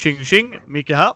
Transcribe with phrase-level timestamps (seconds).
[0.00, 0.60] Tjing tjing!
[0.66, 1.12] Micke här.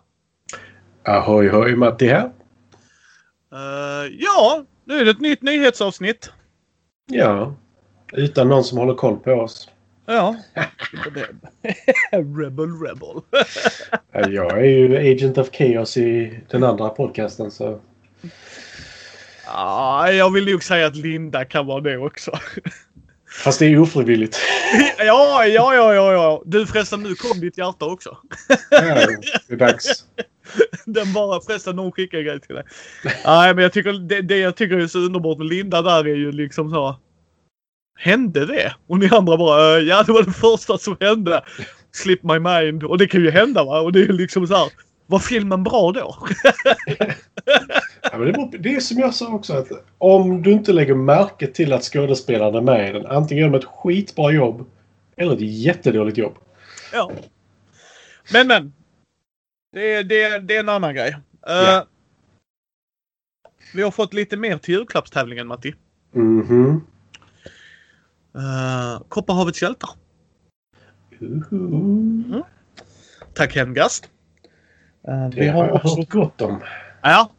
[1.05, 2.25] Ahoy hoj Matti här.
[2.25, 6.33] Uh, ja, nu är det ett nytt nyhetsavsnitt.
[7.07, 7.55] Ja.
[8.13, 9.71] Utan någon som håller koll på oss.
[10.07, 10.37] Ja.
[12.11, 13.23] rebel Rebel.
[14.35, 17.81] jag är ju Agent of Chaos i den andra podcasten så...
[19.47, 22.39] Ja, jag vill nog säga att Linda kan vara det också.
[23.35, 24.39] Fast det är ofrivilligt.
[24.99, 26.43] ja, ja, ja, ja, ja.
[26.47, 28.17] Du förresten, nu kom ditt hjärta också.
[28.71, 29.07] ja,
[29.49, 30.05] det är dags.
[30.87, 32.65] Den bara förresten, någon skickar en grej till dig.
[33.25, 36.15] Nej, men jag tycker det, det jag tycker är så underbart med Linda där är
[36.15, 37.01] ju liksom så.
[37.99, 38.75] Hände det?
[38.87, 41.45] Och ni andra bara, ja det var det första som hände.
[41.93, 42.85] Slip my mind.
[42.85, 43.81] Och det kan ju hända va?
[43.81, 44.69] Och det är liksom så här.
[45.07, 46.17] Var filmen bra då?
[48.03, 51.47] ja, men det, det är som jag sa också att om du inte lägger märke
[51.47, 53.07] till att skådespelarna är med i den.
[53.07, 54.71] Antingen gör de ett skitbra jobb
[55.17, 56.35] eller ett jättedåligt jobb.
[56.93, 57.13] Ja.
[58.33, 58.73] Men men.
[59.73, 61.11] Det, det, det är en annan grej.
[61.51, 61.83] Uh,
[63.75, 65.75] Vi har fått lite mer till julklappstävlingen Matti.
[66.13, 66.85] Mhm.
[68.37, 69.91] Uh, Kopparhavets hjältar.
[71.23, 71.53] Uh -huh.
[71.53, 72.43] mm.
[73.35, 74.11] Tack Hemgast.
[75.09, 75.97] Uh, det vi har jag också...
[75.97, 76.63] hört gott om.
[77.03, 77.31] Ja.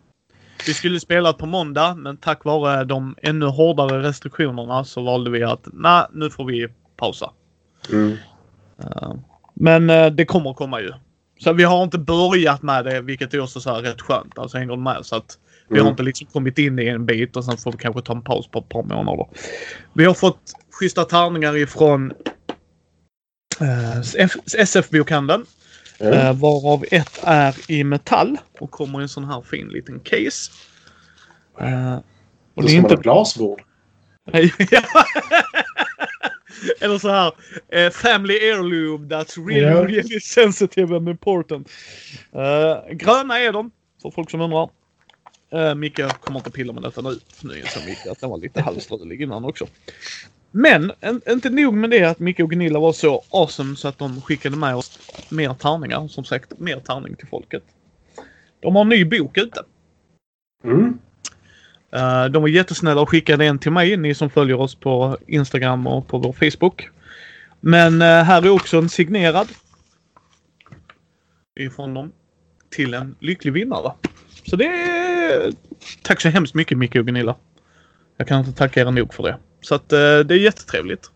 [0.67, 5.43] Vi skulle spela på måndag men tack vare de ännu hårdare restriktionerna så valde vi
[5.43, 7.31] att nej, nu får vi pausa.
[7.91, 8.17] Mm.
[8.83, 9.13] Uh,
[9.53, 10.91] men uh, det kommer komma ju.
[11.39, 14.39] Så vi har inte börjat med det vilket är också så här rätt skönt.
[14.39, 15.37] Alltså hänger med så att
[15.69, 15.85] vi mm.
[15.85, 18.21] har inte liksom kommit in i en bit och sen får vi kanske ta en
[18.21, 19.27] paus på ett par månader.
[19.93, 20.39] Vi har fått
[20.71, 22.11] schyssta tärningar ifrån
[23.61, 23.99] uh,
[24.57, 25.45] SF-bokhandeln.
[25.99, 26.39] Mm.
[26.39, 30.51] Varav ett är i metall och kommer i en sån här fin liten case.
[31.61, 31.99] Uh,
[32.53, 32.95] och det är inte...
[32.95, 33.61] glasbord.
[36.81, 37.31] Eller så här.
[37.75, 39.85] Uh, family heirloom that's really, yeah.
[39.85, 41.69] really sensitive and important.
[42.91, 43.71] Gröna är de.
[44.01, 44.69] För folk som undrar.
[45.75, 47.19] Micke kommer inte pilla med detta nu.
[47.41, 49.67] Nu inser Micke att den var lite halvstrulig innan också.
[50.57, 53.97] Men en, inte nog med det att Micke och Gunilla var så awesome så att
[53.97, 54.99] de skickade med oss
[55.29, 56.07] mer tärningar.
[56.07, 57.63] Som sagt, mer tärning till folket.
[58.59, 59.63] De har en ny bok ute.
[60.63, 60.99] Mm.
[61.95, 65.87] Uh, de var jättesnälla och skickade en till mig, ni som följer oss på Instagram
[65.87, 66.89] och på vår Facebook.
[67.59, 69.47] Men uh, här är också en signerad.
[71.59, 72.11] Ifrån dem.
[72.69, 73.91] Till en lycklig vinnare.
[74.49, 75.53] Så det är...
[76.01, 77.35] Tack så hemskt mycket Micke och Gunilla.
[78.17, 79.37] Jag kan inte tacka er nog för det.
[79.65, 81.11] Så att uh, det är jättetrevligt.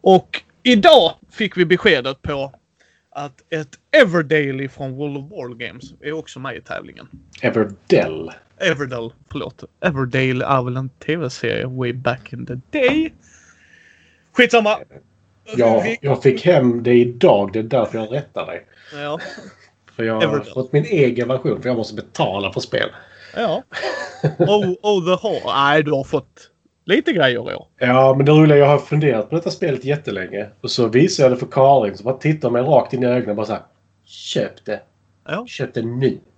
[0.00, 2.52] Och idag fick vi beskedet på
[3.10, 7.08] att ett Everdale från World of War Games är också med i tävlingen.
[7.42, 8.30] Everdell?
[8.58, 9.64] Everdale, förlåt.
[9.80, 13.12] Everdale är väl en tv-serie way back in the day.
[14.32, 14.78] Skitsamma.
[15.56, 17.52] Ja, jag fick hem det idag.
[17.52, 18.66] Det är därför jag rättar dig.
[18.94, 19.20] Ja.
[19.96, 22.88] För jag har fått min egen version för jag måste betala för spel.
[23.36, 23.62] Ja.
[24.38, 25.54] Oh, oh the hall.
[25.56, 26.51] Nej, du har fått
[26.84, 27.66] lite grejer i år.
[27.78, 30.48] Ja, men det roliga jag har funderat på detta spelet jättelänge.
[30.60, 33.30] Och så visade jag det för Karin som bara tittade mig rakt in i ögonen
[33.30, 33.62] och bara så här.
[34.04, 34.82] Köp det.
[35.28, 35.46] Ja.
[35.46, 36.18] Köp det nu.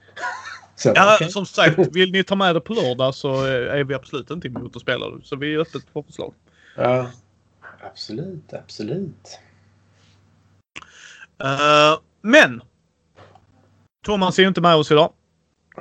[0.77, 1.28] Så, ja, okay.
[1.28, 4.77] som sagt, vill ni ta med det på lördag så är vi absolut inte emot
[4.77, 5.25] att spela det.
[5.25, 6.34] Så vi är öppet för förslag.
[6.76, 7.11] Ja,
[7.91, 9.38] absolut, absolut.
[11.44, 12.62] Uh, men!
[14.06, 15.12] Thomas är inte med oss idag.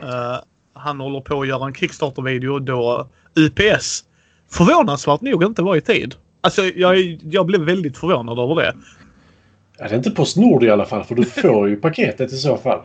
[0.04, 0.40] Uh,
[0.74, 4.06] han håller på att göra en Kickstarter-video då UPS
[4.54, 6.16] förvånansvärt nog inte var i tid.
[6.42, 8.74] Alltså jag, jag blev väldigt förvånad över det.
[9.78, 12.58] Ja, det är inte Postnord i alla fall för du får ju paketet i så
[12.58, 12.80] fall.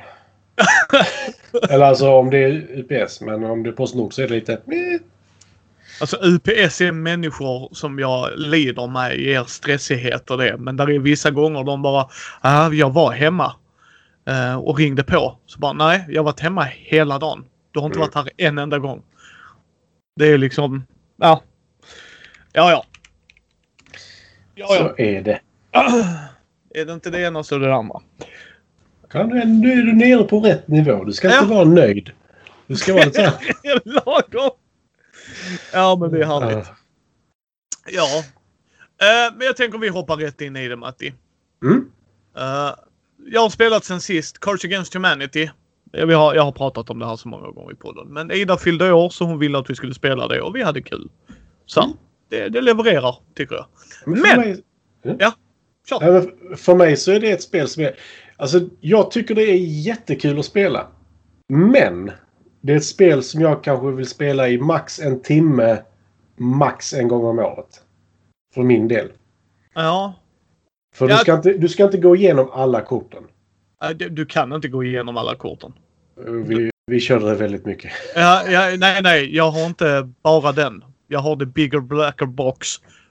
[1.70, 3.20] Eller alltså om det är UPS.
[3.20, 4.60] Men om det är Postnord så är det lite...
[6.00, 10.56] Alltså UPS är människor som jag lider med i er stressighet och det.
[10.58, 12.08] Men där är vissa gånger de bara,
[12.40, 13.52] ah, jag var hemma.
[14.30, 15.38] Uh, och ringde på.
[15.46, 17.44] Så bara, nej, jag har varit hemma hela dagen.
[17.72, 18.10] Du har inte mm.
[18.14, 19.02] varit här en enda gång.
[20.16, 20.86] Det är liksom,
[21.16, 21.42] ja.
[22.52, 22.84] Ja, ja.
[24.54, 24.78] ja, ja.
[24.78, 25.40] Så är det.
[26.74, 28.00] Är det inte det ena så är det andra.
[29.10, 31.04] Kan du, nu är du nere på rätt nivå.
[31.04, 31.34] Du ska ja.
[31.34, 32.10] inte vara nöjd.
[32.66, 33.32] Du ska vara lite
[33.84, 34.50] Lagom.
[35.72, 36.66] Ja, men det är härligt.
[37.90, 38.22] Ja.
[39.02, 41.14] Uh, men jag tänker vi hoppar rätt in i det, Matti.
[41.62, 41.90] Mm.
[42.38, 42.74] Uh,
[43.26, 45.50] jag har spelat sen sist Cards Against Humanity.
[45.92, 48.08] Jag har, jag har pratat om det här så många gånger i podden.
[48.08, 50.82] Men Ida fyllde år så hon ville att vi skulle spela det och vi hade
[50.82, 51.08] kul.
[51.66, 51.96] Så mm.
[52.28, 53.66] Det, det levererar, tycker jag.
[54.06, 54.20] Men!
[54.20, 54.62] men mig...
[55.18, 55.32] Ja,
[55.88, 56.34] kör.
[56.56, 57.94] För mig så är det ett spel som är...
[58.36, 60.86] Alltså, jag tycker det är jättekul att spela.
[61.48, 62.10] Men
[62.60, 65.82] det är ett spel som jag kanske vill spela i max en timme,
[66.36, 67.82] max en gång om året.
[68.54, 69.12] För min del.
[69.74, 70.14] Ja.
[70.94, 71.18] För jag...
[71.18, 73.22] du, ska inte, du ska inte gå igenom alla korten.
[73.94, 75.72] Du du kan inte gå igenom alla korten.
[76.46, 77.92] Vi, vi körde det väldigt mycket.
[78.14, 79.36] Ja, ja, nej, nej.
[79.36, 80.84] Jag har inte bara den.
[81.08, 82.68] Jag har the bigger blacker box.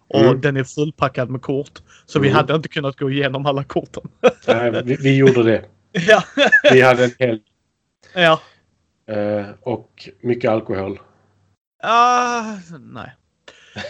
[0.10, 0.42] Och Mm.
[0.42, 1.82] den är fullpackad med kort.
[2.06, 2.38] Så vi Mm.
[2.38, 4.04] hade inte kunnat gå igenom alla korten.
[4.48, 5.66] Nej, vi, vi gjorde det.
[5.92, 6.24] ja.
[6.72, 7.42] Vi hade en helg
[8.14, 8.40] ja.
[9.14, 11.00] eh, och mycket alkohol.
[11.84, 13.16] Ah, nej.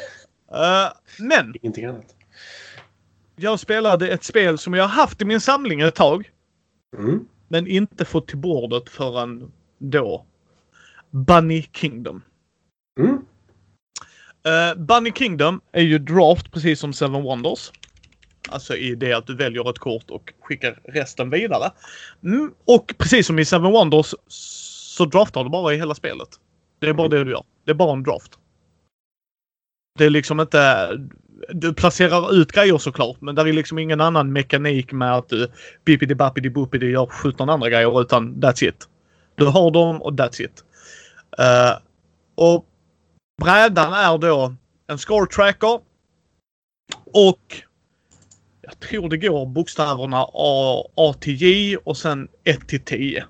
[0.51, 2.15] Eh, men Ingenting annat.
[3.35, 6.31] jag spelade ett spel som jag haft i min samling ett tag.
[6.97, 7.27] Mm.
[7.47, 10.25] Men inte fått till bordet förrän då.
[11.11, 12.21] Bunny Kingdom.
[12.99, 13.25] Mm.
[14.47, 17.71] Uh, Bunny Kingdom är ju draft precis som Seven Wonders.
[18.49, 21.71] Alltså i det att du väljer ett kort och skickar resten vidare.
[22.23, 26.27] Mm, och precis som i Seven Wonders så draftar du bara i hela spelet.
[26.79, 27.43] Det är bara det du gör.
[27.65, 28.31] Det är bara en draft.
[29.97, 30.89] Det är liksom inte...
[31.49, 35.47] Du placerar ut grejer såklart men där är liksom ingen annan mekanik med att du
[35.85, 38.87] bippidi bappidi boopidi gör 17 andra grejer utan that's it.
[39.35, 40.63] Du har dem och that's it.
[41.39, 41.79] Uh,
[42.35, 42.65] och
[43.41, 44.55] brädan är då
[44.87, 45.79] en score tracker.
[47.13, 47.61] Och
[48.61, 53.25] jag tror det går bokstäverna A, A till J och sen 1 till 10.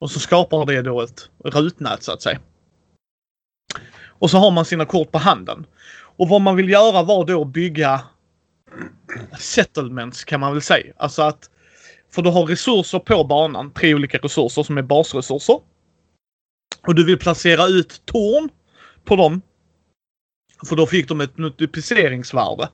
[0.00, 2.40] Och så skapar det då ett rutnät så att säga.
[4.06, 5.66] Och så har man sina kort på handen.
[6.16, 8.00] Och vad man vill göra var då att bygga
[9.38, 10.92] settlements kan man väl säga.
[10.96, 11.50] Alltså att
[12.10, 15.60] för du har resurser på banan, tre olika resurser som är basresurser.
[16.86, 18.48] Och du vill placera ut torn
[19.04, 19.42] på dem.
[20.68, 22.68] För då fick de ett multipliceringsvärde.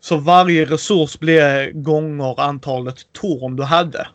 [0.00, 4.08] Så varje resurs blir gånger antalet torn du hade.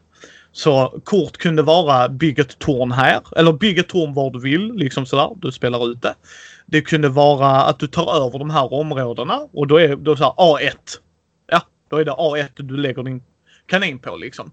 [0.52, 4.74] Så kort kunde vara bygg ett torn här eller bygg ett torn var du vill.
[4.74, 5.30] Liksom sådär.
[5.36, 6.16] Du spelar ut det.
[6.66, 10.24] Det kunde vara att du tar över de här områdena och då är det så
[10.24, 10.76] här A1.
[11.48, 13.24] Ja, då är det A1 du lägger din
[13.66, 14.52] kanin på liksom.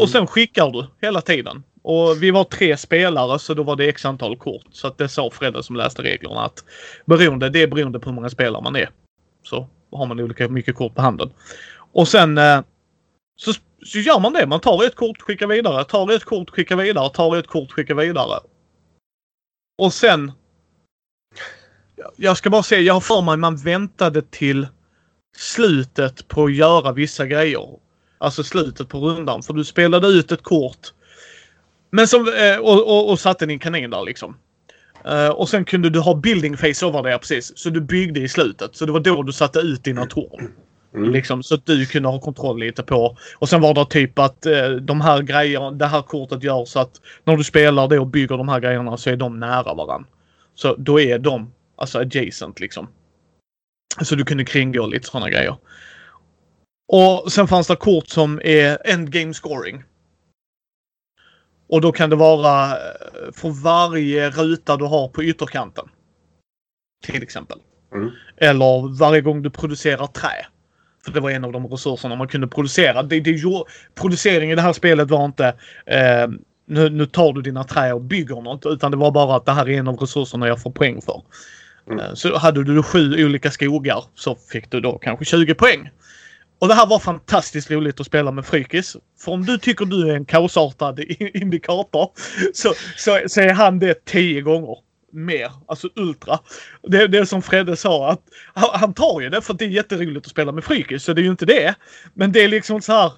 [0.00, 1.62] Och sen skickar du hela tiden.
[1.90, 4.66] Och vi var tre spelare så då var det x antal kort.
[4.70, 6.64] Så att det sa Fredde som läste reglerna att
[7.06, 8.90] beroende, det är beroende på hur många spelare man är.
[9.42, 11.32] Så har man olika mycket kort på handen.
[11.92, 12.60] Och sen eh,
[13.36, 13.52] så,
[13.84, 14.46] så gör man det.
[14.46, 17.94] Man tar ett kort, skickar vidare, tar ett kort, skickar vidare, tar ett kort, skickar
[17.94, 18.40] vidare.
[19.78, 20.32] Och sen...
[22.16, 24.66] Jag ska bara säga, jag har för mig man väntade till
[25.36, 27.78] slutet på att göra vissa grejer.
[28.18, 29.42] Alltså slutet på rundan.
[29.42, 30.92] För du spelade ut ett kort.
[31.90, 34.36] Men som, eh, och, och, och satte din kanin där liksom.
[35.04, 37.52] Eh, och sen kunde du ha building face över det precis.
[37.58, 38.76] Så du byggde i slutet.
[38.76, 40.52] Så det var då du satte ut dina torn.
[40.94, 41.12] Mm.
[41.12, 43.16] Liksom, så att du kunde ha kontroll lite på.
[43.38, 46.80] Och sen var det typ att eh, de här grejerna, det här kortet gör så
[46.80, 50.08] att när du spelar det och bygger de här grejerna så är de nära varandra.
[50.54, 52.88] Så då är de alltså adjacent liksom.
[54.02, 55.56] Så du kunde kringgå lite sådana grejer.
[56.92, 59.84] Och sen fanns det kort som är endgame scoring.
[61.68, 65.84] Och då kan det vara eh, för varje ruta du har på ytterkanten.
[67.06, 67.58] Till exempel.
[67.94, 68.10] Mm.
[68.36, 70.46] Eller varje gång du producerar trä.
[71.04, 73.02] För det var en av de resurserna man kunde producera.
[73.02, 73.42] Det, det,
[73.94, 75.46] producering i det här spelet var inte
[75.86, 76.28] eh,
[76.66, 78.66] nu, nu tar du dina trä och bygger något.
[78.66, 81.22] Utan det var bara att det här är en av resurserna jag får poäng för.
[81.86, 81.98] Mm.
[81.98, 85.90] Eh, Så hade du sju olika skogar så fick du då kanske 20 poäng.
[86.60, 88.96] Och det här var fantastiskt roligt att spela med Frykis.
[89.20, 91.00] För om du tycker du är en kaosartad
[91.34, 92.10] indikator
[92.54, 94.76] så, så, så är han det tio gånger
[95.12, 95.52] mer.
[95.68, 96.38] Alltså ultra.
[96.82, 98.20] Det, det är som Fredde sa att
[98.54, 101.04] han, han tar ju det för att det är jätteroligt att spela med Frykis.
[101.04, 101.74] Så det är ju inte det.
[102.14, 103.12] Men det är liksom så här.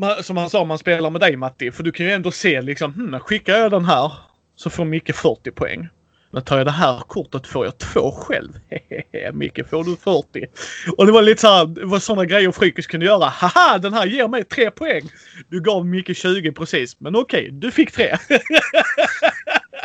[0.00, 1.70] man- Som han sa, man spelar med dig Matti.
[1.72, 4.12] För du kan ju ändå se liksom, hmm, skickar jag den här
[4.56, 5.88] så får Micke 40 poäng.
[6.30, 8.52] Men tar jag det här kortet får jag två själv.
[8.70, 10.46] Hehehe, Micke får du 40.
[10.96, 13.24] Och det var lite så här, det var sådana grejer Frykis kunde göra.
[13.24, 15.02] Haha, den här ger mig tre poäng.
[15.48, 17.00] Du gav Micke 20 precis.
[17.00, 18.16] Men okej, du fick tre.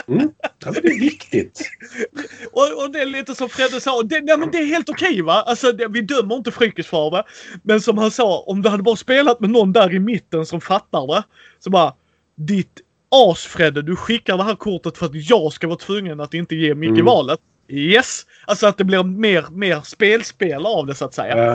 [0.07, 0.31] Mm.
[0.59, 1.61] Det är viktigt.
[2.51, 5.21] Och, och det är lite som Fredde sa, det, nej, men det är helt okej
[5.21, 5.33] va?
[5.33, 7.23] Alltså det, vi dömer inte Frykis för det.
[7.63, 10.61] Men som han sa, om du hade bara spelat med någon där i mitten som
[10.61, 11.23] fattar det.
[11.59, 11.93] Så bara,
[12.35, 12.81] ditt
[13.31, 16.55] as Fredde, du skickar det här kortet för att jag ska vara tvungen att inte
[16.55, 17.05] ge Micke Mm.
[17.05, 17.39] valet.
[17.67, 18.25] Yes!
[18.47, 21.37] Alltså att det blir mer, mer spelspel av det så att säga.
[21.37, 21.53] Ja.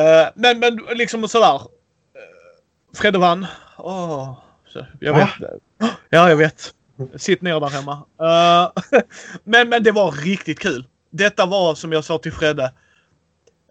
[0.00, 1.54] Eh, men, men liksom sådär.
[1.54, 1.60] Uh,
[2.96, 3.46] Fredde vann.
[4.72, 5.28] Så, jag vet.
[6.10, 6.74] Ja, jag vet.
[7.16, 7.92] Sitt ner där hemma.
[8.20, 9.00] Eh,
[9.44, 10.84] men, men det var riktigt kul.
[11.10, 12.72] Detta var som jag sa till Fredde.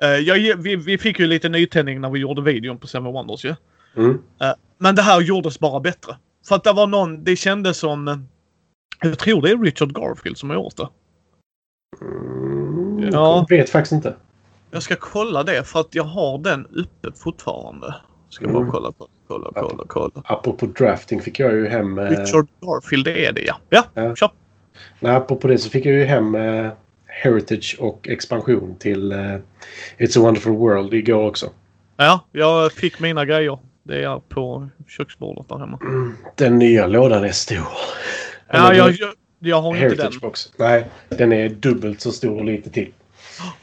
[0.02, 3.46] eh, jag, vi, vi fick ju lite nytändning när vi gjorde videon på Seven Wonders
[3.46, 3.56] ju.
[3.98, 4.22] Mm.
[4.42, 6.16] Eh, men det här gjordes bara bättre.
[6.48, 8.28] För att det var någon, det kändes som...
[9.02, 10.88] Jag tror det är Richard Garfield som har gjort det.
[12.02, 13.10] Mm.
[13.14, 13.46] Ja.
[13.50, 14.16] Jag vet faktiskt inte.
[14.72, 17.96] Jag ska kolla det för att jag har den uppe fortfarande.
[18.30, 18.56] Ska mm.
[18.56, 19.08] bara kolla på.
[19.28, 20.12] Kolla, kolla, kolla.
[20.24, 22.00] Apropå drafting fick jag ju hem...
[22.00, 22.10] Eh...
[22.10, 23.58] Richard Garfield är det ja.
[23.70, 24.16] Ja, ja.
[24.16, 24.30] kör.
[25.00, 26.72] Nej, apropå det så fick jag ju hem eh,
[27.06, 29.18] Heritage och expansion till eh,
[29.98, 31.50] It's a wonderful world igår också.
[31.98, 33.60] Ja, jag fick mina grejer.
[33.88, 35.80] Det är på köksbordet där hemma.
[35.82, 37.68] Mm, den nya lådan är stor.
[38.50, 40.12] Ja, jag, jag, jag har inte den.
[40.22, 40.52] Box.
[40.58, 42.94] Nej, den är dubbelt så stor och lite till.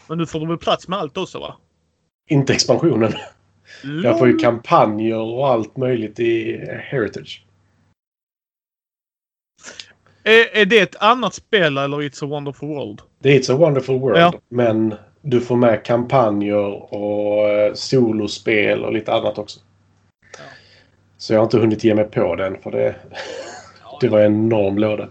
[0.07, 1.57] Men nu får du väl plats med allt också va?
[2.31, 3.13] Inte expansionen.
[3.83, 4.05] Lol.
[4.05, 7.45] Jag får ju kampanjer och allt möjligt i Heritage.
[10.23, 13.03] Är, är det ett annat spel eller It's a wonderful world?
[13.19, 14.19] Det är It's a wonderful world.
[14.19, 14.33] Ja.
[14.49, 19.61] Men du får med kampanjer och eh, solospel och lite annat också.
[21.25, 22.97] Så jag har inte hunnit ge mig på den för det,
[24.01, 25.09] det var en enorm låda.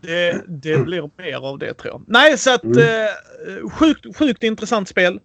[0.00, 2.02] Det, det blir mer av det tror jag.
[2.06, 2.78] Nej, så att mm.
[2.78, 5.20] eh, sjukt, sjukt intressant spel.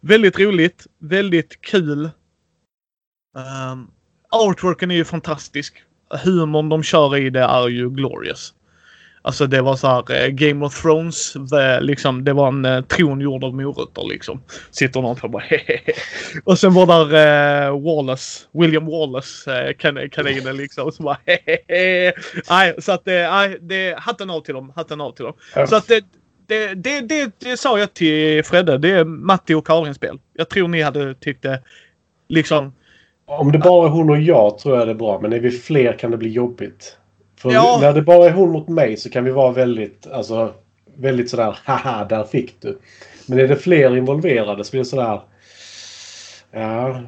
[0.00, 0.86] Väldigt roligt.
[0.98, 2.04] Väldigt kul.
[3.72, 3.90] Um,
[4.30, 5.82] artworken är ju fantastisk.
[6.24, 8.54] Humorn de kör i det är ju glorious.
[9.22, 11.36] Alltså det var så här eh, Game of Thrones.
[11.80, 14.42] Liksom, det var en eh, tron gjord av morötter liksom.
[14.70, 15.92] Sitter någon och bara hehehe.
[16.44, 20.92] Och sen var där eh, Wallace, William Wallace, eh, kan, kaninen liksom.
[20.92, 22.12] Så bara hehehe.
[22.50, 24.72] Nej, så att det, nej, det, hatten av till dem.
[24.76, 25.34] Hatten av till dem.
[25.54, 25.66] Ja.
[25.66, 26.04] Så att det,
[26.46, 28.78] det, det, det, det, sa jag till Fredde.
[28.78, 30.18] Det är Matti och Karins spel.
[30.32, 31.62] Jag tror ni hade tyckt det
[32.28, 32.72] liksom.
[33.26, 35.20] Om det bara är hon och jag tror jag det är bra.
[35.20, 36.96] Men är vi fler kan det bli jobbigt.
[37.42, 37.78] För ja.
[37.80, 40.54] när det bara är hon mot mig så kan vi vara väldigt, alltså,
[40.96, 42.78] väldigt sådär haha, där fick du.
[43.26, 45.20] Men är det fler involverade så blir det sådär
[46.50, 47.00] ja,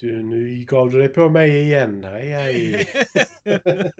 [0.00, 2.04] du, nu gav du dig på mig igen.
[2.04, 2.88] Aj, aj.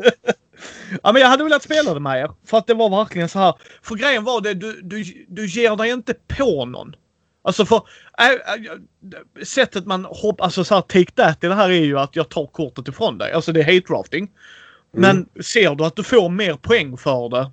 [1.02, 2.30] ja, men jag hade velat spela det med er.
[2.46, 3.54] För att det var verkligen så här.
[3.82, 6.94] För grejen var det, du, du, du ger dig inte på någon.
[7.42, 7.82] Alltså för
[8.18, 11.98] äh, äh, sättet man hoppar, alltså så här, take that i det här är ju
[11.98, 13.32] att jag tar kortet ifrån dig.
[13.32, 14.30] Alltså det är hate drafting.
[14.94, 15.28] Men mm.
[15.42, 17.50] ser du att du får mer poäng för det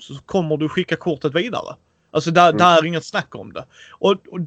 [0.00, 1.76] så kommer du skicka kortet vidare.
[2.10, 2.58] Alltså där, mm.
[2.58, 3.64] där är inget snack om det.
[3.90, 4.40] Och, och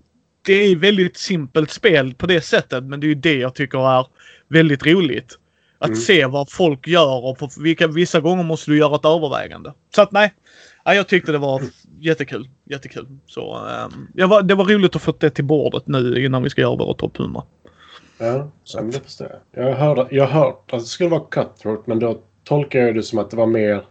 [0.46, 4.00] det är väldigt simpelt spel på det sättet men det är ju det jag tycker
[4.00, 4.06] är
[4.48, 5.38] väldigt roligt.
[5.78, 6.00] Att mm.
[6.00, 9.74] se vad folk gör och på vilka, vissa gånger måste du göra ett övervägande.
[9.96, 10.34] Så att nej.
[10.86, 11.62] Ja, jag tyckte det var
[12.00, 12.50] jättekul.
[12.66, 13.08] Jättekul.
[13.26, 16.50] Så um, jag var, det var roligt att få det till bordet nu innan vi
[16.50, 17.44] ska göra våra topp 100.
[18.18, 18.52] Ja,
[18.92, 19.70] det förstår jag.
[19.70, 23.20] Jag hörde, jag hört att det skulle vara cutthroat men då tolkar jag det som
[23.20, 23.86] att det var mer...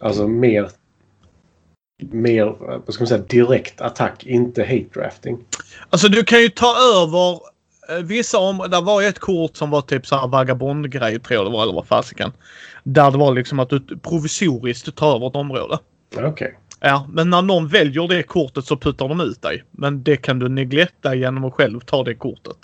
[0.00, 0.70] Alltså mer...
[2.02, 2.44] Mer,
[2.86, 5.38] vad ska man säga, direkt attack, inte hate drafting.
[5.90, 7.40] Alltså du kan ju ta över
[7.88, 8.70] eh, vissa områden.
[8.70, 11.72] Det var ett kort som var typ så här vagabondgrej tror jag det var, eller
[11.72, 12.32] vad fasiken.
[12.82, 15.78] Där det var liksom att du provisoriskt tar över ett område.
[16.14, 16.26] Okej.
[16.26, 16.50] Okay.
[16.80, 19.64] Ja, men när någon väljer det kortet så puttar de ut dig.
[19.70, 22.56] Men det kan du negletta genom att själv ta det kortet.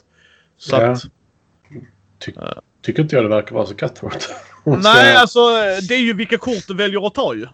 [0.59, 0.91] Så ja.
[0.91, 1.03] att...
[2.19, 2.33] Ty
[2.83, 4.31] tycker inte jag det verkar vara så cutthroat.
[4.67, 5.41] Nej, alltså
[5.89, 7.47] det är ju vilka kort du väljer att ta ju.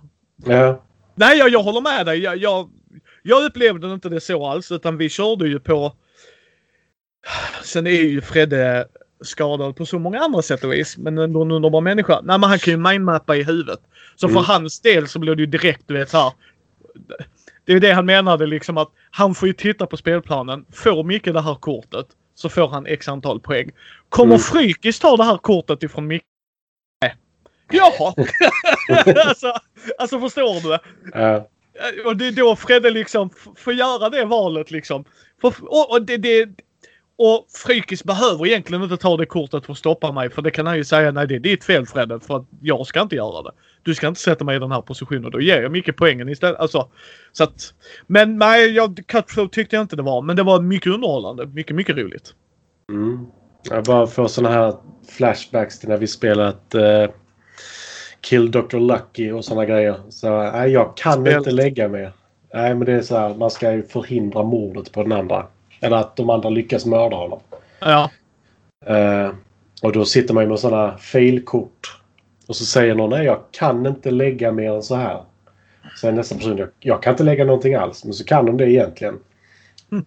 [0.44, 0.82] Ja.
[1.14, 2.18] Nej, jag, jag håller med dig.
[2.18, 2.70] Jag, jag,
[3.22, 5.92] jag upplevde inte det så alls utan vi körde ju på...
[7.62, 8.86] Sen är ju Fredde
[9.20, 10.98] skadad på så många andra sätt och vis.
[10.98, 12.20] Men ändå en underbar människa.
[12.24, 13.80] Nej, men han kan ju mindmappa i huvudet.
[14.16, 14.34] Så mm.
[14.34, 16.32] för hans del så blir det ju direkt, du vet så här.
[17.64, 20.64] Det är det han menade liksom att han får ju titta på spelplanen.
[20.72, 23.70] Får Micke det här kortet så får han x antal poäng.
[24.08, 24.38] Kommer mm.
[24.38, 26.24] Frykis ta det här kortet ifrån Micke
[27.72, 28.14] Jaha!
[29.26, 29.52] alltså,
[29.98, 30.72] alltså förstår du?
[31.20, 31.42] Uh.
[32.06, 35.04] Och det är då Fredde liksom får göra det valet liksom.
[35.42, 36.48] Och, och, det, det,
[37.16, 40.30] och Frykis behöver egentligen inte ta det kortet för att stoppa mig.
[40.30, 42.20] För det kan han ju säga, nej det är ditt fel Fredde.
[42.20, 43.50] För att jag ska inte göra det.
[43.82, 45.30] Du ska inte sätta mig i den här positionen.
[45.30, 46.60] Då ger jag mycket poängen istället.
[46.60, 46.88] Alltså,
[47.32, 47.74] så att,
[48.06, 50.22] men nej, jag, Cutthroat tyckte jag inte det var.
[50.22, 51.46] Men det var mycket underhållande.
[51.46, 52.34] Mycket, mycket roligt.
[52.90, 53.26] Mm.
[53.70, 54.74] Jag bara får sådana här
[55.08, 57.10] flashbacks till när vi spelat eh,
[58.22, 58.78] Kill Dr.
[58.78, 59.96] Lucky och sådana grejer.
[60.08, 61.38] Så nej, jag kan Spel.
[61.38, 62.12] inte lägga mer.
[62.54, 63.34] Nej, men det är så här.
[63.34, 65.46] Man ska ju förhindra mordet på den andra.
[65.80, 67.40] Eller att de andra lyckas mörda honom.
[67.80, 68.10] Ja.
[68.90, 69.34] Uh,
[69.82, 72.00] och då sitter man ju med sådana failkort.
[72.46, 75.22] Och så säger någon nej, jag kan inte lägga mer än så här.
[76.00, 78.04] Sen nästa person, jag, jag kan inte lägga någonting alls.
[78.04, 79.18] Men så kan de det egentligen.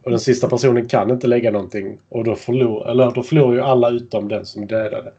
[0.03, 1.97] Och den sista personen kan inte lägga någonting.
[2.09, 5.13] Och då förlorar, eller då förlorar ju alla utom den som dödade.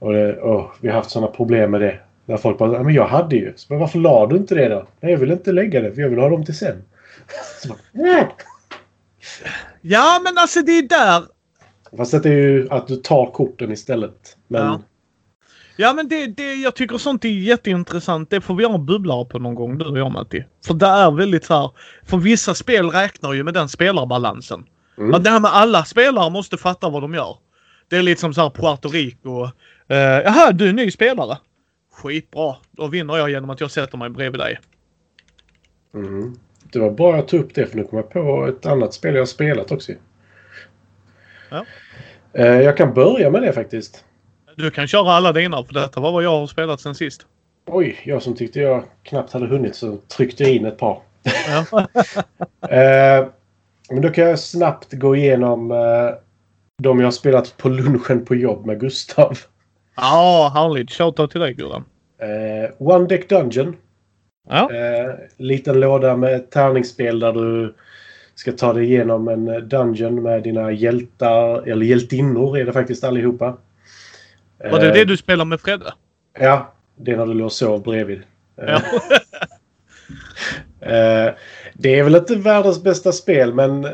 [0.00, 2.00] Och, det, och vi har haft sådana problem med det.
[2.26, 3.52] Där folk bara men jag hade ju.
[3.56, 4.86] Så, men varför la du inte det då?
[5.00, 6.82] Nej, jag vill inte lägga det för jag vill ha dem till sen.
[7.62, 7.74] Så,
[9.80, 11.22] ja, men alltså det är där.
[11.96, 14.36] Fast det är ju att du tar korten istället.
[14.48, 14.66] Men...
[14.66, 14.80] Ja.
[15.76, 18.30] Ja men det, det, jag tycker sånt är jätteintressant.
[18.30, 20.44] Det får vi ha en bubblare på någon gång du och jag Matti.
[20.66, 21.70] För det är väldigt så här.
[22.04, 24.64] För vissa spel räknar ju med den spelarbalansen.
[24.98, 25.14] Mm.
[25.14, 27.36] Att det här med alla spelare måste fatta vad de gör.
[27.88, 29.48] Det är lite som så här Puerto Rico.
[29.90, 31.38] Uh, jaha, du är ny spelare.
[31.92, 32.56] Skitbra.
[32.70, 34.58] Då vinner jag genom att jag sätter mig bredvid dig.
[35.94, 36.36] Mm.
[36.72, 39.14] Det var bra att tog upp det för nu kommer jag på ett annat spel
[39.14, 39.92] jag har spelat också.
[41.50, 41.64] Ja.
[42.38, 44.04] Uh, jag kan börja med det faktiskt.
[44.56, 47.26] Du kan köra alla dina för detta var vad jag har spelat sen sist.
[47.66, 51.02] Oj, jag som tyckte jag knappt hade hunnit så tryckte jag in ett par.
[51.48, 51.80] Ja.
[51.82, 53.28] uh,
[53.90, 56.10] men då kan jag snabbt gå igenom uh,
[56.82, 59.38] de jag har spelat på lunchen på jobb med Gustav.
[60.00, 60.90] Ja, härligt.
[60.90, 61.84] Shoutout till dig Gurran.
[62.22, 63.76] Uh, One Deck Dungeon.
[64.48, 64.70] Ja.
[64.72, 67.74] Uh, liten låda med tärningsspel där du
[68.34, 73.56] ska ta dig igenom en dungeon med dina hjältar, eller hjältinnor är det faktiskt allihopa.
[74.70, 75.92] Var det det du spelar med Fredde?
[76.38, 78.22] Ja, det är när du låg och sov bredvid.
[78.56, 78.82] Ja.
[81.74, 83.88] det är väl inte världens bästa spel men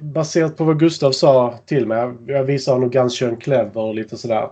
[0.00, 2.12] baserat på vad Gustav sa till mig.
[2.26, 4.48] Jag visade honom Guns Clever och lite sådär.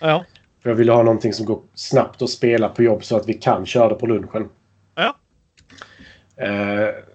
[0.00, 0.24] Ja.
[0.62, 3.34] För jag ville ha någonting som går snabbt att spela på jobb så att vi
[3.34, 4.48] kan köra det på lunchen.
[4.94, 5.16] Ja.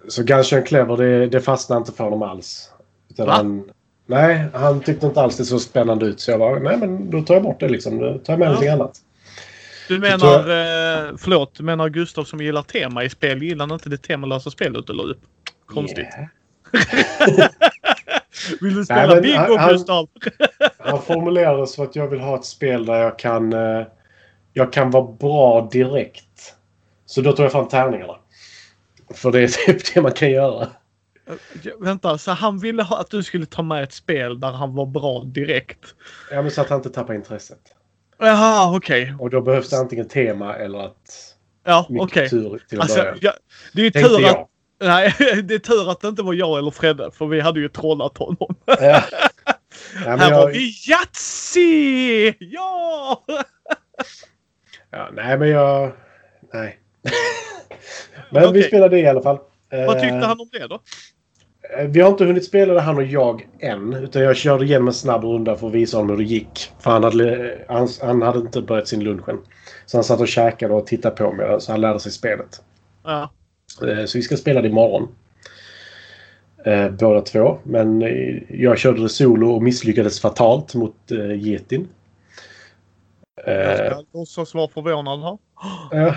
[0.08, 2.70] Så Guns Clever det, det fastnade inte för honom alls.
[3.10, 3.70] Utan han,
[4.06, 6.20] nej, han tyckte inte alls det såg spännande ut.
[6.20, 7.98] Så jag var nej men då tar jag bort det liksom.
[7.98, 8.50] Då tar jag med Ja.
[8.50, 9.00] någonting annat.
[9.88, 13.98] Du menar, eh, förlåt, du menar Gustav som gillar tema i spel gillar inte det
[13.98, 15.20] temalösa spelet du la upp?
[15.66, 15.98] Konstigt.
[15.98, 17.50] Yeah.
[18.60, 20.08] Vill du spela men bingo han- han- Gustav?
[20.78, 23.86] Han formulerade så att jag vill ha ett spel där jag kan, eh,
[24.52, 26.54] jag kan vara bra direkt.
[27.06, 28.16] Så då tog jag fram tärningarna.
[29.14, 30.68] För det är typ det man kan göra.
[31.62, 34.74] Ja, Vänta, så han ville ha att du skulle ta med ett spel där han
[34.74, 35.78] var bra direkt?
[36.30, 37.58] Ja, men så att han inte tappar intresset.
[38.18, 39.14] Jaha, okej.
[39.18, 41.34] Och då behövs det antingen tema eller att
[41.64, 42.28] Ja, okej.
[42.28, 43.14] tur till att Alltså, börja.
[43.20, 43.32] ja,
[43.74, 44.36] det är ju tur jag.
[44.38, 44.48] att...
[44.80, 45.14] Nej,
[45.44, 48.18] det är tur att det inte var jag eller Fredde, för vi hade ju trollat
[48.18, 48.54] honom.
[48.64, 49.02] Ja.
[50.04, 52.34] Ja, Här var jag, vi Yatzy!
[52.38, 53.24] Ja!
[54.90, 55.92] ja, nej, men jag...
[56.52, 56.78] Nej.
[58.30, 58.62] men vi Okej.
[58.62, 59.38] spelade det i alla fall.
[59.70, 60.80] Vad tyckte Eh, han om det då?
[61.78, 63.94] Eh, Vi har inte hunnit spela det han och jag än.
[63.94, 66.70] Utan jag körde igenom en snabb runda för att visa honom hur det gick.
[66.80, 69.38] För han hade, han, han hade inte börjat sin lunch än.
[69.86, 71.60] Så han satt och käkade och tittade på mig.
[71.60, 72.62] Så han lärde sig spelet.
[73.04, 73.30] Ja.
[73.82, 75.08] Eh, Så vi ska spela det imorgon.
[76.64, 77.58] Eh, båda två.
[77.62, 80.96] Men eh, jag körde det solo och misslyckades fatalt mot
[81.36, 81.88] getin.
[83.46, 85.38] Jag ska låtsas vara förvånad här.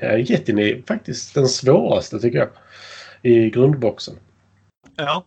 [0.00, 2.48] ja, getin är faktiskt den svåraste tycker jag.
[3.22, 4.14] I grundboxen.
[4.96, 5.24] Ja.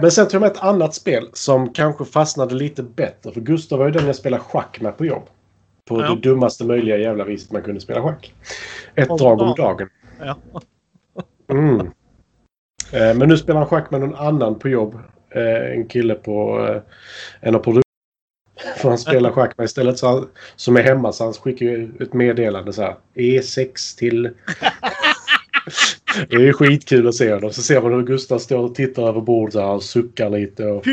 [0.00, 3.32] Men sen tog jag med ett annat spel som kanske fastnade lite bättre.
[3.32, 5.28] För Gustav var ju den jag spelade schack med på jobb.
[5.88, 6.14] På Ja.
[6.14, 8.34] det dummaste möjliga jävla viset man kunde spela schack.
[8.94, 9.88] Ett Åh, drag om dagen.
[10.20, 10.36] Ja.
[11.50, 11.80] Mm.
[12.92, 14.98] Eh, Men nu spelar han schack med någon annan på jobb.
[15.30, 16.82] Eh, En kille på eh,
[17.40, 17.82] en av produkterna.
[18.76, 19.98] För han spelar schack med istället.
[19.98, 22.96] Så han, som är hemma så han skickar ju ett meddelande så här.
[23.14, 24.30] E6 till...
[26.30, 27.52] Det är ju skitkul att se honom.
[27.52, 30.64] Så ser man hur Gustav står och tittar över bordet så suckar lite.
[30.64, 30.84] Och...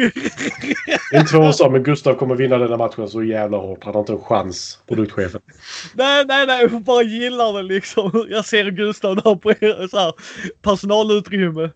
[1.12, 3.84] Det är inte vad sa, men Gustav kommer vinna den här matchen så jävla hårt.
[3.84, 5.42] Han har inte en chans, produktchefen.
[5.94, 6.68] Nej, nej, nej.
[6.72, 8.28] Jag bara gillar det liksom.
[8.30, 9.54] Jag ser Gustav där på
[9.90, 10.14] så här,
[10.62, 11.70] personalutrymme.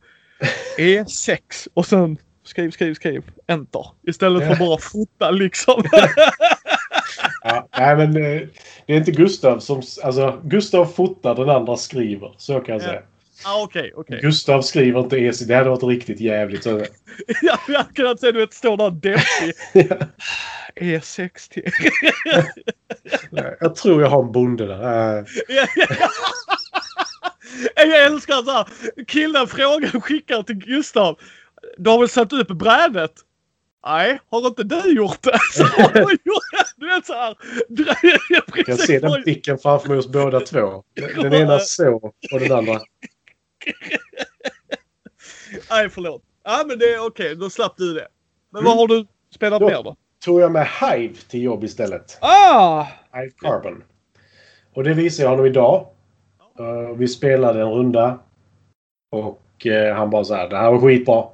[0.77, 1.39] E6
[1.73, 3.23] och sen skriv, skriv, skriv.
[3.47, 3.85] Enter.
[4.07, 5.83] Istället för bara fota liksom.
[7.43, 8.41] Ja, nej, men eh,
[8.85, 9.81] det är inte Gustav som...
[10.03, 12.33] Alltså, Gustav fotar, den andra skriver.
[12.37, 12.87] Så kan jag Ja.
[12.87, 13.01] säga.
[13.45, 14.19] Ah, okej, okej.
[14.21, 15.39] Gustav skriver inte EC.
[15.39, 16.63] Det hade varit riktigt jävligt.
[16.63, 16.69] Så...
[17.41, 19.53] Jag jag hade kunnat se du vet, stå där deppig.
[20.75, 21.71] E60.
[23.59, 25.17] jag tror jag har en bonde där.
[25.17, 25.25] Eh,
[27.89, 28.67] Jag älskar så här.
[29.07, 31.19] Killen frågar skickar till Gustav.
[31.77, 33.11] Du har väl satt upp brädet?
[33.85, 35.39] Nej, har inte du gjort det?
[35.53, 35.63] Så
[36.77, 37.35] du vet så här.
[37.69, 38.19] Jag
[38.55, 40.83] Jag kan se den blicken framför mig hos båda två.
[41.15, 42.79] Den ena så och den andra...
[45.69, 46.21] Nej, förlåt.
[46.43, 47.35] Ja, men det är okej.
[47.35, 48.07] Då slapp du det.
[48.49, 48.77] Men vad Mm.
[48.77, 49.95] har du spelat mer då?
[50.25, 52.17] Tog jag med Hive till jobb istället.
[52.21, 52.85] Ah!
[53.13, 53.83] Hive Carbon.
[54.73, 55.87] Och det visade jag honom idag.
[56.59, 58.19] Eh, vi spelade en runda.
[59.11, 60.49] Och eh, han bara så här.
[60.49, 61.25] Det här var skitbra.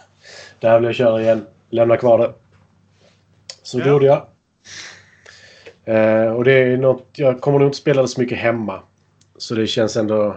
[0.58, 1.46] det här vill jag köra igen.
[1.70, 2.32] Lämna kvar det.
[3.62, 3.88] Så Ja.
[3.88, 4.26] gjorde jag.
[5.84, 8.82] Eh, och det är något, jag kommer nog inte spela det så mycket hemma.
[9.36, 10.36] Så det känns ändå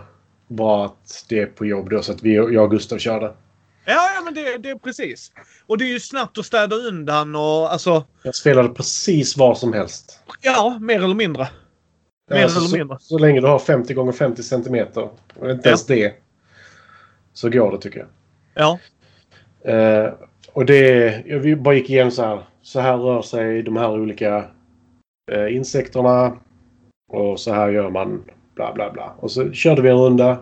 [0.54, 2.02] bra att det är på jobb då.
[2.02, 3.26] Så att vi, jag och Gustav körde.
[3.86, 5.32] Ja, ja, men det, det är precis.
[5.68, 8.04] Och det är ju snabbt att städa undan och alltså.
[8.24, 10.20] Jag spelade precis vad som helst.
[10.42, 11.48] Ja, mer eller mindre.
[12.32, 12.98] Mer Alltså, eller så, mindre.
[13.00, 15.70] så länge du har 50 gånger 50 centimeter och inte Ja.
[15.70, 16.14] ens det.
[17.34, 18.08] Så går det tycker jag.
[18.54, 18.80] Ja.
[19.72, 20.14] Eh,
[20.54, 22.44] och det, vi bara gick igenom så här.
[22.62, 24.46] Så här rör sig de här olika
[25.32, 26.38] eh, insekterna.
[27.12, 28.24] Och så här gör man
[28.56, 29.14] bla bla bla.
[29.20, 30.38] Och så körde vi en runda.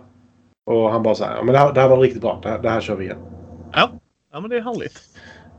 [0.66, 2.40] Och han bara så här, ja, men det här, det här var riktigt bra.
[2.42, 3.18] Det här, det här kör vi igen.
[3.72, 3.90] Ja.
[4.32, 5.00] ja, men det är härligt.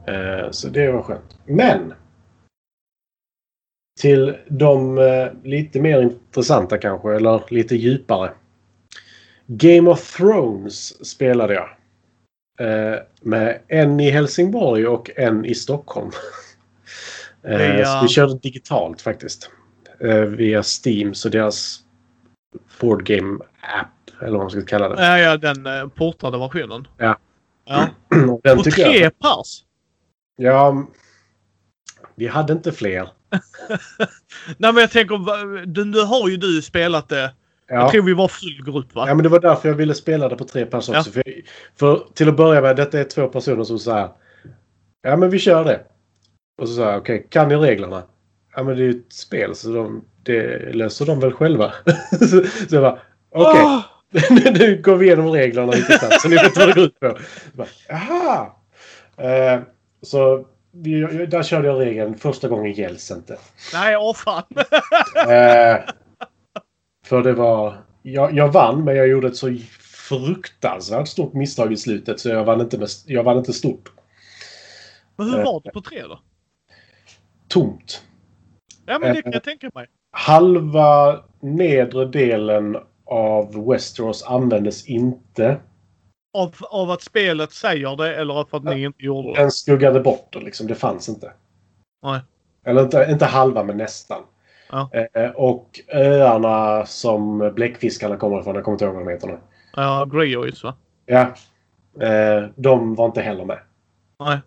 [0.08, 1.38] Eh, så det var skönt.
[1.46, 1.94] Men!
[4.02, 8.32] Till de eh, lite mer intressanta kanske, eller lite djupare.
[9.48, 11.70] Game of Thrones spelade jag.
[12.60, 16.12] Eh, med en i Helsingborg och en i Stockholm.
[17.44, 18.00] eh, Ja.
[18.04, 19.50] Vi körde digitalt faktiskt.
[20.00, 21.83] Eh, via Steam, så deras
[22.82, 23.40] board game
[23.80, 25.06] app, eller vad man ska kalla det.
[25.06, 26.88] Ja, ja, den eh, portade versionen.
[26.98, 27.18] Ja.
[27.66, 27.88] Ja.
[28.44, 29.64] Den På tycker jag- tre pers?
[30.36, 30.88] Ja,
[32.16, 33.10] vi hade inte fler.
[34.58, 37.34] Nej, men jag tänker, du, nu har ju du spelat det.
[37.68, 37.76] Ja.
[37.76, 39.06] Jag tror vi var full grupp va?
[39.08, 41.12] Ja, men det var därför jag ville spela det på tre pers också.
[41.12, 41.24] För,
[41.80, 44.10] för till att börja med, detta är två personer som säger
[45.02, 45.84] Ja, men vi kör det.
[46.62, 48.04] Och så sa jag, okej, kan ni reglerna?
[48.56, 51.74] Ja, men det är ju ett spel så de, det löser de väl själva.
[52.12, 53.62] så, så jag bara, okej.
[53.64, 53.84] Ah!
[54.30, 57.18] nu går vi igenom reglerna lite snabbt så ni vet vad det går ut på.
[57.52, 58.52] Så bara, Jaha!
[59.18, 59.62] Eh,
[60.02, 62.18] så vi, där körde jag regeln.
[62.18, 63.38] Första gången gälls inte.
[63.74, 64.44] Nej, åh fan.
[65.30, 65.80] Eh,
[67.06, 67.78] för det var...
[68.02, 69.58] Jag, jag vann, men jag gjorde ett så
[70.10, 73.92] fruktansvärt stort misstag i slutet så jag vann inte, med, jag vann inte stort.
[75.16, 76.20] Men hur var det på tre då?
[77.48, 78.04] Tomt.
[78.86, 79.24] Ja, men det Eh.
[79.24, 79.88] kan jag tänka mig.
[80.16, 85.58] Halva nedre delen av Westeros användes inte.
[86.34, 89.42] Av, av att spelet säger det eller för att ni inte gjorde det?
[89.42, 90.68] Den skuggade bort det liksom.
[90.68, 91.32] Det fanns inte.
[92.04, 92.20] Nej.
[92.66, 94.22] Eller inte, inte halva, men nästan.
[94.72, 94.90] Ja.
[95.14, 99.38] Eh, och öarna som bläckfiskarna kommer ifrån, jag kommer inte ihåg vad de heter nu.
[99.76, 100.76] Ja, Greyoids va?
[101.06, 101.34] Ja.
[102.08, 103.60] Eh, de var inte heller med.
[104.20, 104.40] Nej.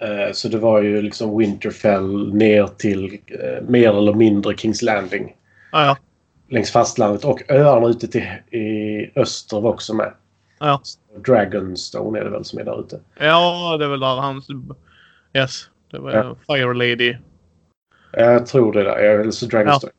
[0.00, 5.36] Eh, Så det var ju liksom Winterfell ner till eh, mer eller mindre Kings Landing.
[5.72, 5.96] Ja, ja.
[6.48, 7.24] Längs fastlandet.
[7.24, 8.22] Och öarna ute till,
[8.60, 10.12] i öster var också med.
[10.58, 10.80] Ja.
[11.26, 13.00] Dragonstone är det väl som är där ute.
[13.18, 14.46] Ja, det är väl där hans...
[15.34, 15.68] Yes.
[15.90, 16.36] Det var Ja.
[16.54, 17.16] Fire Lady.
[18.12, 18.96] Jag tror det där.
[18.96, 19.92] Eller så Dragonstone.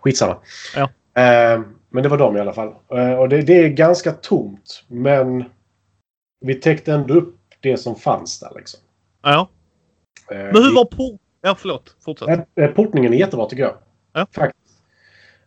[0.00, 0.36] Skitsamma.
[0.76, 0.82] Ja.
[1.22, 2.74] Eh, Men det var de i alla fall.
[3.18, 4.84] Och det, det är ganska tomt.
[4.88, 5.44] Men
[6.40, 8.80] vi täckte ändå upp det som fanns där liksom.
[9.32, 9.48] Ja.
[10.30, 11.18] Eh, Men hur var på...
[11.40, 11.96] Ja, förlåt.
[12.04, 12.48] Fortsätt.
[12.54, 13.74] Eh, Portningen är jättebra tycker jag.
[14.12, 14.26] Ja.
[14.32, 14.64] Faktiskt.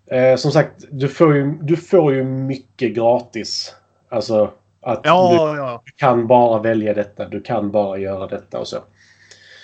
[0.05, 3.75] Eh, som sagt, du får, ju, du får ju mycket gratis.
[4.09, 5.83] Alltså att du Ja, ja.
[5.95, 8.77] kan bara välja detta, du kan bara göra detta och så.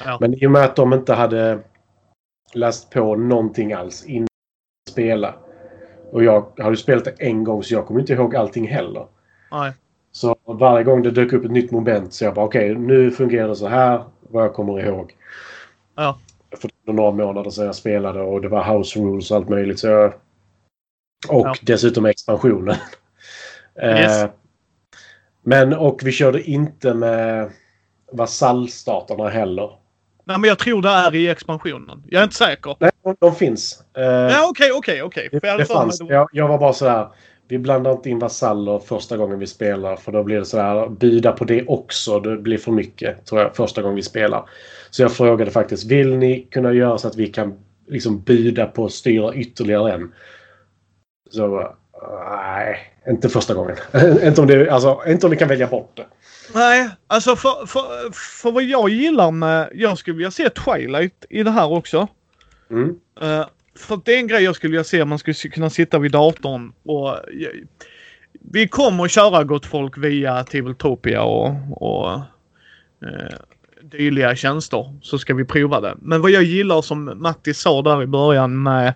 [0.05, 0.17] Ja.
[0.21, 1.59] Men i och med att de inte hade
[2.53, 4.27] läst på någonting alls innan
[4.89, 5.35] spela.
[6.11, 9.07] Och jag hade ju spelat det en gång så jag kommer inte ihåg allting heller.
[9.51, 9.73] Nej.
[10.17, 13.47] Så varje gång det dök upp ett nytt moment så jag bara okej, nu fungerar
[13.47, 15.15] det så här vad jag kommer ihåg.
[15.95, 16.19] Ja.
[16.61, 19.79] För några månader sedan jag spelade och det var house rules och allt möjligt.
[19.79, 20.13] Så jag...
[21.29, 21.55] Och Ja.
[21.61, 22.75] dessutom expansionen.
[23.83, 24.23] Yes.
[24.23, 24.29] Eh,
[25.43, 27.49] Men och vi körde inte med
[28.11, 29.71] vasallstaterna heller.
[30.23, 32.03] Nej, men jag tror det är i expansionen.
[32.07, 32.75] Jag är inte säker.
[32.79, 33.83] Nej, de, de finns.
[33.97, 35.29] Eh, Ja, okej, okej, okej.
[35.31, 36.01] det, jag fanns.
[36.01, 37.07] Jag, jag var bara så här.
[37.47, 40.89] Vi blandar inte in vasaller första gången vi spelar för då blir det så här.
[40.89, 42.19] Bjuda på det också.
[42.19, 44.49] Det blir för mycket tror jag första gången vi spelar.
[44.89, 45.91] Så jag frågade faktiskt.
[45.91, 50.13] Vill ni kunna göra så att vi kan liksom bjuda på att styra ytterligare en?
[51.29, 51.73] Så
[52.31, 53.75] nej, inte första gången.
[54.23, 56.05] inte, om det, alltså, inte om vi kan välja bort det.
[56.53, 59.69] Nej, alltså för, för, för vad jag gillar med...
[59.73, 62.07] Jag skulle vilja se Twilight i det här också.
[62.71, 62.99] Mm.
[63.21, 63.45] Eh,
[63.77, 65.05] för det är en grej jag skulle vilja se.
[65.05, 67.09] Man skulle kunna sitta vid datorn och...
[67.09, 67.49] eh,
[68.51, 72.13] vi kommer att köra gott folk via Tabletopia och, och
[73.05, 73.37] uh,
[73.81, 74.95] dyliga tjänster.
[75.01, 75.95] Så ska vi prova det.
[76.01, 78.93] Men vad jag gillar som Matti sa där i början med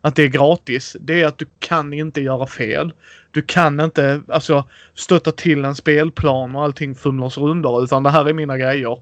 [0.00, 0.96] att det är gratis.
[1.00, 2.92] Det är att du kan inte göra fel.
[3.30, 7.84] Du kan inte alltså stötta till en spelplan och allting fumlas runder.
[7.84, 9.00] Utan det här är mina grejer.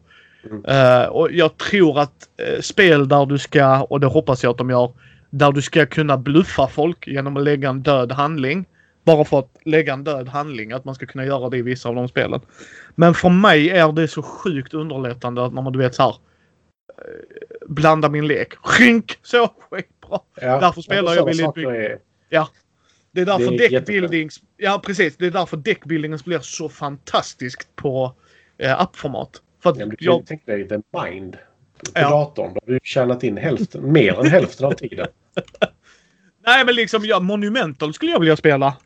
[0.50, 0.64] Mm.
[0.64, 4.59] Eh, och jag tror att eh, spel där du ska, och det hoppas jag att
[4.59, 4.92] de gör,
[5.31, 8.64] där du ska kunna bluffa folk genom att lägga en död handling.
[9.05, 11.88] Bara för att lägga en död handling, att man ska kunna göra det i vissa
[11.88, 12.40] av de spelen.
[12.95, 16.11] Men för mig är det så sjukt underlättande att när man du vet så här.
[16.11, 18.55] eh, Blanda min lek.
[18.62, 19.19] Skink!
[19.23, 20.19] Så skitbra!
[20.40, 21.99] Ja, Därför spelar jag väldigt saker är-
[23.12, 24.40] Det är därför deckbuildings...
[24.57, 25.16] Ja precis.
[25.16, 28.14] Det är därför deckbuildings blir så fantastiskt på
[28.59, 29.43] eh, appformat.
[29.62, 31.37] För att Ja, du kan jag, tänka dig The Mind
[31.95, 32.11] på Ja.
[32.11, 32.55] datorn.
[32.55, 35.07] Då har du tjänat in hälften, mer än hälften av tiden.
[36.47, 38.77] Nej men liksom ja, Monumental skulle jag vilja spela.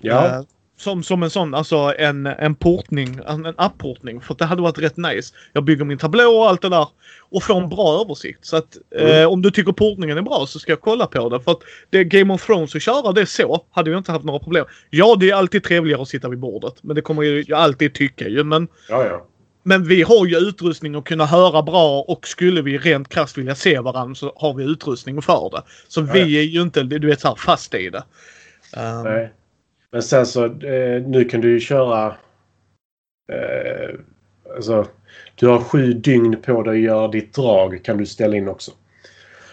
[0.00, 0.42] Ja, Eh,
[0.76, 4.20] som, som en sån, alltså en, en portning, en, en app-portning.
[4.20, 5.34] För det hade varit rätt nice.
[5.52, 6.88] Jag bygger min tablå och allt det där.
[7.30, 8.46] Och får en bra översikt.
[8.46, 9.22] Så att Mm.
[9.22, 11.40] eh, om du tycker portningen är bra så ska jag kolla på det.
[11.40, 14.38] För att det Game of Thrones att köra det så hade jag inte haft några
[14.38, 14.64] problem.
[14.90, 16.74] Ja, det är alltid trevligare att sitta vid bordet.
[16.82, 18.44] Men det kommer ju jag alltid tycka ju.
[18.44, 19.26] Men, Ja, ja.
[19.62, 23.54] Men vi har ju utrustning att kunna höra bra och skulle vi rent krasst vilja
[23.54, 25.62] se varandra så har vi utrustning för det.
[25.88, 28.04] Så Ja, vi är ju inte, du vet, så här fast i det.
[28.76, 29.32] Um, Nej.
[29.92, 32.06] Men sen så eh, nu kan du ju köra...
[33.32, 33.94] Eh,
[34.56, 34.86] alltså,
[35.34, 38.70] du har sju dygn på dig att göra ditt drag kan du ställa in också.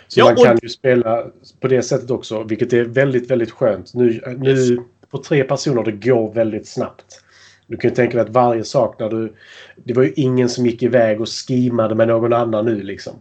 [0.08, 1.26] Så Ja, man och- kan ju spela
[1.60, 3.94] på det sättet också, vilket är väldigt, väldigt skönt.
[3.94, 4.78] Nu, nu
[5.10, 7.24] på tre personer det går väldigt snabbt.
[7.70, 9.34] Du kan ju tänka dig att varje sak när du...
[9.76, 13.14] Det var ju ingen som gick iväg och skimmade med någon annan nu liksom.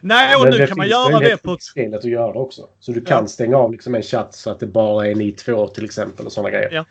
[0.00, 2.32] Nej, och Men nu det kan man finns göra det på ett spelet att göra
[2.32, 2.68] det också.
[2.80, 3.26] Så du kan Ja.
[3.26, 6.32] stänga av liksom en chatt så att det bara är ni två till exempel och
[6.32, 6.70] sådana grejer.
[6.72, 6.84] Ja.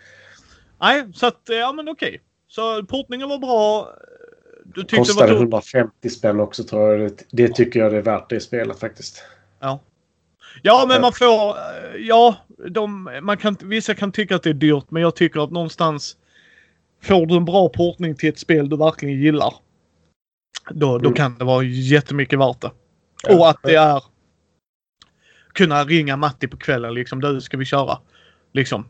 [0.81, 2.21] Nej, så att ja men okej.
[2.47, 3.89] Så portningen var bra.
[4.65, 5.39] Du tyckte Kostade det var...
[5.41, 6.99] 150 spänn också tror jag.
[7.11, 9.23] Det, det tycker jag det är värt det spelet faktiskt.
[9.59, 9.79] Ja.
[10.61, 11.49] Ja, men man får...
[11.49, 11.55] eh,
[11.99, 12.35] Ja,
[12.69, 16.17] de, man kan, vissa kan tycka att det är dyrt, men jag tycker att någonstans
[17.05, 19.53] får du en bra portning till ett spel du verkligen gillar.
[20.69, 21.13] Då, då Mm.
[21.13, 22.71] kan det vara jättemycket värt det.
[23.23, 23.35] Ja.
[23.37, 24.03] Och att det är...
[25.53, 27.21] Kunna ringa Matti på kvällen liksom.
[27.21, 27.97] Du, ska vi köra?
[28.53, 28.85] Liksom.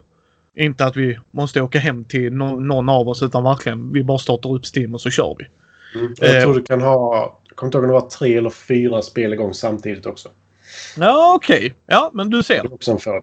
[0.58, 4.18] Inte att vi måste åka hem till nå- någon av oss utan verkligen vi bara
[4.18, 5.48] startar upp Steam och så kör vi.
[6.00, 6.16] Mm.
[6.20, 7.42] Jag Eh, tror du kan ha...
[7.48, 10.30] Jag kommer inte ihåg om det var tre eller fyra spel igång samtidigt också.
[10.98, 11.76] Ja, okej.
[11.86, 12.56] Ja, men du Det ser.
[12.66, 13.22] är också en fördel.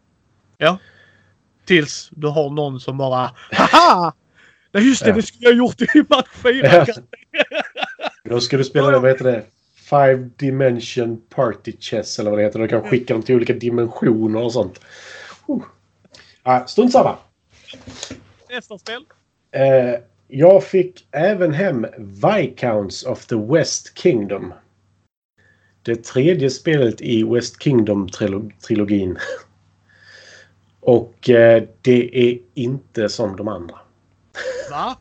[1.65, 4.13] Tills du har någon som bara Haha!
[4.73, 5.17] Nej just det, Ja.
[5.17, 6.53] det skulle jag gjort i match 4.
[6.67, 6.87] Ja.
[8.25, 9.45] Då ska du spela, vad heter det?
[9.77, 12.59] Five Dimension Party Chess eller vad det heter.
[12.59, 14.81] Du kan skicka dem till olika dimensioner och sånt.
[15.49, 15.63] Uh.
[16.43, 17.17] Ah, Strunt samma.
[18.51, 19.05] Nästa spel.
[19.51, 24.55] Eh, jag fick även hem Viscounts of the West Kingdom.
[25.83, 29.19] Det tredje spelet i West Kingdom-trilogin.
[30.81, 33.79] Och eh, det är inte som de andra.
[34.71, 34.97] Va?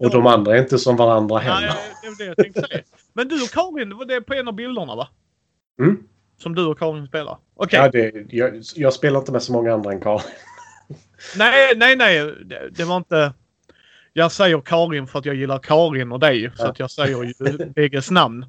[0.00, 1.74] Och de andra är inte som varandra Nej, heller.
[2.02, 2.82] det var det jag tänkte säga.
[3.12, 5.08] Men du och Karin, det var det på en av bilderna va?
[5.80, 5.96] Mm.
[6.42, 7.38] Som du och Karin spelar?
[7.56, 7.78] Okej.
[7.78, 10.20] Ja, det, jag, jag spelar inte med så många andra än Karl.
[11.36, 12.34] Nej, nej, nej.
[12.44, 13.32] Det, det var inte...
[14.12, 16.50] Jag säger Karin för att jag gillar Karin och dig.
[16.56, 16.68] Så Ja.
[16.70, 18.46] att jag säger ju bägges namn.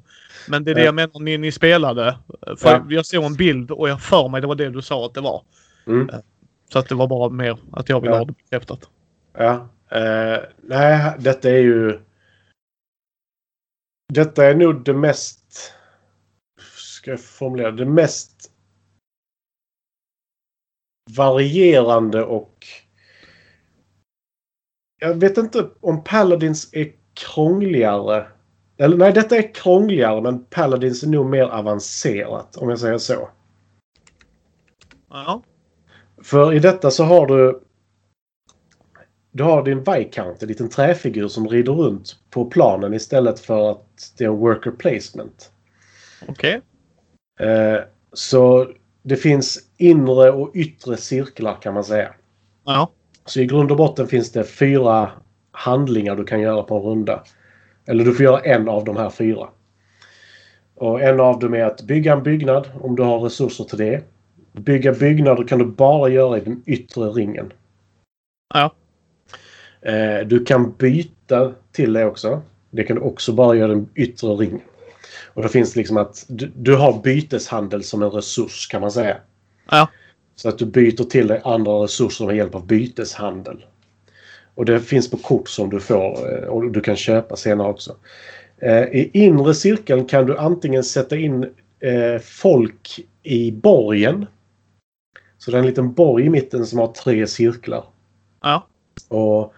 [0.48, 0.84] Men det är det Ja.
[0.84, 2.18] jag menar ni, ni spelade.
[2.56, 2.84] För Ja.
[2.88, 5.20] jag såg en bild och jag för mig det var det du sa att det
[5.20, 5.42] var.
[5.86, 6.10] Mm.
[6.72, 8.18] Så att det var bara mer att jag ville Ja.
[8.18, 8.80] ha det bekräftat.
[9.38, 9.68] Ja.
[9.90, 12.00] Eh, nej, detta är ju...
[14.12, 15.74] Detta är nog det mest...
[16.76, 17.86] Ska jag formulera det?
[17.86, 18.52] mest
[21.16, 22.66] varierande och...
[24.98, 28.26] Jag vet inte om Paladins är krångligare.
[28.76, 33.30] Eller nej, detta är krångligare men Paladins är nog mer avancerat om jag säger så.
[35.08, 35.42] Ja.
[36.22, 37.60] För i detta så har du...
[39.32, 44.12] Du har din Viscount, en liten träfigur som rider runt på planen istället för att
[44.18, 45.52] det är en worker placement.
[46.28, 46.60] Okej.
[47.40, 47.80] Eh,
[48.12, 48.68] så
[49.02, 52.14] det finns inre och yttre cirklar kan man säga.
[52.64, 52.90] Ja.
[53.24, 55.10] Så i grund och botten finns det fyra
[55.52, 57.24] handlingar du kan göra på en runda.
[57.86, 59.48] Eller du får göra en av de här fyra.
[60.74, 64.04] Och en av dem är att bygga en byggnad om du har resurser till det.
[64.52, 67.52] Bygga byggnader kan du bara göra i den yttre ringen.
[68.54, 68.72] Ja.
[69.82, 72.42] Eh, du kan byta till det också.
[72.70, 74.60] Det kan du också bara göra den yttre ringen.
[75.34, 78.90] Och då finns det liksom att du, du har byteshandel som en resurs kan man
[78.90, 79.16] säga.
[79.70, 79.88] Ja.
[80.36, 83.64] Så att du byter till dig andra resurser med hjälp av byteshandel.
[84.54, 87.96] Och det finns på kort som du får eh, och du kan köpa senare också.
[88.58, 91.44] Eh, I inre cirkeln kan du antingen sätta in
[91.80, 94.26] eh, folk i borgen.
[95.38, 97.84] Så det är en liten borg i mitten som har tre cirklar.
[98.42, 98.66] Ja.
[99.08, 99.54] Och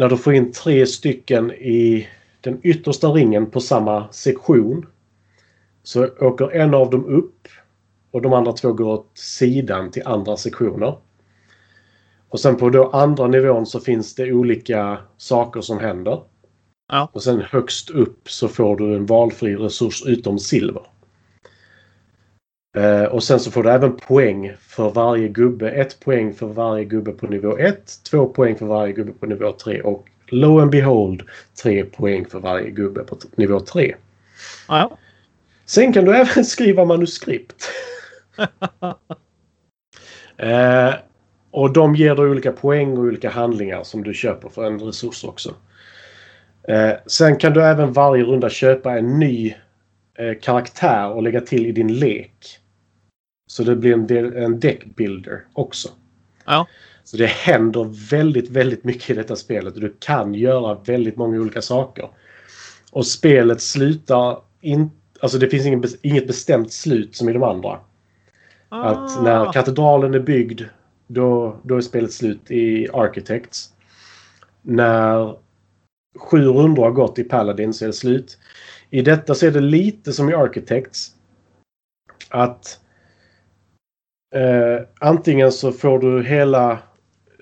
[0.00, 2.08] när du får in tre stycken i
[2.40, 4.86] den yttersta ringen på samma sektion
[5.82, 7.48] så åker en av dem upp
[8.10, 10.96] och de andra två går åt sidan till andra sektioner.
[12.28, 16.22] Och sen på då andra nivån så finns det olika saker som händer.
[16.88, 17.10] Ja.
[17.12, 20.89] Och sen högst upp så får du en valfri resurs utom silver.
[22.76, 25.70] Eh, och sen så får du även poäng för varje gubbe.
[25.70, 29.52] Ett poäng för varje gubbe på nivå 1, två poäng för varje gubbe på nivå
[29.52, 31.22] 3 och lo and behold
[31.62, 33.94] tre poäng för varje gubbe på nivå 3.
[34.68, 34.98] Ja.
[35.66, 37.70] Sen kan du även skriva manuskript.
[40.36, 40.94] eh,
[41.50, 45.24] Och de ger dig olika poäng och olika handlingar som du köper för en resurs
[45.24, 45.54] också.
[46.68, 49.54] Eh, sen kan du även varje runda köpa en ny
[50.40, 52.58] karaktär och lägga till i din lek.
[53.46, 55.88] Så det blir en, del, en deckbuilder också.
[56.44, 56.66] Ja.
[57.04, 61.40] Så det händer väldigt, väldigt mycket i detta spelet och du kan göra väldigt många
[61.40, 62.08] olika saker.
[62.92, 64.96] Och spelet slutar inte...
[65.22, 67.78] Alltså det finns ingen, inget bestämt slut som i de andra.
[68.68, 68.82] Ah.
[68.82, 70.62] Att när katedralen är byggd
[71.06, 73.72] då, då är spelet slut i Architects.
[74.62, 75.36] När
[76.18, 78.38] sju rundor har gått i Paladin så är det slut.
[78.90, 81.14] I detta så är det lite som i Architects.
[82.28, 82.80] Att
[84.34, 86.78] eh, antingen så får du hela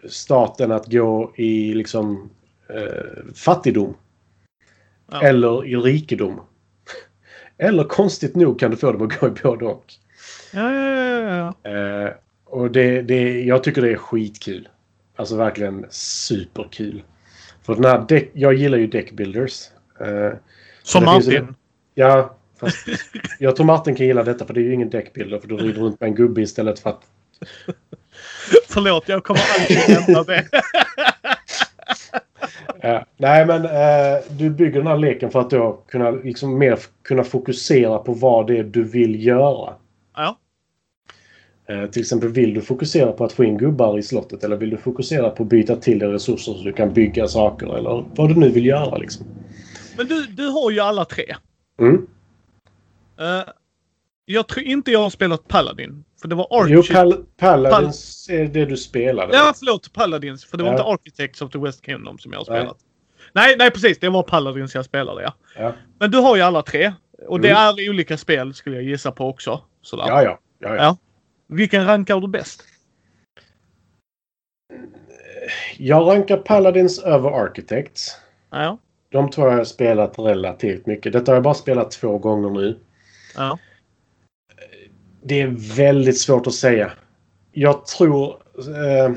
[0.08, 2.30] staten att gå i liksom
[2.68, 3.94] eh, fattigdom.
[5.10, 5.22] Ja.
[5.22, 6.40] Eller i rikedom.
[7.58, 9.94] Eller konstigt nog kan du få dem att gå i både och.
[10.52, 11.70] Ja, ja, ja, ja.
[11.70, 12.12] Eh,
[12.44, 14.68] och det, det, jag tycker det är skitkul.
[15.16, 17.02] Alltså verkligen superkul.
[17.62, 19.70] För den här deck, jag gillar ju deckbuilders.
[20.00, 20.32] Eh,
[20.88, 21.32] Som Martin.
[21.32, 21.46] ju-
[21.94, 22.86] ja, fast
[23.38, 25.80] jag tror Martin kan gilla detta för det är ju ingen deckbuilder för du rider
[25.80, 27.00] runt med en gubbe istället för att...
[28.68, 30.44] Förlåt, jag kommer alltid nämna det.
[32.80, 36.78] Eh, nej men eh, du bygger den här leken för att då kunna liksom mer
[37.02, 39.74] kunna fokusera på vad det är du vill göra.
[40.16, 40.38] Ja.
[41.68, 44.70] Eh, till exempel vill du fokusera på att få in gubbar i slottet eller vill
[44.70, 48.28] du fokusera på att byta till dig resurser så du kan bygga saker eller vad
[48.28, 49.26] du nu vill göra liksom.
[49.98, 51.36] Men du, du har ju alla tre.
[51.80, 52.06] Mm.
[53.20, 53.48] Eh,
[54.24, 56.04] jag tror inte jag har spelat Paladin.
[56.20, 56.94] För det var Jo, Archie.
[56.94, 59.36] Pal Paladins är det du spelade.
[59.36, 59.92] Ja, förlåt.
[59.92, 60.44] Paladins.
[60.44, 60.74] För det var Ja.
[60.78, 62.76] inte Architects of the West Kingdom som jag har spelat.
[63.32, 63.98] Nej, nej precis.
[63.98, 65.34] Det var Paladins jag spelade, ja.
[65.56, 66.92] Ja, Men du har ju alla tre.
[67.28, 67.78] Och det Mm.
[67.78, 69.60] är olika spel skulle jag gissa på också.
[69.82, 70.04] Sådär.
[70.08, 70.22] ja.
[70.22, 70.82] ja, ja, ja.
[70.82, 70.96] Ja.
[71.48, 72.64] Vilken rankar du bäst?
[75.76, 78.16] Jag rankar Paladins över Architects.
[78.50, 78.78] Ja.
[79.10, 81.12] De jag har spelat relativt mycket.
[81.12, 82.78] Detta har jag bara spelat två gånger nu.
[83.36, 83.58] Ja.
[85.22, 86.92] Det är väldigt svårt att säga.
[87.52, 88.36] Jag tror...
[88.58, 89.14] Eh,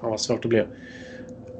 [0.00, 0.68] fan vad svårt det blir.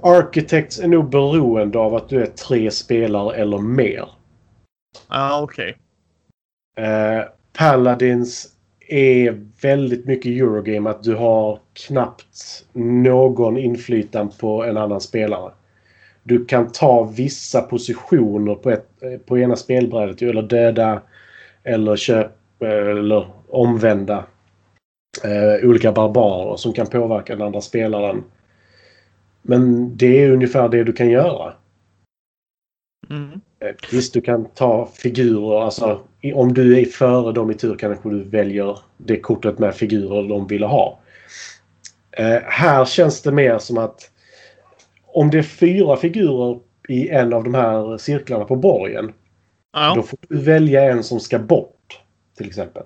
[0.03, 4.09] Architects är nog beroende av att du är tre spelare eller mer.
[5.09, 5.79] Ja, okej.
[6.77, 8.53] Eh, Paladins
[8.89, 10.91] är väldigt mycket Eurogame.
[10.91, 15.53] Att du har knappt någon inflytande på en annan spelare.
[16.29, 20.23] Du kan ta vissa positioner på, ett, eh, på ena spelbrädet.
[20.23, 21.03] Eller döda
[21.65, 24.25] eller köpa eller omvända
[25.25, 28.25] eh, olika barbarer som kan påverka den andra spelaren.
[29.43, 31.53] Men det är ungefär det du kan göra.
[33.11, 33.41] Mm.
[33.61, 35.61] Eh, Visst, du kan ta figurer.
[35.61, 36.01] Alltså,
[36.35, 40.47] om du är före dem i tur kanske du väljer det kortet med figurer de
[40.47, 40.99] vill ha.
[42.11, 44.11] Eh, här känns det mer som att
[45.19, 49.07] om det är fyra figurer i en av de här cirklarna på borgen.
[49.07, 49.13] Då
[49.73, 50.03] Ja.
[50.03, 52.01] får du välja en som ska bort.
[52.37, 52.83] Till exempel.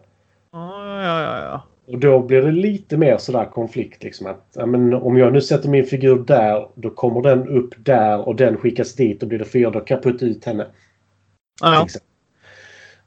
[0.52, 1.62] Ja, ja, ja, ja.
[1.92, 4.02] Och då blir det lite mer sådär konflikt.
[4.02, 8.28] Liksom att, men om jag nu sätter min figur där, då kommer den upp där
[8.28, 9.20] och den skickas dit.
[9.20, 10.66] Då blir det fyra, då kan jag putta ut henne.
[11.60, 11.86] ja.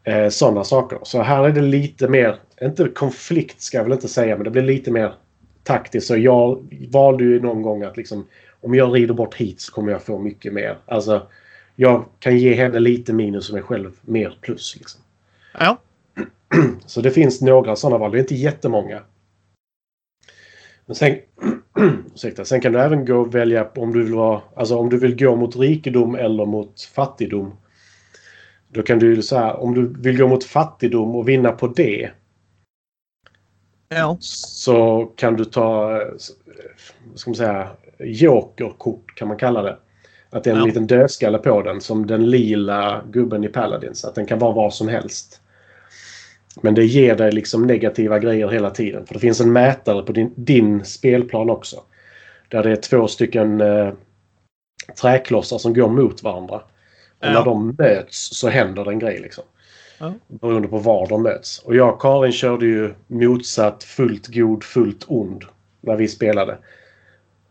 [0.03, 0.99] Eh, Sådana saker.
[1.03, 4.51] Så här är det lite mer, inte konflikt ska jag väl inte säga, men det
[4.51, 5.13] blir lite mer
[5.63, 6.07] taktiskt.
[6.07, 6.59] Så jag
[6.91, 8.25] valde ju någon gång att liksom,
[8.65, 10.78] om jag rider bort hit så kommer jag få mycket mer.
[10.86, 11.28] Alltså,
[11.75, 14.75] jag kan ge henne lite minus och mig själv mer plus.
[14.75, 15.01] Liksom.
[15.60, 15.78] ja.
[16.86, 18.12] Så det finns några sådana val.
[18.12, 19.01] Det är inte jättemånga.
[20.86, 21.17] Men sen,
[22.13, 24.99] ursäkta, sen kan du även gå och välja om du vill vara, alltså om du
[24.99, 27.58] vill gå mot rikedom eller mot fattigdom.
[28.67, 32.12] Då kan du så här, om du vill gå mot fattigdom och vinna på det.
[33.89, 34.17] ja.
[34.19, 36.08] Så kan du ta, eh,
[37.10, 39.77] vad ska man säga, jokerkort kan man kalla det.
[40.29, 40.65] Att det är en Ja.
[40.65, 44.06] liten dödskalle på den som den lila gubben i Paladins.
[44.06, 45.41] Att den kan vara vad som helst.
[46.62, 49.06] Men det ger dig liksom negativa grejer hela tiden.
[49.06, 51.81] För det finns en mätare på din, din spelplan också.
[52.50, 53.93] Där det är två stycken eh,
[55.02, 56.56] träklossar som går mot varandra.
[56.56, 57.31] Och Ja.
[57.31, 59.43] när de möts så händer det en grej liksom.
[60.00, 60.13] Ja.
[60.27, 61.60] Beroende på var de möts.
[61.60, 65.43] Och jag och Karin körde ju motsatt fullt god, fullt ond.
[65.81, 66.58] När vi spelade.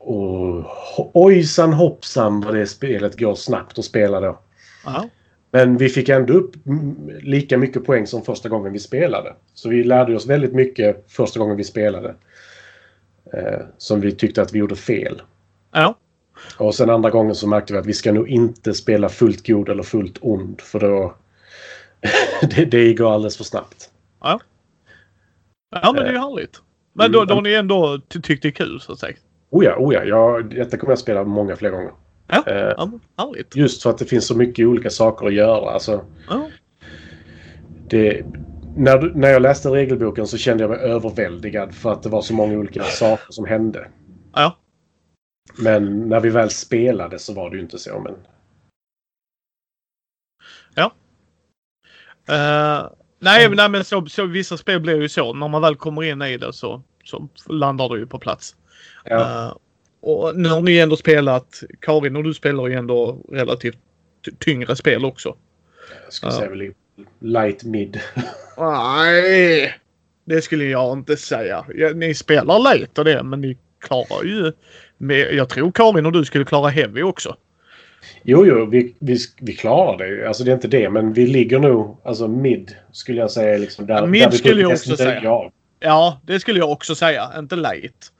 [0.07, 4.39] Och ojsan hoppsan vad det spelet går snabbt att spela då.
[4.85, 5.09] ja.
[5.51, 9.35] Men vi fick ändå upp mm, lika mycket poäng som första gången vi spelade.
[9.55, 12.15] Så vi lärde oss väldigt mycket första gången vi spelade.
[13.33, 15.23] Eh, som vi tyckte att vi gjorde fel.
[15.73, 15.99] ja.
[16.59, 19.69] Och sen andra gången så märkte vi att vi ska nog inte spela fullt god
[19.69, 20.61] eller fullt ond.
[20.61, 21.15] För då...
[22.57, 23.91] det, det går alldeles för snabbt.
[25.83, 26.61] Ja, men det är ju härligt.
[26.93, 29.17] Men då, då har ni ändå ty tyckt det är kul så att säga?
[29.55, 30.05] Oh ja, oh ja.
[30.05, 31.93] Jag, detta kommer jag spela många fler gånger.
[32.27, 32.89] Ja, eh,
[33.19, 33.57] härligt.
[33.57, 35.71] Just för att det finns så mycket olika saker att göra.
[35.71, 36.49] Alltså, ja.
[37.89, 38.27] det,
[38.77, 42.35] när, när jag läste regelboken så kände jag mig överväldigad för att det var så
[42.35, 43.89] många olika saker som hände.
[44.33, 44.57] Ja.
[45.59, 48.01] Men när vi väl spelade så var det ju inte så.
[48.01, 48.15] Men...
[50.75, 50.93] Ja.
[52.31, 53.57] Uh, nej, mm.
[53.57, 55.33] nej, men så, så, vissa spel blir ju så.
[55.33, 58.57] När man väl kommer in i det så, så landar det ju på plats.
[59.05, 59.19] Ja.
[59.19, 59.57] Uh,
[60.01, 63.79] och nu har ni ändå spelat, Karin och du spelar ju ändå relativt
[64.39, 65.37] tyngre spel också.
[66.05, 66.39] Jag skulle uh.
[66.39, 66.73] säga väl
[67.21, 68.01] light mid.
[68.59, 69.75] Nej,
[70.25, 71.65] det skulle jag inte säga.
[71.95, 74.53] Ni spelar light och det, men ni klarar ju...
[75.37, 77.37] Jag tror Karin och du skulle klara heavy också.
[78.23, 80.29] Jo, jo, vi, vi, vi klarar det.
[80.29, 83.59] Alltså det är inte det, men vi ligger nog alltså mid skulle jag säga.
[83.59, 85.31] Liksom, där, mid där skulle jag också säga.
[85.31, 85.53] Av.
[85.81, 87.31] Ja, det skulle jag också säga.
[87.39, 88.13] Inte light.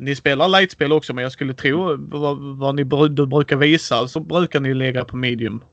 [0.00, 4.60] Ni spelar light-spel också, men jag skulle tro vad, vad ni brukar visa så brukar
[4.60, 5.64] ni ligga på medium.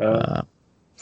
[0.00, 0.42] Uh,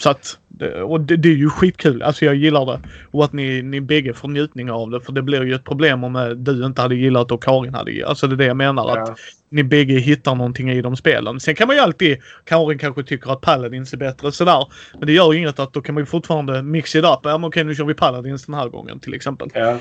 [0.01, 0.39] så att,
[0.85, 2.03] och det, det, är ju skitkul.
[2.03, 2.81] Alltså jag gillar det.
[3.11, 5.01] Och att ni, ni bägge får njutning av det.
[5.01, 8.27] För det blir ju ett problem om du inte hade gillat och Karin hade Alltså
[8.27, 8.97] det är det jag menar.
[8.97, 9.03] Ja.
[9.03, 9.19] Att
[9.51, 11.41] ni bägge hittar någonting i de spelen.
[11.41, 14.67] Sen kan man ju alltid, Karin kanske tycker att Paladins är bättre sådär.
[14.99, 17.21] Men det gör ju inget att då kan man ju fortfarande mixa it up.
[17.23, 19.49] Ja men okej nu kör vi Paladins den här gången till exempel.
[19.55, 19.79] Ja.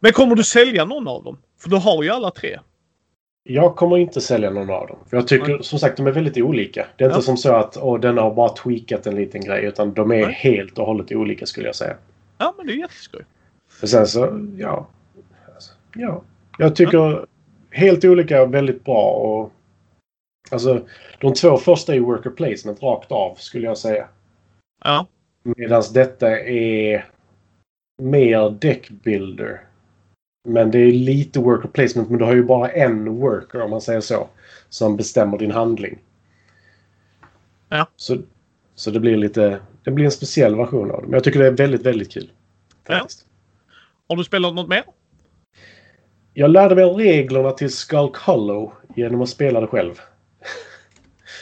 [0.00, 1.38] Men kommer du sälja någon av dem?
[1.58, 2.58] För du har ju alla tre.
[3.42, 4.98] Jag kommer inte sälja någon av dem.
[5.10, 5.62] För jag tycker mm.
[5.62, 6.86] som sagt de är väldigt olika.
[6.96, 7.14] Det är ja.
[7.14, 9.64] inte som så att åh, den har bara tweakat en liten grej.
[9.64, 10.30] Utan de är mm.
[10.30, 11.96] helt och hållet olika skulle jag säga.
[12.38, 13.24] Ja, men det är jätteskoj.
[13.82, 14.86] Och sen så, ja.
[15.54, 16.22] Alltså, ja.
[16.58, 17.26] Jag tycker mm.
[17.70, 19.10] helt olika väldigt bra.
[19.10, 19.52] Och,
[20.50, 20.86] alltså,
[21.18, 24.08] de två första är worker placement rakt av skulle jag säga.
[24.84, 25.06] Ja.
[25.42, 27.06] Medan detta är
[28.02, 29.60] mer deckbuilder.
[30.44, 33.80] Men det är lite worker placement men du har ju bara en worker om man
[33.80, 34.28] säger så.
[34.68, 35.98] Som bestämmer din handling.
[37.68, 37.86] Ja.
[37.96, 38.16] Så,
[38.74, 39.60] så det blir lite...
[39.84, 41.06] Det blir en speciell version av det.
[41.06, 42.30] Men jag tycker det är väldigt, väldigt kul.
[42.86, 43.26] Faktiskt.
[43.26, 43.74] Ja.
[44.08, 44.84] Har du spelat något mer?
[46.34, 50.00] Jag lärde mig reglerna till Skulk Hollow genom att spela det själv.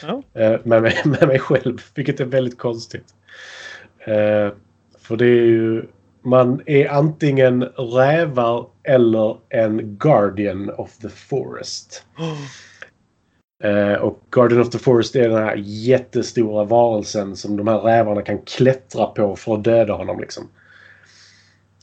[0.01, 0.23] Ja.
[0.33, 3.13] Eh, med, mig, med mig själv, vilket är väldigt konstigt.
[3.99, 4.53] Eh,
[4.99, 5.85] för det är ju
[6.21, 12.03] man är antingen rävar eller en Guardian of the Forest.
[13.63, 18.21] Eh, och Guardian of the Forest är den här jättestora varelsen som de här rävarna
[18.21, 20.19] kan klättra på för att döda honom.
[20.19, 20.43] Liksom.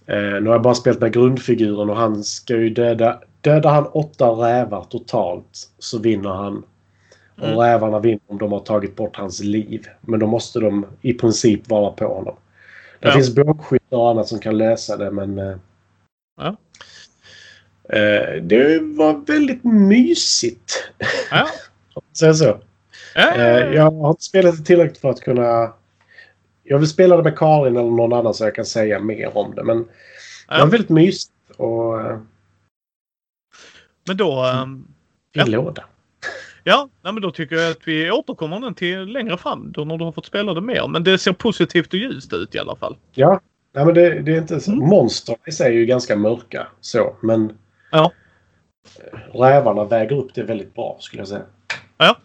[0.07, 3.21] Eh, nu har jag bara spelat med grundfiguren och han ska ju döda...
[3.41, 6.63] Dödar han åtta rävar totalt så vinner han.
[7.37, 7.59] Och mm.
[7.59, 9.87] rävarna vinner om de har tagit bort hans liv.
[10.01, 12.35] Men då måste de i princip vara på honom.
[13.07, 13.15] Det ja.
[13.15, 15.39] finns bågskyttar och annat som kan läsa det men...
[15.39, 15.57] Eh,
[16.37, 16.57] ja.
[17.89, 20.91] Eh, det var väldigt mysigt.
[21.31, 21.47] Ja.
[22.19, 22.61] Säga så.
[23.15, 25.73] Ja, eh, jag har inte spelat det tillräckligt för att kunna...
[26.63, 29.55] Jag vill spela det med Karin eller någon annan så jag kan säga mer om
[29.55, 29.65] det.
[29.65, 29.79] Men
[30.49, 32.01] det var väldigt mysigt och...
[34.07, 34.45] Men då...
[34.63, 34.89] Um,
[35.33, 35.45] I ja.
[35.45, 35.85] låda.
[36.69, 39.99] Ja, nej, men då tycker jag att vi återkommer den till längre fram då när
[39.99, 40.89] du har fått spela det mer.
[40.89, 42.97] Men det ser positivt och ljust ut i alla fall.
[43.15, 43.41] Ja,
[43.73, 44.73] nej, men det, det är inte så.
[44.73, 44.89] Mm.
[44.89, 47.59] Monster i sig är ju ganska mörka så, men
[47.91, 48.13] ja.
[49.33, 51.45] rävarna väger upp det väldigt bra skulle jag säga.
[51.97, 52.17] Ja.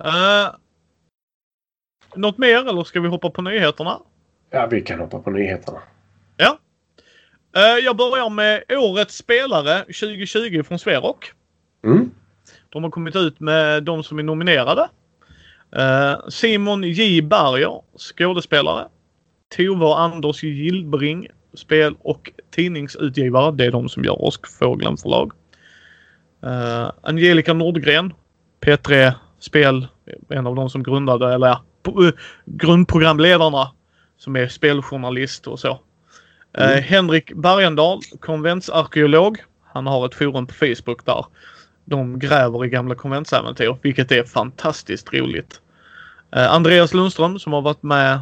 [0.00, 0.56] Uh,
[2.14, 3.98] något mer eller ska vi hoppa på nyheterna?
[4.50, 5.78] Ja, vi kan hoppa på nyheterna.
[6.36, 6.58] Ja.
[7.56, 11.32] Uh, jag börjar med årets spelare 2020 från Sverok.
[11.84, 12.10] Mm.
[12.74, 14.88] De har kommit ut med de som är nominerade.
[15.76, 18.88] Uh, Simon J Berger, skådespelare.
[19.56, 23.52] Tove Anders Gillbring, spel och tidningsutgivare.
[23.52, 25.32] Det är de som gör Åskfågeln förlag.
[26.46, 28.12] Uh, Angelica Nordgren,
[28.60, 29.86] P3 Spel,
[30.28, 31.62] en av de som grundade, eller ja,
[31.98, 32.10] uh,
[32.44, 33.70] grundprogramledarna
[34.18, 35.80] som är speljournalist och så.
[36.52, 36.82] Mm.
[36.82, 39.38] Henrik Bergendahl, konventsarkeolog.
[39.72, 41.24] Han har ett forum på Facebook där
[41.84, 45.60] de gräver i gamla konventsäventyr, vilket är fantastiskt roligt.
[46.36, 48.20] Eh, Andreas Lundström som har varit med,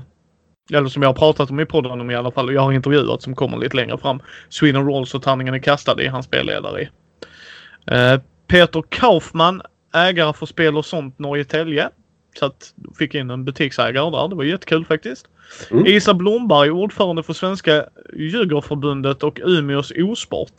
[0.72, 2.72] eller som jag har pratat om i podden om i alla fall, och jag har
[2.72, 4.20] intervjuat som kommer lite längre fram.
[4.48, 6.88] Sweden Rolls och Tärningen är kastad i hans spelledare i.
[7.86, 9.62] Eh, Peter Kaufman,
[9.94, 11.88] ägare för Spel och sånt Norrtälje.
[12.38, 14.28] Så att fick in en butiksägare där.
[14.28, 15.26] Det var jättekul faktiskt.
[15.70, 15.86] Mm.
[15.86, 17.86] Isa Blomberg, ordförande för Svenska
[18.16, 20.52] Djurgårdsförbundet och Umeås osport.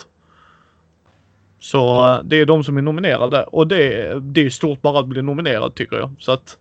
[1.64, 5.22] Så det är de som är nominerade och det, det är stort bara att bli
[5.22, 6.16] nominerad tycker jag.
[6.20, 6.58] Så att,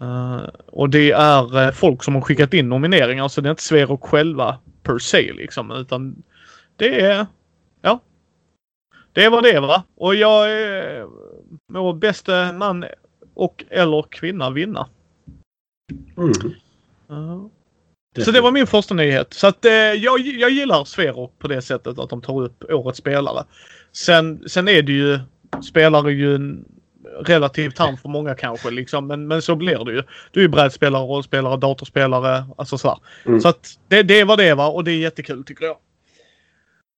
[0.00, 3.62] uh, och det är uh, folk som har skickat in nomineringar så det är inte
[3.62, 6.22] Sverok själva per se liksom utan
[6.76, 7.26] det är...
[7.82, 8.00] Ja.
[9.12, 9.82] Det vad det va.
[9.96, 11.06] Och jag är...
[11.72, 12.84] Må bäste man
[13.34, 14.88] och eller kvinna vinna.
[16.16, 16.32] Mm.
[17.08, 17.50] Ja.
[18.16, 19.34] Så det var min första nyhet.
[19.34, 22.98] Så att eh, jag, jag gillar Sfero på det sättet att de tar upp årets
[22.98, 23.44] spelare.
[23.92, 25.18] Sen, sen är det ju
[25.62, 26.64] spelare ju en
[27.20, 29.06] relativ term för många kanske liksom.
[29.06, 30.02] Men, men så blir det ju.
[30.30, 32.44] Du är ju brädspelare, rollspelare, datorspelare.
[32.58, 33.40] Alltså så Mm.
[33.40, 35.76] Så att det, det vad det va och det är jättekul tycker jag.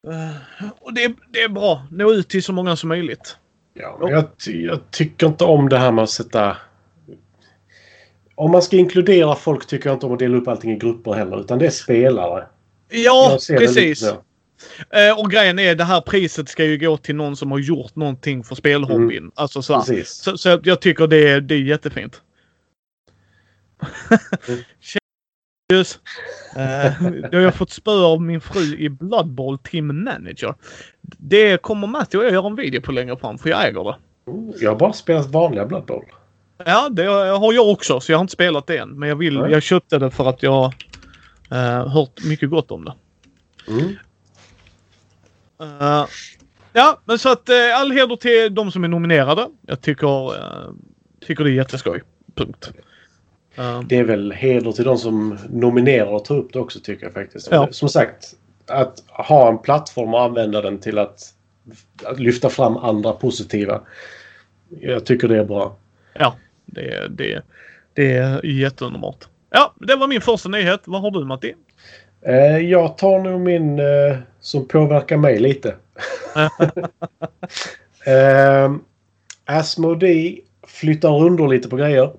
[0.08, 1.86] Eh, och det, det är bra.
[1.90, 3.36] Nå ut till så många som möjligt.
[3.74, 6.56] Ja, jag, jag tycker inte om det här med att sätta...
[8.40, 11.12] Om man ska inkludera folk tycker jag inte om att dela upp allting i grupper
[11.12, 11.40] heller.
[11.40, 12.46] Utan det är spelare.
[12.88, 14.02] Ja, precis.
[14.90, 17.96] Eh, och grejen är det här priset ska ju gå till någon som har gjort
[17.96, 19.30] någonting för spelhobbyn.
[19.34, 22.22] Alltså så, så, så jag- tycker det är, det är jättefint.
[24.48, 24.60] Mm.
[25.72, 26.00] Just.
[26.56, 30.54] Eh, då har jag fått spö av min fru i Blood Bowl Team Manager.
[31.18, 33.96] Det kommer Matti och jag göra en video på längre fram för jag äger det.
[34.60, 36.04] Jag har bara spelat vanliga Blood Bowl.
[36.66, 38.98] Ja, det har jag också så jag har inte spelat det än.
[38.98, 40.74] Men jag, vill, jag köpte det för att jag
[41.52, 42.94] uh, hört mycket gott om det.
[43.68, 43.96] Mm.
[45.60, 46.06] Eh,
[46.72, 49.48] ja, men så att uh, all heder till de som är nominerade.
[49.66, 50.72] Jag tycker, uh,
[51.26, 52.02] tycker det är jätteskoj.
[52.34, 52.72] Punkt.
[53.84, 57.12] Det är väl heder till de som nominerar och tar upp det också tycker jag
[57.12, 57.48] faktiskt.
[57.50, 57.68] Ja.
[57.70, 58.34] Som sagt,
[58.66, 61.34] att ha en plattform och använda den till att,
[62.04, 63.80] att lyfta fram andra positiva.
[64.68, 65.76] Jag tycker det är bra.
[66.14, 66.34] ja,
[66.72, 67.42] det, det,
[67.94, 69.28] det är jätteunderbart.
[69.50, 70.80] Ja, det var min första nyhet.
[70.84, 71.54] Vad har du Matti?
[72.22, 75.74] Eh, jag tar nog min eh, som påverkar mig lite.
[78.06, 78.74] eh,
[79.44, 82.12] Asmodee flyttar rundor lite på grejer.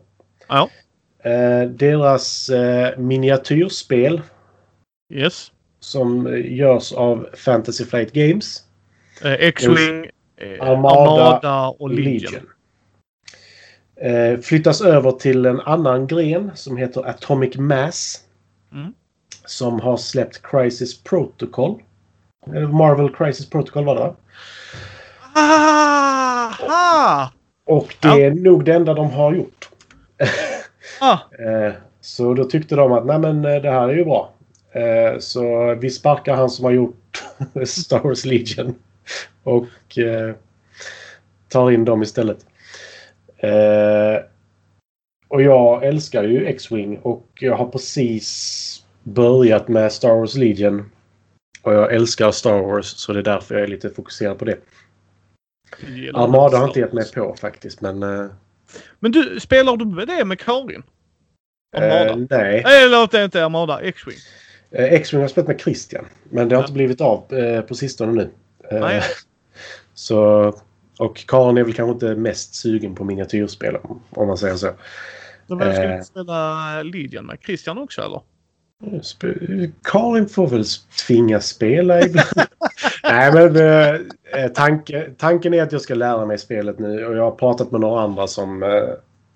[0.47, 0.69] Ja,
[1.23, 2.51] Eh, deras
[2.97, 4.21] miniatyrspel
[5.13, 5.51] yes.
[5.79, 8.63] som görs av Fantasy Flight Games.
[9.23, 10.09] X-Wing,
[10.59, 12.13] Armada, Armada, och Legion.
[12.13, 12.49] Legion.
[14.03, 18.21] Eh, flyttas över till en annan gren som heter Atomic Mass.
[18.73, 18.93] Mm.
[19.45, 21.81] Som har släppt Crisis Protocol.
[22.71, 24.13] Marvel Crisis Protocol var det?
[25.39, 27.31] Aha!
[27.65, 28.19] Och det Ja.
[28.19, 29.69] är nog det enda de har gjort.
[31.01, 34.31] Ah, Eh, så då tyckte de att nej men eh, det här är ju bra.
[34.71, 37.23] Eh, så vi sparkar han som har gjort
[37.65, 38.75] Star Wars Legion.
[39.43, 39.65] Och
[41.49, 42.45] tar in dem istället.
[43.43, 44.21] Eh,
[45.27, 50.91] och jag älskar ju X-Wing och jag har precis börjat med Star Wars Legion.
[51.61, 54.57] Och jag älskar Star Wars så det är därför jag är lite fokuserad på det.
[56.13, 58.03] Armada har inte gett mig på faktiskt men...
[58.03, 58.25] Eh,
[58.99, 60.83] Men du, spelar du med det med Karin?
[61.77, 62.09] Armada?
[62.09, 62.63] eh, nej.
[62.67, 64.17] Eller det är inte Armada, X-Wing.
[64.71, 66.05] Eh, X-Wing har jag spelat med Christian.
[66.29, 66.65] Men det har Ja.
[66.65, 68.29] inte blivit av eh, på sistone nu.
[68.71, 69.01] Eh, Nej.
[69.93, 70.53] Så,
[70.99, 73.75] och Karin är väl kanske inte mest sugen på miniatyrspel
[74.09, 74.71] om, man säger så.
[75.47, 76.01] Men vem ska Eh.
[76.01, 77.37] spela Legion med?
[77.45, 78.21] Christian också eller?
[79.83, 80.63] Karin får väl
[81.07, 82.27] tvingas spela ibland.
[83.03, 83.99] Nej men eh,
[84.43, 87.71] eh, tanke, tanken är att jag ska lära mig spelet nu och jag har pratat
[87.71, 88.69] med några andra som eh,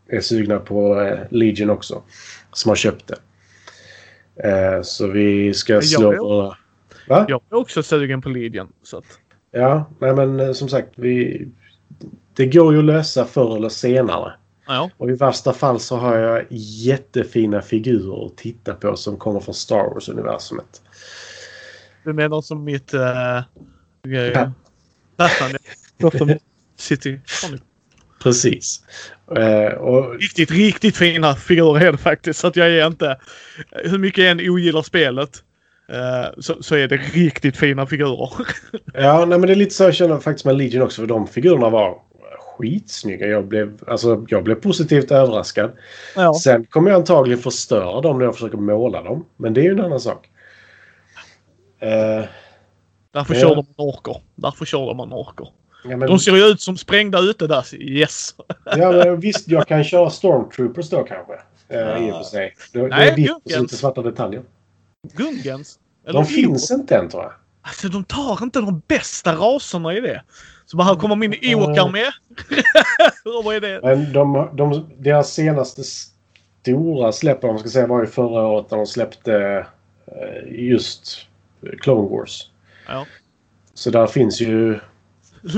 [0.07, 2.03] är sugna på eh, Legion också.
[2.53, 3.17] Som har köpt det.
[4.49, 6.57] Eh, så vi ska jag slå våra...
[7.07, 7.25] Va?
[7.29, 8.67] Jag är också sugen på Legion.
[8.83, 9.05] Så att,
[9.55, 10.89] Ja, nej men eh, som sagt.
[10.95, 11.47] Vi,
[12.33, 14.33] det går ju att lösa förr eller senare.
[14.67, 14.89] ja.
[14.97, 19.55] Och i värsta fall så har jag jättefina figurer att titta på som kommer från
[19.55, 20.81] Star Wars-universumet.
[22.03, 22.93] Du menar som mitt...
[22.93, 24.51] Ja.
[25.17, 25.51] Batman.
[26.77, 27.19] City.
[28.23, 28.81] Precis.
[29.37, 32.39] Eh, och, Riktigt, riktigt fina figurer är det faktiskt.
[32.39, 33.17] Så att jag är inte...
[33.71, 35.43] Hur mycket jag än ogillar spelet
[36.39, 38.29] så, så är det riktigt fina figurer.
[38.93, 41.01] ja, nej, men det är lite så jag känner faktiskt med Legion också.
[41.01, 41.97] För de figurerna var
[42.39, 43.27] skitsnygga.
[43.27, 45.71] Jag blev, alltså, jag blev positivt överraskad.
[46.15, 46.33] ja.
[46.33, 49.25] Sen kommer jag antagligen förstöra dem när jag försöker måla dem.
[49.37, 50.29] Men det är ju en annan sak.
[51.79, 52.25] Eh,
[53.13, 53.39] Därför Ja.
[53.39, 54.17] kör de orker.
[54.35, 55.47] Därför kör de orker.
[55.83, 57.75] ja, men, De ser ju ut som sprängda ute där.
[57.75, 58.35] Yes!
[58.65, 61.33] ja, men visst, jag kan köra Stormtroopers då kanske.
[61.67, 62.55] Eh, I och för sig.
[62.73, 64.41] Det, det Nej, är ditt lite svarta detaljer.
[65.13, 65.79] Gungens.
[66.05, 67.33] De finns inte än tror jag.
[67.61, 70.23] Alltså de tar inte de bästa raserna i det.
[70.65, 72.11] Så bara här kommer min Ewokar med.
[73.37, 73.79] Och vad är det?
[73.83, 75.83] Men de, de, deras senaste
[76.63, 79.65] stora släpp, om man ska säga, var ju förra året när de släppte
[80.07, 81.27] eh, just
[81.79, 82.49] Clone Wars.
[82.87, 83.05] Ja.
[83.73, 84.79] Så där finns ju...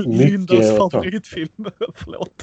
[0.06, 0.90] Lindas att ta.
[0.90, 1.48] favoritfilm.
[1.94, 2.42] Förlåt.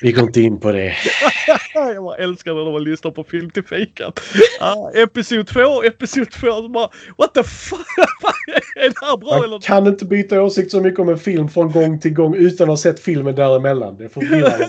[0.00, 0.96] Vi går inte in på det.
[1.74, 4.20] jag bara älskar när de lyssnar på film till fikat.
[4.62, 6.46] Uh, episod 2, episod 2.
[6.46, 7.78] Så bara what the fuck?
[8.76, 9.60] är det här bra Man eller?
[9.60, 12.68] kan inte byta åsikt så mycket om en film från gång till gång utan att
[12.68, 13.96] ha sett filmen däremellan.
[13.96, 14.60] Det förvirrar.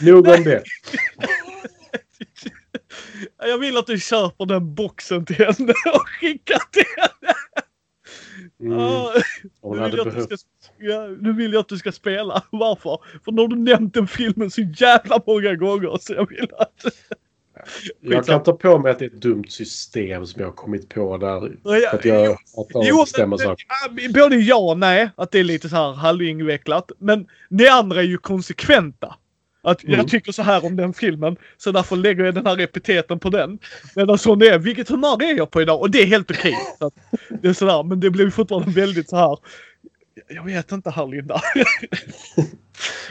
[0.00, 0.62] Nog om det.
[3.38, 7.34] Jag vill att du köper den boxen till henne och skickar till henne.
[8.62, 8.78] Mm.
[8.78, 9.12] Ah,
[9.60, 10.24] Hon hade behövt.
[10.24, 10.36] ska,
[10.80, 12.42] ja, nu vill jag att du ska spela.
[12.50, 12.98] Varför?
[13.24, 16.84] För nu har du nämnt den filmen så jävla många gånger så jag vill att...
[18.00, 20.88] Jag kan ta på mig att det är ett dumt system som jag har kommit
[20.88, 21.52] på där.
[21.64, 22.36] Ja, att jag
[22.74, 23.66] jo, bestämma saker.
[24.12, 25.10] både ja och nej.
[25.16, 26.90] Att det är lite så här halvinvecklat.
[26.98, 29.16] Men det andra är ju konsekventa.
[29.62, 29.96] Att Mm.
[29.96, 33.30] jag tycker så här om den filmen, så därför lägger jag den här epiteten på
[33.30, 33.58] den.
[33.96, 35.80] Medan så det är, vilket humör är jag på idag?
[35.80, 36.54] Och det är helt okej.
[37.42, 39.38] Det är sådär, men det blir fortfarande väldigt så här.
[40.34, 41.40] Jag vet inte här Linda.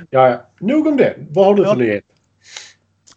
[0.10, 0.50] Ja, ja.
[0.60, 1.16] Nog om det.
[1.30, 1.76] Vad har du för Ja.
[1.76, 2.04] nyhet?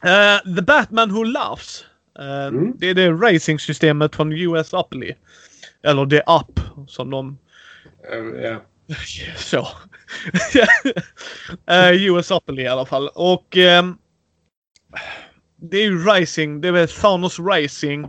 [0.05, 1.85] Eh, The Batman Who Laughs.
[2.19, 2.73] Eh, Mm.
[2.79, 5.15] Det är det racingsystemet från US Appley.
[5.83, 7.39] Eller det Up som de
[8.13, 8.61] Eh, ja.
[9.37, 9.69] Så.
[11.71, 13.09] uh, US Open i alla fall.
[13.15, 13.97] Och ehm,
[15.57, 16.61] det är ju Racing.
[16.61, 18.05] Det är Thanos Racing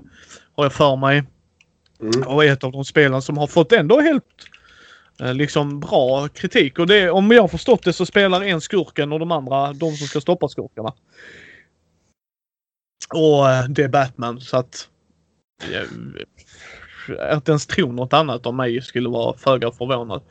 [0.55, 1.23] har jag för mig.
[2.01, 2.27] Mm.
[2.27, 4.23] Och ett av de spelen som har fått ändå helt
[5.19, 6.79] liksom bra kritik.
[6.79, 9.95] Och det, om jag har förstått det så spelar en skurken och de andra de
[9.95, 10.93] som ska stoppa skurkarna.
[13.13, 14.89] Och eh, det är Batman så att
[17.19, 20.21] att ens tro något annat om mig skulle vara föga förvånad.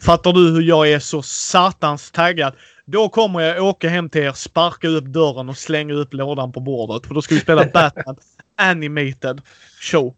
[0.00, 2.54] Fattar du hur jag är så satans taggad?
[2.84, 6.60] Då kommer jag åka hem till er, sparka upp dörren och slänga upp lådan på
[6.60, 7.06] bordet.
[7.06, 8.16] För då ska vi spela Batman
[8.56, 9.40] Animated
[9.80, 10.14] Show.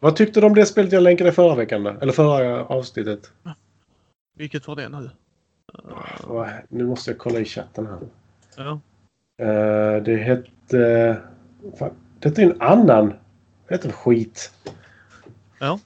[0.00, 1.82] Vad tyckte du om det spelet jag länkade förra veckan?
[1.84, 1.90] Då?
[1.90, 3.32] Eller förra avsnittet?
[4.36, 5.10] Vilket var det nu?
[6.24, 7.98] Vad- Nu måste jag kolla i chatten här.
[8.56, 8.80] Ja.
[9.44, 11.16] Eh, det hette...
[11.78, 13.08] Fan, det är en annan...
[13.68, 14.52] Det heter skit.
[15.58, 15.78] Ja.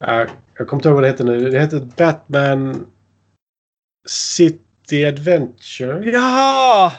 [0.00, 0.08] Eh,
[0.58, 1.50] jag kommer inte ihåg vad det hette nu.
[1.50, 2.86] Det hette Batman
[4.08, 6.10] City Adventure.
[6.10, 6.92] Ja!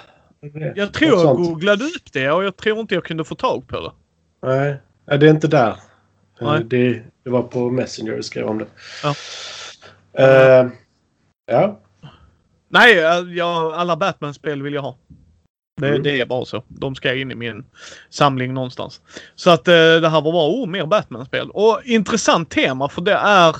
[0.76, 3.80] Jag tror jag googlade upp det och jag tror inte jag kunde få tag på
[3.82, 3.92] det.
[4.48, 5.76] Nej, Nej, det är inte där.
[6.42, 6.56] Eh.
[6.60, 8.68] Det, det var på Messenger jag skrev om det.
[9.04, 9.16] Ja.
[10.24, 10.68] Eh,
[11.52, 11.80] ja.
[12.70, 12.96] Nej,
[13.36, 14.98] jag, alla Batman-spel vill jag ha.
[15.82, 16.04] Det, Mm.
[16.04, 16.64] det är bara så.
[16.68, 17.66] De ska in i min
[18.10, 19.02] samling någonstans.
[19.36, 21.50] Så att eh, det här var bara oh, mer Batman-spel.
[21.50, 23.56] Och intressant tema för det är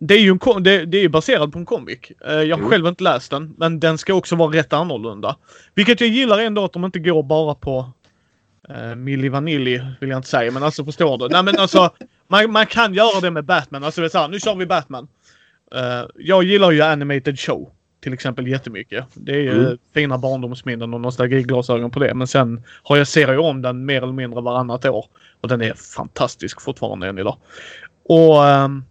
[0.00, 2.12] det är ju en, det, det är baserat på en.
[2.26, 2.70] Eh, jag har Mm.
[2.70, 5.36] själv inte läst den, men den ska också vara rätt annorlunda.
[5.74, 7.90] Vilket jag gillar ändå att de inte går bara på
[8.68, 11.28] eh, Milli Vanilli, vill jag inte säga, men alltså förstår du?
[11.28, 11.90] Nej men alltså,
[12.28, 13.84] man, man kan göra det med Batman.
[13.84, 15.08] Alltså det är så här, nu kör vi Batman.
[15.74, 19.04] Eh, jag gillar ju animated show till exempel jättemycket.
[19.14, 19.78] Det är ju Mm.
[19.94, 22.14] fina barndomsminnen och nostalgiglasögon på det.
[22.14, 25.06] Men sen har jag serier om den mer eller mindre varannat år.
[25.40, 27.36] Och den är fantastisk fortfarande än idag.
[28.08, 28.46] Och...
[28.46, 28.84] ehm,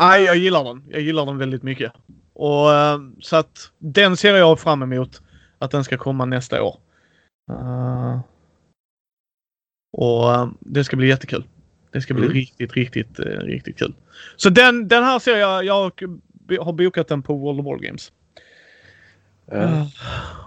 [0.00, 0.84] Nej, jag gillar den.
[0.88, 1.92] Jag gillar den väldigt mycket.
[2.32, 5.22] Och ehm, så att den ser jag fram emot
[5.58, 6.76] att den ska komma nästa år.
[7.48, 8.20] Eh,
[9.92, 11.44] och ehm, det ska bli jättekul.
[11.92, 12.34] Det ska bli Mm.
[12.34, 13.94] riktigt, riktigt, eh, riktigt kul.
[14.36, 15.64] Så den, den här ser jag.
[15.64, 15.92] Jag
[16.60, 18.12] har bokat den på World of War Games.
[19.50, 19.86] ja.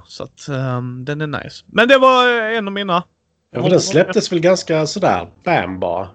[0.08, 1.66] Så att ehm, den är nice.
[1.68, 3.04] Men det var eh, en av mina.
[3.52, 6.10] ja för den släpptes väl ganska sådär bam bara.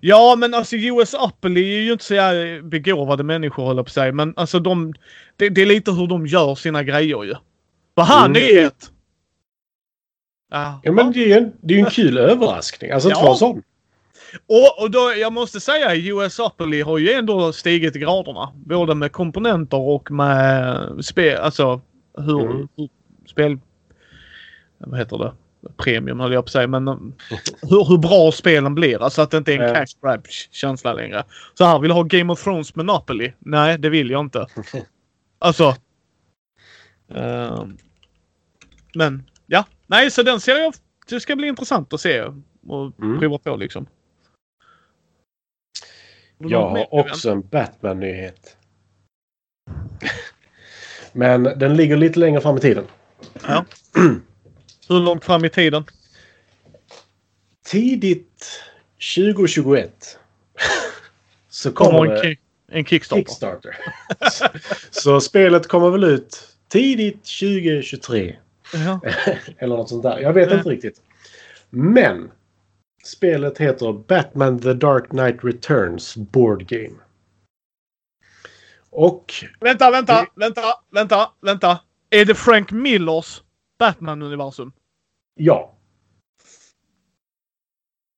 [0.00, 4.12] Ja, men alltså US Apple är ju inte så här begåvade människor håller på säga.
[4.12, 4.94] Men alltså de...
[5.36, 7.34] Det, det är lite hur de gör sina grejer ju.
[7.94, 8.32] Vad här Mm.
[8.32, 8.90] nyhet!
[10.50, 12.90] Ja, Ja, men det är ju en, det är en kul överraskning.
[12.90, 13.24] Alltså inte Ja.
[13.26, 13.62] vara sån.
[14.46, 18.52] Och, och då, jag måste säga US Apple har ju ändå stigit i graderna.
[18.54, 21.80] Både med komponenter och med spel, alltså
[22.18, 22.68] hur, Mm.
[22.76, 22.88] hur
[23.26, 23.58] spel...
[24.78, 25.32] Vad heter det?
[25.76, 27.14] Premium höll jag på att säga, men um,
[27.62, 29.02] hur, hur bra spelen blir.
[29.02, 29.74] Alltså att det inte är en Ja.
[29.74, 31.24] cash grab känsla längre.
[31.54, 33.32] Så här, vill du ha Game of Thrones Monopoly?
[33.38, 34.46] Nej, det vill jag inte.
[35.38, 35.74] Alltså.
[37.14, 37.76] ehm,
[38.94, 40.74] men ja, nej, så den ser jag.
[41.08, 42.22] Det ska bli intressant att se
[42.66, 43.18] och Mm.
[43.20, 43.86] prova på liksom.
[46.38, 48.56] Jag har också en Batman-nyhet.
[51.12, 52.84] Men den ligger lite längre fram i tiden.
[53.46, 53.64] Ja.
[54.88, 55.84] Hur långt fram i tiden?
[57.66, 58.60] Tidigt
[59.16, 60.18] 2021
[61.48, 63.22] så Kommer en, kick, en Kickstarter?
[63.24, 63.76] Kickstarter.
[64.90, 68.36] så spelet kommer väl ut tidigt 2023.
[68.72, 69.00] Ja.
[69.58, 70.18] Eller något sånt där.
[70.18, 70.56] Jag vet Ja.
[70.56, 71.02] inte riktigt.
[71.70, 72.30] Men
[73.04, 76.94] spelet heter Batman The Dark Knight Returns Board Game.
[78.90, 79.32] Och...
[79.60, 81.80] Vänta, vänta, vänta, vänta, vänta.
[82.10, 83.42] Är det Frank Millers
[83.78, 84.72] Batman-universum?
[85.34, 85.72] Ja.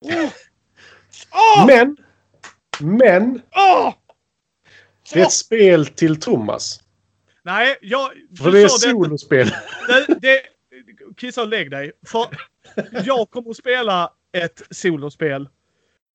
[0.00, 0.30] Oh.
[1.32, 1.66] Oh!
[1.66, 1.96] Men...
[2.80, 3.42] Men...
[3.56, 3.94] Oh!
[5.12, 6.80] Det är ett spel till Thomas.
[7.48, 8.10] Nej, jag...
[8.38, 9.50] För det är solospel.
[9.88, 10.40] Det, det,
[11.16, 11.92] kissa och lägg dig.
[12.06, 12.26] För
[13.04, 15.42] jag kommer att spela ett solospel.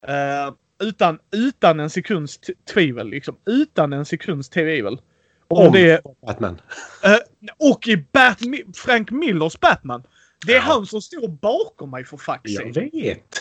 [0.10, 0.54] Uh,
[0.88, 2.40] utan, utan en sekunds
[2.74, 3.10] tvivel.
[3.10, 3.38] Liksom.
[3.46, 5.02] Utan en sekunds tvivel.
[5.48, 6.02] Om, det är...
[6.26, 6.62] Batman.
[7.06, 8.40] Uh, och i Bat
[8.76, 10.04] Frank Millers Batman.
[10.46, 10.62] Det är ja.
[10.62, 12.40] han som står bakom mig för fuck's.
[12.44, 13.40] Jag vet.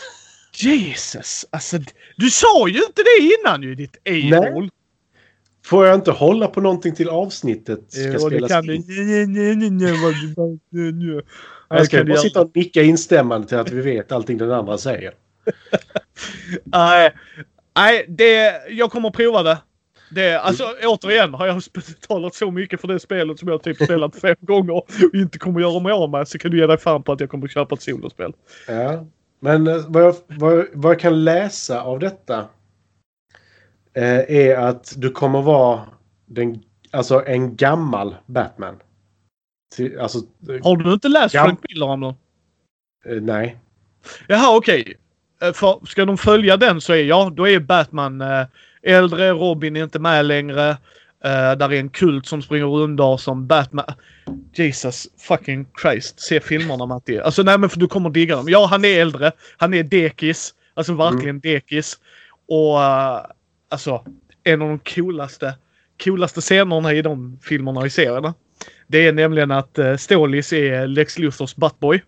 [0.55, 1.45] Jesus!
[1.49, 1.77] Alltså,
[2.17, 4.69] du sa ju inte det innan ju ditt a
[5.65, 8.83] Får jag inte hålla på någonting till avsnittet ska jo, spelas kan in?
[8.87, 11.21] Nej, nej, nej, nej, nej, nej.
[11.69, 15.13] Jag ska bara sitta och nicka instämmande till att vi vet allting den andra säger.
[16.63, 17.13] Nej,
[17.75, 19.57] nej, det, jag kommer att prova det.
[20.09, 20.75] Det, alltså mm.
[20.83, 24.73] återigen har jag betalat så mycket för det spelet som jag typ spelat fem gånger
[24.73, 27.19] och inte kommer göra mig av med så kan du ge dig fan på att
[27.19, 28.33] jag kommer att köpa ett solospel.
[28.67, 29.05] Ja,
[29.39, 32.45] men eh, vad jag, vad, vad jag kan läsa av detta eh,
[33.95, 35.81] är att du kommer vara
[36.25, 38.75] den, alltså en gammal Batman.
[39.99, 40.19] Alltså,
[40.63, 42.15] Har du inte läst Frank Miller om den?
[43.05, 43.57] Eh, nej.
[44.27, 44.81] Jaha, okej.
[44.81, 44.93] Okay.
[45.49, 48.45] Eh, för ska de följa den så är ja, då är Batman eh,
[48.83, 50.77] äldre, Robin är inte med längre.
[51.25, 53.85] Uh, där är en kult som springer runt som Batman.
[54.53, 56.19] Jesus fucking Christ.
[56.19, 57.19] Se filmerna Matti.
[57.19, 58.45] Alltså nej men för du kommer digga dem.
[58.49, 59.31] Ja han är äldre.
[59.57, 60.53] Han är dekis.
[60.73, 61.39] Alltså verkligen mm.
[61.39, 61.99] dekis.
[62.47, 63.25] Och uh,
[63.73, 64.05] alltså
[64.43, 65.55] en av de coolaste,
[66.03, 68.33] coolaste scenerna i de filmerna i serierna.
[68.87, 72.03] Det är nämligen att uh, Stålis är Lex Luthors buttboy.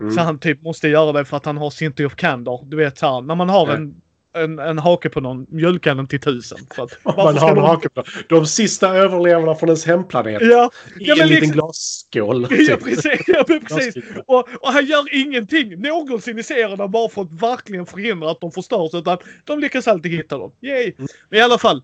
[0.00, 0.12] Mm.
[0.12, 2.64] Så han typ måste göra det för att han har Cynthia of Candor.
[2.64, 4.00] Du vet här, när man har en,
[4.34, 6.58] en, en hake på någon, mjölka den till tusen.
[6.74, 7.64] För att, man har en de...
[7.64, 10.42] hake på De sista överlevarna från ens hemplanet.
[10.42, 10.70] Ja.
[11.00, 11.52] I ja, en liten liksom...
[11.52, 12.46] glasskål.
[12.50, 13.20] Ja precis.
[13.26, 14.04] Ja, precis.
[14.26, 18.52] och, och, han gör ingenting någonsin i serierna bara för att verkligen förhindra att de
[18.52, 18.94] förstörs.
[18.94, 20.52] Utan de lyckas alltid hitta dem.
[20.60, 20.94] Yay!
[20.98, 21.08] Mm.
[21.28, 21.82] Men i alla fall.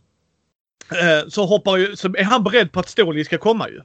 [0.90, 3.80] Eh, så hoppar ju, så är han beredd på att Ståli ska komma ju.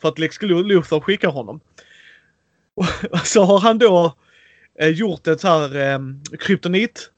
[0.00, 1.60] För att Lex Luthor skickar honom.
[2.74, 2.86] Och
[3.24, 4.14] så har han då
[4.80, 5.98] eh, gjort ett så här eh,
[6.38, 7.10] kryptonit.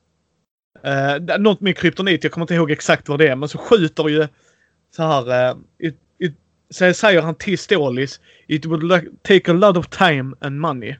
[0.82, 4.08] Eh, något med kryptonit, jag kommer inte ihåg exakt vad det är, men så skjuter
[4.08, 4.28] ju
[4.96, 5.50] så här.
[5.50, 6.34] Eh, it, it,
[6.70, 8.20] så säger han till Stålis.
[8.46, 10.96] It would take a lot of time and money.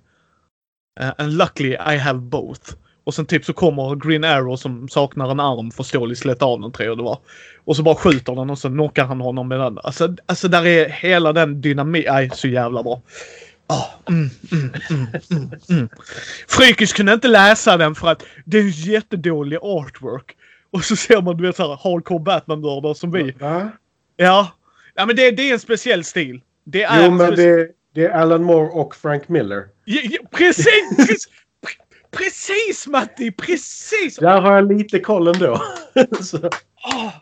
[1.01, 2.75] Uh, and luckily I have both.
[3.05, 6.61] Och sen typ så kommer Green Arrow som saknar en arm för Stålis lät av
[6.61, 7.19] den tror jag det var.
[7.65, 9.79] Och så bara skjuter den och så knockar han honom med den.
[9.83, 12.07] Alltså, alltså där är hela den dynamik.
[12.09, 13.03] Nej, så jävla bra.
[13.71, 15.89] Oh, mm, mm, mm,
[16.49, 20.37] Frykis kunde inte läsa den för att det är en jättedålig artwork.
[20.71, 23.31] Och så ser man du vet såhär hardcore Batman-nördar som vi.
[23.31, 23.71] Va?
[24.17, 24.51] Ja.
[24.95, 26.41] Ja men det, det är en speciell stil.
[26.65, 29.65] Det är jo men det, det, är Alan Moore och Frank Miller.
[29.85, 31.29] Ja, ja, precis!
[32.11, 33.31] precis Matti!
[33.31, 34.17] Precis!
[34.17, 35.53] Där har jag lite koll ändå.
[36.95, 37.13] oh,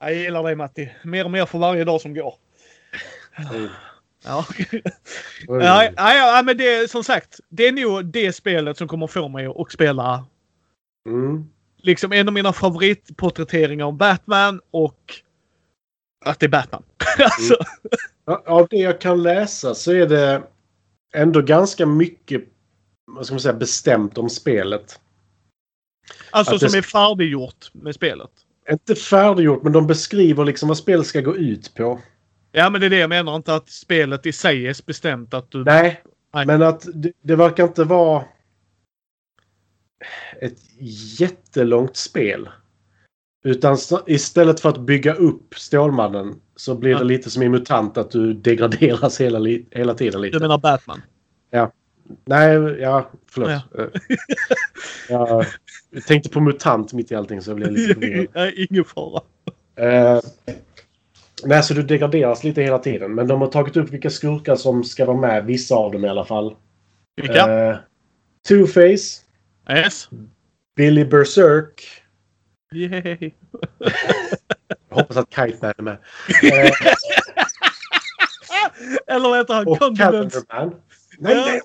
[0.00, 0.90] jag gillar dig Matti.
[1.04, 2.34] Mer och mer för varje dag som går.
[4.28, 4.46] Ja.
[5.46, 7.40] ja, ja, men det är som sagt.
[7.48, 10.26] Det är nog det spelet som kommer få mig att spela.
[11.06, 11.44] Mm.
[11.76, 15.14] Liksom en av mina favoritporträtteringar av Batman och
[16.24, 16.82] att det är Batman.
[17.18, 17.56] alltså.
[18.28, 18.40] mm.
[18.46, 20.42] Av det jag kan läsa så är det
[21.14, 22.44] ändå ganska mycket
[23.06, 25.00] vad ska man säga, bestämt om spelet.
[26.30, 26.78] Alltså att som det...
[26.78, 28.30] är färdiggjort med spelet?
[28.70, 32.00] Inte färdiggjort, men de beskriver liksom vad spelet ska gå ut på.
[32.52, 33.36] Ja, men det är det jag menar.
[33.36, 35.64] Inte att spelet i sig är bestämt att du...
[35.64, 36.02] Nej,
[36.34, 36.46] Nej.
[36.46, 38.24] men att det, det verkar inte vara
[40.40, 40.58] ett
[41.20, 42.48] jättelångt spel.
[43.44, 43.76] Utan
[44.06, 46.98] istället för att bygga upp Stålmannen så blir ja.
[46.98, 49.38] det lite som i MUTANT att du degraderas hela,
[49.70, 50.20] hela tiden.
[50.20, 50.36] Lite.
[50.36, 51.02] Du menar Batman?
[51.50, 51.72] Ja.
[52.24, 53.50] Nej, ja, förlåt.
[53.50, 53.82] Ja.
[55.10, 55.46] Eh,
[55.90, 58.52] jag tänkte på MUTANT mitt i allting så jag blev lite förvirrad.
[58.56, 59.22] Ingen fara.
[59.80, 60.20] Uh,
[61.44, 63.14] Nej, så du degraderas lite hela tiden.
[63.14, 65.44] Men de har tagit upp vilka skurkar som ska vara med.
[65.44, 66.56] Vissa av dem i alla fall.
[67.16, 67.70] Vilka?
[67.70, 67.76] Uh,
[68.48, 69.20] Two-Face.
[69.70, 70.08] Yes.
[70.76, 72.02] Billy Berserk.
[72.74, 73.30] Yay!
[74.88, 75.92] Jag hoppas att Kite är med.
[75.94, 76.70] Uh,
[79.06, 79.66] Eller vad heter han?
[79.66, 80.34] Och Condiment.
[80.48, 80.70] Nej,
[81.18, 81.60] nej.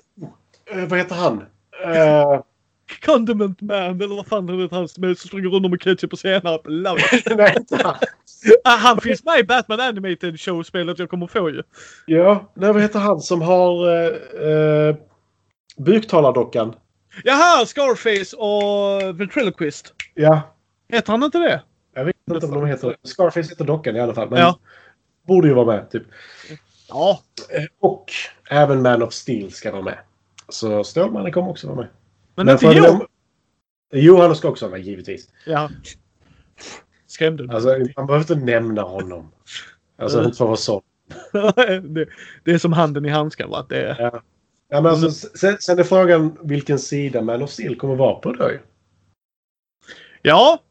[0.74, 1.44] Uh, vad heter han?
[3.04, 6.60] Condiment Man eller vad fan heter han som springer runt med ketchup och senap.
[6.64, 7.00] Love
[7.36, 7.56] nej.
[8.64, 11.62] Ah, han finns med i Batman Animated Show-spelet jag kommer få ju.
[12.06, 14.96] Ja, nej, vad heter han som har uh, uh,
[15.76, 16.74] buktalardockan?
[17.24, 19.94] Jaha, Scarface och Ventriloquist.
[20.14, 20.40] Ja.
[20.88, 21.62] Heter han inte det?
[21.94, 23.08] Jag vet inte om de heter det.
[23.08, 24.30] Scarface heter dockan i alla fall.
[24.30, 24.58] Men Ja.
[25.26, 25.90] borde ju vara med.
[25.90, 26.02] Typ.
[26.88, 27.20] Ja,
[27.50, 28.04] Eh, Och
[28.50, 29.98] även Man of Steel ska vara med.
[30.48, 31.88] Så Stålmannen kommer också vara med.
[32.34, 32.82] Men, Men inte för att jo.
[32.82, 33.06] glömma-
[33.92, 35.28] Jo, han ska också vara givetvis.
[35.46, 35.70] Ja.
[37.06, 37.54] Skrämde du?
[37.54, 39.32] Alltså, man behöver inte nämna honom.
[39.98, 40.82] Alltså, inte för att vara så.
[41.82, 42.08] det,
[42.44, 43.50] det är som handen i handsken.
[43.50, 43.66] Va?
[43.68, 44.22] Det är, Ja.
[44.68, 48.32] Ja, men alltså, sen, sen är frågan vilken sida Man of Steel kommer vara på
[48.32, 48.50] då
[50.22, 50.62] ja.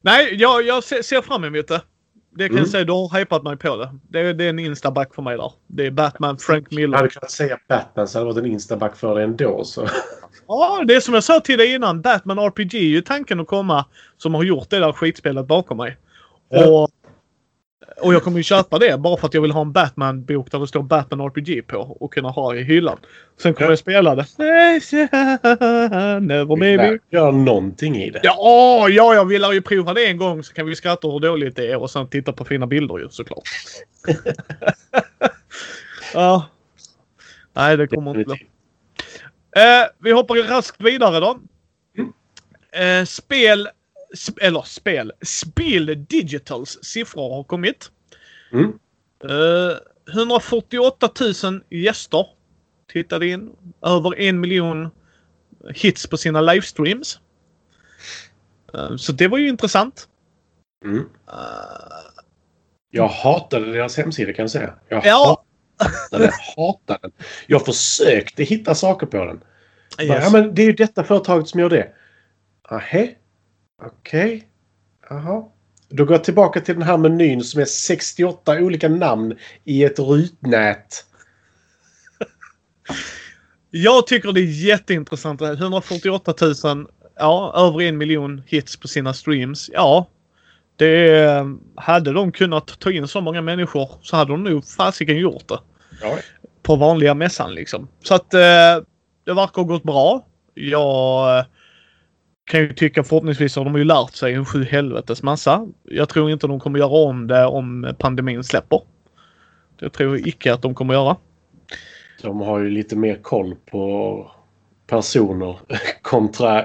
[0.00, 1.82] Nej, jag, jag ser, ser fram emot det.
[2.36, 2.58] Det kan Mm.
[2.62, 2.84] jag säga.
[2.84, 3.90] Du har hypat mig på det.
[4.08, 5.52] Det är, det är en instaback för mig där.
[5.66, 6.96] Det är Batman, Frank Jag Miller.
[6.96, 9.64] hade kunnat säga Batman så hade det varit en instaback för det ändå.
[9.64, 9.88] Så.
[10.48, 12.00] Ja, det är som jag sa till dig innan.
[12.00, 13.84] Batman RPG är ju tanken att komma
[14.18, 15.96] som har gjort det där skitspelet bakom mig.
[16.48, 16.68] Ja.
[16.82, 16.90] Och,
[18.00, 20.58] och jag kommer ju köpa det bara för att jag vill ha en Batman-bok där
[20.58, 22.98] det står Batman RPG på och kunna ha i hyllan.
[23.42, 23.72] Sen kommer Ja.
[23.72, 24.26] jag spela det.
[26.20, 26.98] Never maybe.
[27.10, 28.20] Gör någonting i det.
[28.22, 31.56] Ja, ja, jag vill ju prova det en gång så kan vi skratta hur dåligt
[31.56, 33.42] det är och sen titta på fina bilder ju såklart.
[36.14, 36.48] ja.
[37.52, 38.46] Nej, det kommer inte bli.
[39.56, 41.38] Eh, vi hoppar raskt vidare då.
[41.98, 42.12] Mm.
[43.00, 43.68] Eh, spel,
[44.24, 47.90] sp eller spel, Spiel Digitals siffror har kommit.
[48.52, 48.78] Mm.
[49.24, 49.76] Eh,
[50.14, 51.10] 148
[51.44, 52.26] 000 gäster
[52.92, 53.50] tittade in.
[53.86, 54.90] Över en miljon
[55.74, 57.18] hits på sina livestreams.
[58.74, 60.08] Eh, så det var ju intressant.
[60.84, 60.98] Mm.
[61.28, 61.34] Eh,
[62.90, 64.74] Jag hatade deras hemsida kan jag säga.
[64.88, 65.44] Jag Ja.
[65.78, 67.12] hatade, hatade den.
[67.46, 69.40] Jag försökte hitta saker på den.
[69.98, 70.24] Bara, yes.
[70.24, 71.88] Ja, men det är ju detta företaget som gör det.
[72.62, 73.14] Ahä?
[73.82, 74.48] Okej.
[75.10, 75.44] Jaha.
[75.88, 79.98] Då går jag tillbaka till den här menyn som är 68 olika namn i ett
[79.98, 81.04] rutnät.
[83.70, 85.42] Jag tycker det är jätteintressant.
[85.42, 89.70] 148 000, ja, över en miljon hits på sina streams.
[89.72, 90.06] Ja,
[90.76, 91.46] det
[91.76, 95.58] hade de kunnat ta in så många människor så hade de nog fasiken gjort det.
[96.02, 96.18] Ja.
[96.62, 97.88] På vanliga mässan liksom.
[98.02, 98.40] Så att eh,
[99.24, 100.26] det verkar ha gått bra.
[100.54, 101.44] Jag eh,
[102.44, 105.66] kan ju tycka förhoppningsvis har de ju lärt sig en sju helvetes massa.
[105.82, 108.80] Jag tror inte de kommer göra om det om pandemin släpper.
[109.80, 111.16] Det tror jag icke att de kommer göra.
[112.22, 114.30] De har ju lite mer koll på
[114.86, 115.58] personer
[116.02, 116.64] kontra...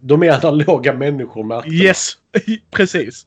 [0.00, 1.72] De är analoga människor man.
[1.72, 2.12] Yes,
[2.70, 3.26] precis.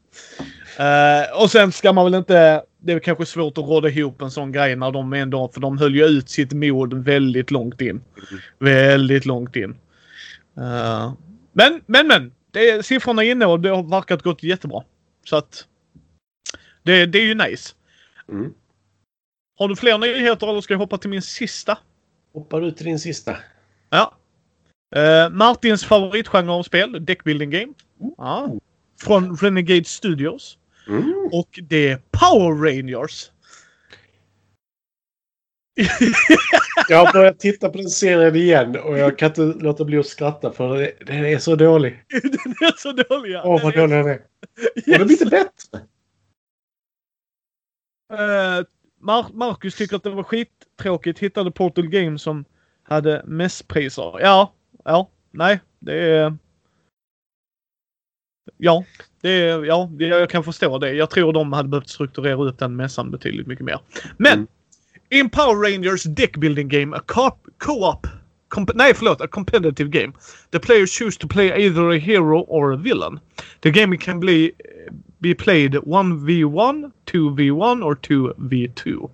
[0.80, 2.64] Eh, och sen ska man väl inte...
[2.80, 5.50] Det är kanske svårt att råda ihop en sån grej när de ändå...
[5.54, 8.02] För de höll ju ut sitt mod väldigt långt in.
[8.60, 9.76] Väldigt långt in.
[10.58, 11.12] Eh,
[11.58, 12.32] men, men, men.
[12.52, 14.84] Det är, siffrorna är inne och det har verkat gått jättebra.
[15.24, 15.68] Så att...
[16.84, 17.76] Det, det är ju nice.
[18.30, 18.54] Mm.
[19.58, 21.78] Har du fler nyheter eller ska jag hoppa till min sista?
[22.34, 23.38] Hoppar du till din sista?
[23.90, 24.18] Ja.
[24.96, 27.74] Eh, Martins favoritgenre av spel, Deckbuilding Game.
[28.18, 28.52] Ja.
[29.02, 30.58] Från Renegade Studios.
[30.88, 31.30] Mm.
[31.32, 33.32] Och det är Power Rangers.
[36.90, 40.06] Jag har börjat titta på den serien igen och jag kan inte låta bli att
[40.08, 42.04] skratta för det- den är så dålig.
[42.24, 43.32] Den är så dålig.
[43.32, 43.42] ja.
[43.46, 44.16] Åh, vad Den är- dålig den är.
[44.94, 45.80] Och den blir inte bättre.
[48.14, 48.66] Eh,
[49.02, 51.20] Mar- Marcus tycker att det var skittråkigt.
[51.20, 52.46] Hittade Portal Games som
[52.84, 54.20] hade mässpriser.
[54.20, 54.54] Ja,
[54.86, 56.38] ja, nej, det är...
[58.58, 58.84] Ja,
[59.22, 60.94] det är, ja, jag kan förstå det.
[60.94, 63.80] Jag tror de hade behövt strukturera upp den mässan betydligt mycket mer.
[64.18, 64.34] Men!
[64.34, 64.48] Mm.
[65.10, 68.08] In Power Rangers deck building game, a co- co-op
[68.50, 70.14] comp- nej, förlåt, a competitive game.
[70.52, 73.20] The players choose to play either a hero or a villain.
[73.62, 74.52] The game can be,
[75.22, 79.10] be played 1v1, 2v1 or 2v2.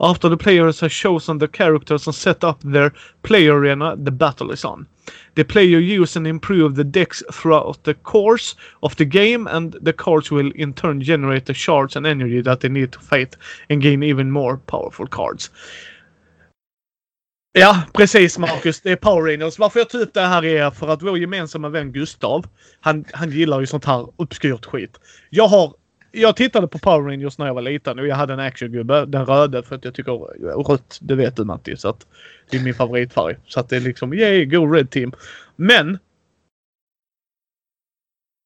[0.00, 2.92] After the players have chosen the characters and set up their
[3.22, 4.86] play arena, the battle is on.
[5.34, 9.92] The player use and improve the decks throughout the course of the game and the
[9.92, 13.36] cards will in turn generate the shards and energy that they need to fight
[13.68, 15.50] and gain even more powerful cards.
[17.56, 18.80] Ja, precis Marcus.
[18.80, 19.58] Det är Power Rangers.
[19.58, 22.46] Varför jag tar upp det här är för att vår gemensamma vän Gustav,
[22.80, 25.00] han, han gillar ju sånt här obskyrt skit.
[25.30, 25.74] Jag har
[26.12, 29.26] jag tittade på Power Rangers när jag var liten och jag hade en actiongubbe, den
[29.26, 30.12] röda, för att jag tycker
[30.68, 32.06] rött, det vet du Matti, så att
[32.50, 33.36] det är min favoritfärg.
[33.46, 35.12] Så att det är liksom, yay, go Red Team.
[35.56, 35.98] Men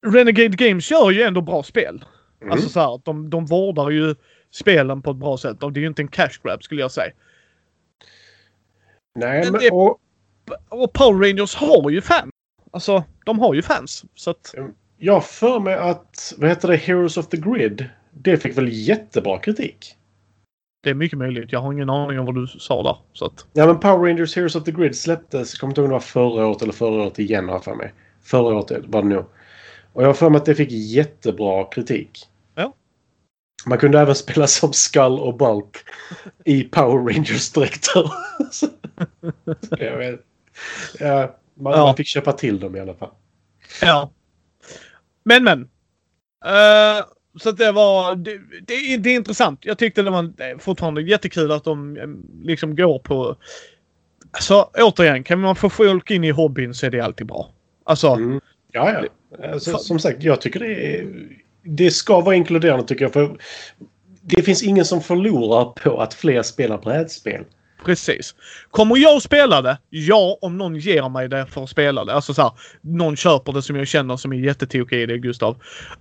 [0.06, 2.04] Renegade Games gör ju ändå bra spel.
[2.40, 2.52] Mm.
[2.52, 4.14] Alltså så här, de, de vårdar ju
[4.50, 5.60] spelen på ett bra sätt.
[5.60, 7.12] Det är ju inte en cash grab skulle jag säga.
[9.18, 9.98] Nej, Men men, det- och,
[10.68, 12.30] Och Power Rangers har ju fans.
[12.70, 14.04] Alltså, de har ju fans.
[14.14, 14.54] Så att,
[14.98, 19.38] jag för mig att, vad heter det, Heroes of the Grid, det fick väl jättebra
[19.38, 19.94] kritik?
[20.82, 21.52] det är mycket möjligt.
[21.52, 22.96] Jag har ingen aning om vad du sa där.
[23.12, 25.84] Så att, Ja, men Power Rangers Heroes of the Grid släpptes, jag kommer inte ihåg
[25.84, 27.92] om det var förra året eller förra året igen har jag för mig.
[28.22, 29.24] Förra året var det nog.
[29.92, 32.28] Och jag har för mig att det fick jättebra kritik.
[33.66, 35.76] Man kunde även spela som Skull och Bulk
[36.44, 38.10] i Power Rangers-dräkter.
[40.98, 41.84] Ja, man, Ja.
[41.86, 43.10] man fick köpa till dem i alla fall.
[43.82, 44.10] Ja.
[45.24, 45.60] Men men.
[46.44, 47.04] Eh,
[47.40, 48.14] så att det var...
[48.16, 49.64] Det, det, är- det är intressant.
[49.64, 52.06] Jag tyckte det var fortfarande jättekul att de eh,
[52.46, 53.36] liksom går på...
[54.30, 57.48] Alltså återigen, kan man få folk in i hobbyn så är det alltid bra.
[57.84, 58.40] Alltså, Mm.
[58.72, 59.04] Ja, ja.
[59.52, 61.08] Alltså, som sagt, jag tycker det är...
[61.70, 63.12] Det ska vara inkluderande tycker jag.
[63.12, 63.38] För
[64.22, 67.44] det finns ingen som förlorar på att fler spelar brädspel
[67.84, 68.34] precis.
[68.70, 69.78] Kommer jag att spela det?
[69.90, 72.14] Ja, om någon ger mig det för att spela det.
[72.14, 75.56] Alltså så här, någon köper det som jag känner som är jättetokig i det, Gustav.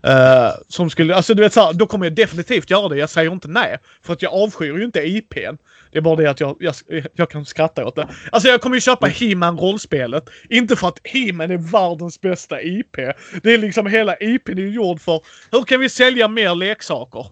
[0.08, 2.98] Uh, som skulle, alltså du vet så här, då kommer jag definitivt göra det.
[2.98, 3.78] Jag säger inte nej.
[4.02, 5.58] För att jag avskyr ju inte IPn.
[5.92, 6.76] Det är bara det att jag, jag,
[7.14, 8.08] jag kan skratta åt det.
[8.32, 10.30] Alltså jag kommer ju köpa He-Man rollspelet.
[10.50, 12.96] Inte för att He-Man är världens bästa IP.
[13.44, 15.22] Det är liksom hela IPn är ju gjord för
[15.52, 17.26] hur kan vi sälja mer leksaker?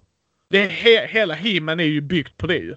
[0.49, 2.75] Det är he, hela He-Man är ju byggt på det ju.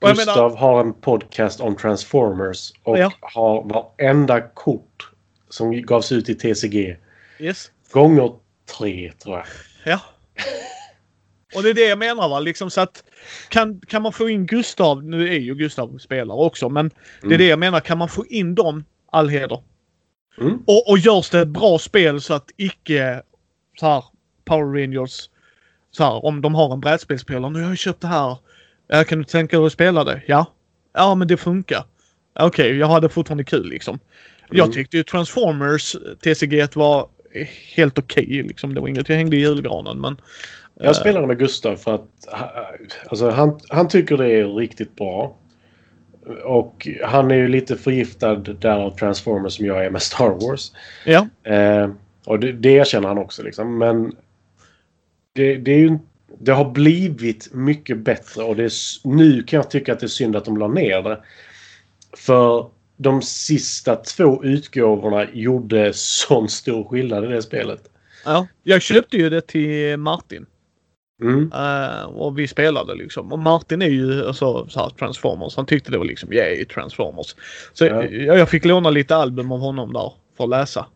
[0.00, 3.12] Gustav menar, har en podcast om Transformers och Ja.
[3.20, 5.10] har varenda kort
[5.48, 6.96] som gavs ut i TCG
[7.38, 7.70] yes.
[7.92, 8.32] gånger
[8.78, 9.46] tre, tror jag.
[9.84, 10.00] Ja.
[11.54, 13.04] Och det är det jag menar va, liksom så att
[13.48, 17.26] kan, kan man få in Gustav, nu är ju Gustav spelare också, men det är
[17.26, 17.38] Mm.
[17.38, 19.62] det jag menar, kan man få in dem, all heder.
[20.40, 20.58] Mm.
[20.66, 23.22] Och, och görs det ett bra spel så att icke
[23.80, 24.04] så här
[24.44, 25.30] Power Rangers,
[25.90, 28.36] så här om de har en brädspelsspelare, nu har jag köpt det här,
[28.88, 30.22] ja, kan du tänka dig att spela det?
[30.26, 30.46] Ja.
[30.92, 31.84] Ja men det funkar.
[32.40, 33.98] Okej, jag hade fortfarande kul liksom.
[34.50, 34.72] Jag Mm.
[34.74, 37.08] tyckte ju Transformers TCG var
[37.76, 38.74] helt okej liksom.
[38.74, 40.20] Det var inget jag hängde i julgranen men
[40.74, 42.70] Jag spelade med Gustav för att ha-
[43.08, 45.36] alltså, han, han tycker det är riktigt bra.
[46.44, 50.72] Och han är ju lite förgiftad där av Transformers som jag är med Star Wars.
[51.04, 51.28] ja.
[51.52, 51.90] Eh,
[52.26, 53.78] och det, det erkänner han också liksom.
[53.78, 54.16] Men
[55.32, 55.98] det, det är ju
[56.40, 58.72] det har blivit mycket bättre och det är,
[59.08, 61.22] nu kan jag tycka att det är synd att de la ner det.
[62.16, 67.82] För de sista två utgåvorna gjorde sån stor skillnad i det spelet.
[68.24, 68.46] ja.
[68.62, 70.46] Jag köpte ju det till Martin.
[71.22, 71.52] Mm.
[71.52, 73.32] Eh, och vi spelade liksom.
[73.32, 75.56] Och Martin är ju alltså, så här, Transformers.
[75.56, 77.34] Han tyckte det var liksom yay Transformers.
[77.72, 78.04] Så Ja.
[78.04, 80.86] jag, jag fick låna lite album av honom där för att läsa.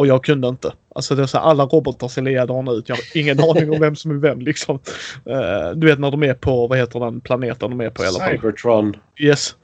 [0.00, 0.72] Och jag kunde inte.
[0.94, 2.88] Alltså det är så här, alla robotar ser likadana ut.
[2.88, 4.78] Jag har ingen aning om vem som är vem liksom.
[5.26, 8.06] Eh, du vet när de är på, vad heter den planeten de är på i
[8.06, 8.30] alla fall.
[8.30, 8.96] Cybertron.
[9.18, 9.56] Yes.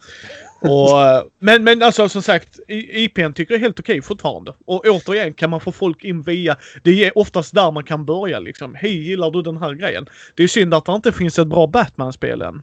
[0.60, 4.54] Och, eh, men, men alltså som sagt, IPn tycker jag är helt okej fortfarande.
[4.64, 6.56] Och återigen, kan man få folk in via...
[6.82, 8.74] Det är oftast där man kan börja liksom.
[8.74, 10.06] Hej, gillar du den här grejen?
[10.34, 12.62] Det är synd att det inte finns ett bra Batman-spel än.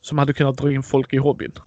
[0.00, 1.52] Som hade kunnat dra in folk i hobbyn.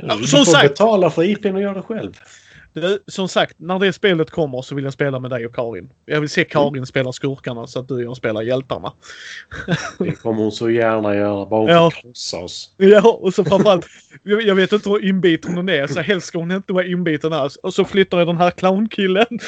[0.00, 2.12] Du får betala för IPn och göra det själv.
[2.72, 5.90] Det, som sagt, när det spelet kommer så vill jag spela med dig och Karin.
[6.04, 8.92] Jag vill se Karin spela skurkarna så att du och jag spelar hjältarna.
[9.98, 11.46] Det kommer hon så gärna göra.
[11.46, 11.90] Bara hon Ja.
[11.90, 12.74] krossa oss.
[12.76, 13.86] Ja, och så framförallt,
[14.22, 17.32] jag jag vet inte hur inbiten hon är, så helst ska hon inte vara inbiten
[17.32, 17.56] alls.
[17.56, 19.26] Och så flyttar jag den här clownkillen.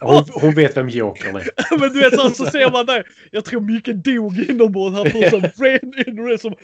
[0.00, 1.48] Hon, hon vet vem Jokern är.
[1.80, 3.06] men du vet så, så ser man där.
[3.30, 4.96] Jag tror Micke dog inombords.
[4.96, 6.54] Han får som brain injury som...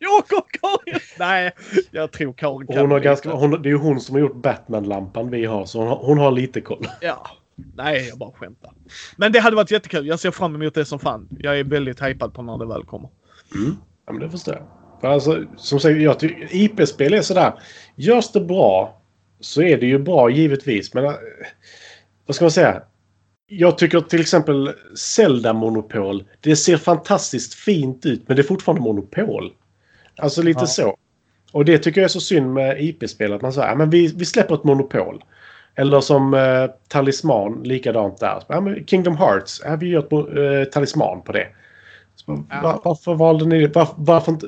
[0.00, 1.00] Jakob, Karin!
[1.18, 1.52] Nej,
[1.90, 2.78] jag tror Karin kan.
[2.78, 5.66] Hon har ganska, hon, det är ju hon som har gjort Batman-lampan vi har.
[5.66, 6.86] Så hon har, hon har lite koll.
[7.00, 7.30] Ja.
[7.74, 8.72] Nej, jag bara skämtar.
[9.16, 10.06] Men det hade varit jättekul.
[10.06, 11.28] Jag ser fram emot det som fan.
[11.38, 13.08] Jag är väldigt hypad på när det väl kommer.
[14.06, 14.66] Ja, men det förstår jag.
[15.00, 17.52] För alltså, som sagt, jag tycker IP-spel är sådär.
[17.96, 19.02] Görs det bra
[19.40, 20.94] så är det ju bra givetvis.
[20.94, 21.12] Men äh,
[22.26, 22.82] vad ska man säga?
[23.46, 26.24] Jag tycker till exempel Zelda Monopol.
[26.40, 29.52] Det ser fantastiskt fint ut men det är fortfarande monopol.
[30.16, 30.66] Alltså lite Ja.
[30.66, 30.96] så.
[31.52, 33.32] Och det tycker jag är så synd med IP-spel.
[33.32, 35.24] Att man säger men vi, vi släpper ett monopol.
[35.74, 38.42] Eller som eh, Talisman, likadant där.
[38.46, 40.12] Ja, men Kingdom Hearts, ja, vi gör ett
[40.66, 41.46] eh, talisman på det.
[42.16, 42.60] Så, Ja.
[42.62, 43.74] var, varför valde ni det?
[43.74, 44.46] Var, varför inte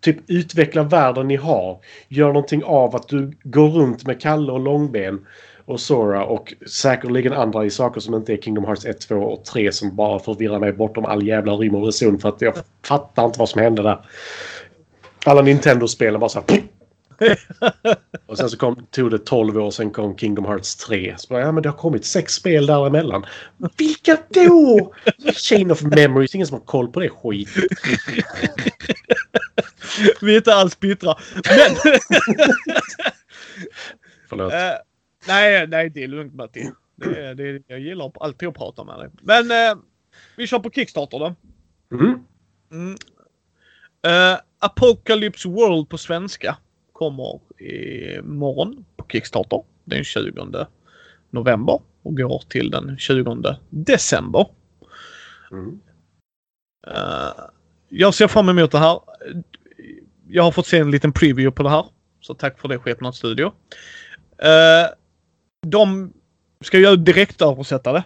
[0.00, 1.78] typ utveckla världen ni har?
[2.08, 5.26] Gör någonting av att du går runt med Kalle och Långben
[5.64, 9.44] och Sora och säkerligen andra i saker som inte är Kingdom Hearts 1, 2 och
[9.44, 12.54] 3 som bara förvirrar mig bortom all jävla rim och reson för att jag
[12.86, 13.98] fattar inte vad som hände där.
[15.24, 16.62] Alla Nintendo-spelen bara så här...
[18.26, 21.14] Och sen så kom, tog det 12 år, sen kom Kingdom Hearts 3.
[21.18, 23.24] Så bara, ja men det har kommit sex spel däremellan.
[23.78, 24.94] Vilka då?
[25.34, 27.48] Chain of Memories, ingen som har koll på det skit.
[30.20, 31.14] Vi är inte alls bittra.
[31.34, 31.76] Men...
[34.28, 34.52] Förlåt.
[34.52, 34.58] Eh,
[35.28, 36.70] nej, nej, det är lugnt Matti.
[36.96, 39.08] Det, är- det, jag gillar alltid att prata med dig.
[39.22, 39.76] Men eh,
[40.36, 41.34] vi kör på Kickstarter då.
[41.96, 42.18] Mm.
[42.72, 42.96] Mm.
[44.06, 46.56] Eh, Apocalypse World på svenska
[46.92, 50.66] kommer imorgon på Kickstarter den 20
[51.30, 54.46] november och går till den 20 december.
[55.50, 55.80] Mm.
[56.86, 57.44] Uh,
[57.88, 59.00] jag ser fram emot det här.
[60.28, 61.86] Jag har fått se en liten preview på det här.
[62.20, 63.46] Så tack för det Skepnad Studio.
[63.46, 64.94] Uh,
[65.66, 66.12] de
[66.60, 68.04] ska ju direkt översätta det.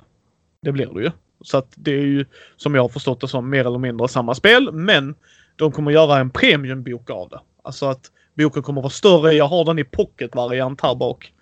[0.62, 1.11] Det blir det ju.
[1.40, 2.26] Så att det är ju
[2.57, 4.72] som jag har förstått det som mer eller mindre samma spel.
[4.72, 5.14] Men
[5.57, 7.40] de kommer göra en premiumbok av det.
[7.62, 9.32] Alltså att boken kommer vara större.
[9.32, 11.32] Jag har den i pocket-variant här bak.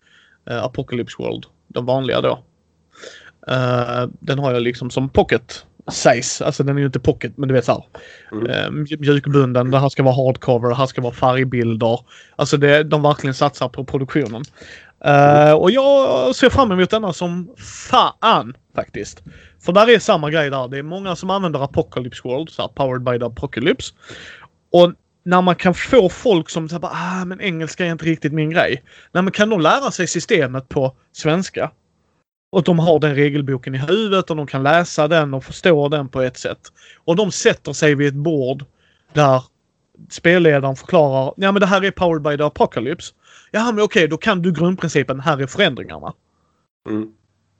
[0.50, 1.46] Uh, Apocalypse World.
[1.68, 2.44] Den vanliga då.
[3.50, 6.44] Uh, den har jag liksom som pocket size.
[6.44, 7.84] Alltså den är ju inte pocket men du vet såhär.
[8.32, 8.46] Mm.
[8.46, 9.70] Uh, mjukbunden.
[9.70, 10.68] Det här ska vara hardcover.
[10.68, 12.00] Det här ska vara färgbilder.
[12.36, 14.42] Alltså det, de verkligen satsar på produktionen.
[15.06, 19.22] Uh, och jag ser fram emot denna som fan faktiskt.
[19.60, 20.68] För där är samma grej där.
[20.68, 23.94] Det är många som använder Apocalypse World, så här, powered by the Apocalypse.
[24.72, 24.92] Och
[25.24, 28.82] när man kan få folk som säger ah men engelska är inte riktigt min grej.
[29.12, 31.70] Nej men kan de lära sig systemet på svenska?
[32.52, 36.08] Och de har den regelboken i huvudet och de kan läsa den och förstå den
[36.08, 36.60] på ett sätt.
[37.04, 38.64] Och de sätter sig vid ett bord
[39.12, 39.42] där
[40.10, 43.12] spelledaren förklarar ja men det här är powered by the apocalypse.
[43.54, 45.20] Ja men okej, då kan du grundprincipen.
[45.20, 46.12] Här är förändringarna.
[46.88, 47.08] Mm.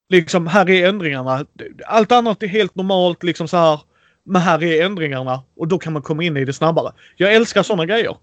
[0.09, 1.47] Liksom, här är ändringarna.
[1.87, 3.81] Allt annat är helt normalt liksom så här.
[4.25, 6.93] Men här är ändringarna och då kan man komma in i det snabbare.
[7.17, 8.17] Jag älskar sådana grejer.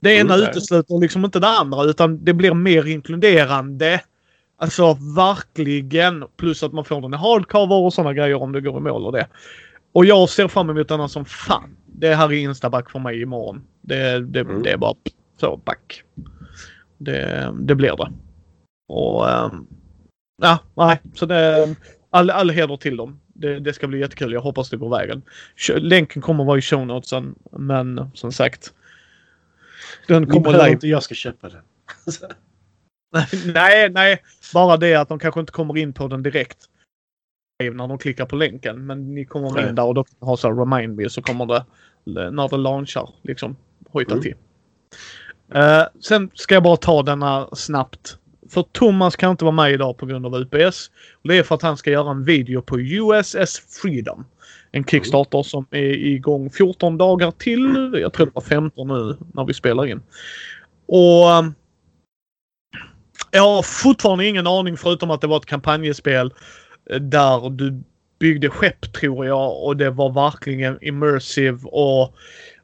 [0.00, 0.48] Det ena mm.
[0.48, 4.00] utesluter liksom inte det andra utan det blir mer inkluderande.
[4.58, 6.24] Alltså verkligen.
[6.36, 9.06] Plus att man får den i hardcover och sådana grejer om det går i mål
[9.06, 9.26] och det.
[9.92, 11.76] Och jag ser fram emot denna som fan.
[11.86, 13.62] Det här är instaback för mig imorgon.
[13.80, 14.62] Det, det, mm.
[14.62, 14.94] det är bara
[15.40, 16.02] så back.
[17.00, 18.12] Det, det blir det.
[18.88, 19.66] Och um,
[20.42, 21.00] ja, nej.
[21.14, 21.76] Så det
[22.10, 23.20] all, all heder till dem.
[23.26, 24.32] Det, det, ska bli jättekul.
[24.32, 25.22] Jag hoppas det går vägen.
[25.76, 27.34] Länken kommer vara i show notesen.
[27.50, 28.74] Men som sagt.
[30.06, 30.70] Den kommer live.
[30.70, 31.62] inte jag ska köpa den.
[33.54, 34.22] nej, nej.
[34.54, 36.58] Bara det att de kanske inte kommer in på den direkt.
[37.62, 38.86] När de klickar på länken.
[38.86, 39.68] Men ni kommer nej.
[39.68, 41.64] in där och då har så remind me så kommer det
[42.04, 43.56] när det launchar liksom
[43.88, 44.22] hojta mm.
[44.22, 44.34] till.
[45.54, 48.16] Uh, sen ska jag bara ta denna snabbt.
[48.50, 50.90] För Thomas kan inte vara med idag på grund av UPS.
[51.22, 54.24] Det är för att han ska göra en video på USS Freedom.
[54.72, 57.94] En Kickstarter som är igång 14 dagar till.
[58.00, 60.02] Jag tror det var 15 nu när vi spelar in.
[60.86, 61.54] Och ehm,
[63.30, 66.34] jag har fortfarande ingen aning förutom att det var ett kampanjespel
[66.90, 67.82] eh, där du
[68.18, 72.14] byggde skepp tror jag och det var verkligen immersive och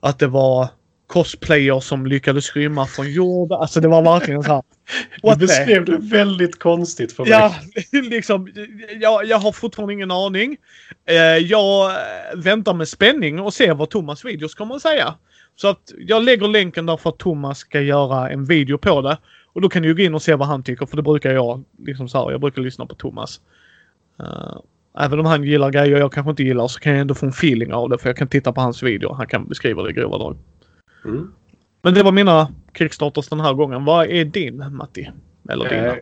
[0.00, 0.68] att det var
[1.06, 3.58] cosplayers som lyckades rymma från jorden.
[3.58, 4.62] Alltså det var verkligen så här.
[5.22, 7.32] Du beskrev det väldigt konstigt för mig.
[7.32, 7.54] Ja,
[7.92, 8.48] liksom.
[9.00, 10.56] Jag, jag har fortfarande ingen aning.
[11.08, 11.92] Eh, jag
[12.34, 15.14] väntar med spänning och ser vad Thomas videos kommer att säga.
[15.56, 19.18] Så att jag lägger länken där för att Thomas ska göra en video på det.
[19.52, 21.64] Och då kan du gå in och se vad han tycker för det brukar jag
[21.78, 23.40] liksom så här, Jag brukar lyssna på Thomas.
[24.20, 24.60] Uh,
[24.98, 27.32] även om han gillar grejer jag kanske inte gillar så kan jag ändå få en
[27.32, 29.12] feeling av det för jag kan titta på hans video.
[29.12, 30.36] Han kan beskriva det i grova drag.
[31.04, 31.32] Mm.
[31.82, 33.84] Men det var mina Kickstarters den här gången.
[33.84, 35.10] Vad är din Matti?
[35.48, 35.86] Eller dina?
[35.86, 35.96] Eh,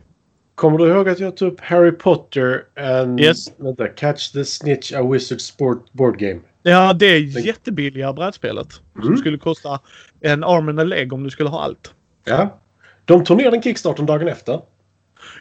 [0.55, 3.51] kommer du ihåg att jag tog upp Harry Potter and yes.
[3.57, 6.39] vänta, Catch the Snitch A Wizard Sport Board Game?
[6.63, 7.43] Ja, det är den...
[7.43, 8.81] jättebilliga brädspelet.
[8.95, 9.07] Mm.
[9.07, 9.79] Som skulle kosta
[10.21, 11.93] en arm and a leg om du skulle ha allt.
[12.23, 12.59] Ja.
[13.05, 14.61] De tog ner den Kickstarten dagen efter.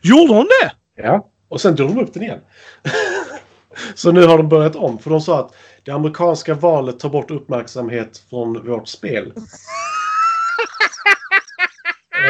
[0.03, 0.73] Gjorde de det?
[1.03, 1.31] Ja.
[1.49, 2.41] Och sen drog de upp den igen.
[3.95, 4.99] Så nu har de börjat om.
[4.99, 9.27] För de sa att det amerikanska valet tar bort uppmärksamhet från vårt spel.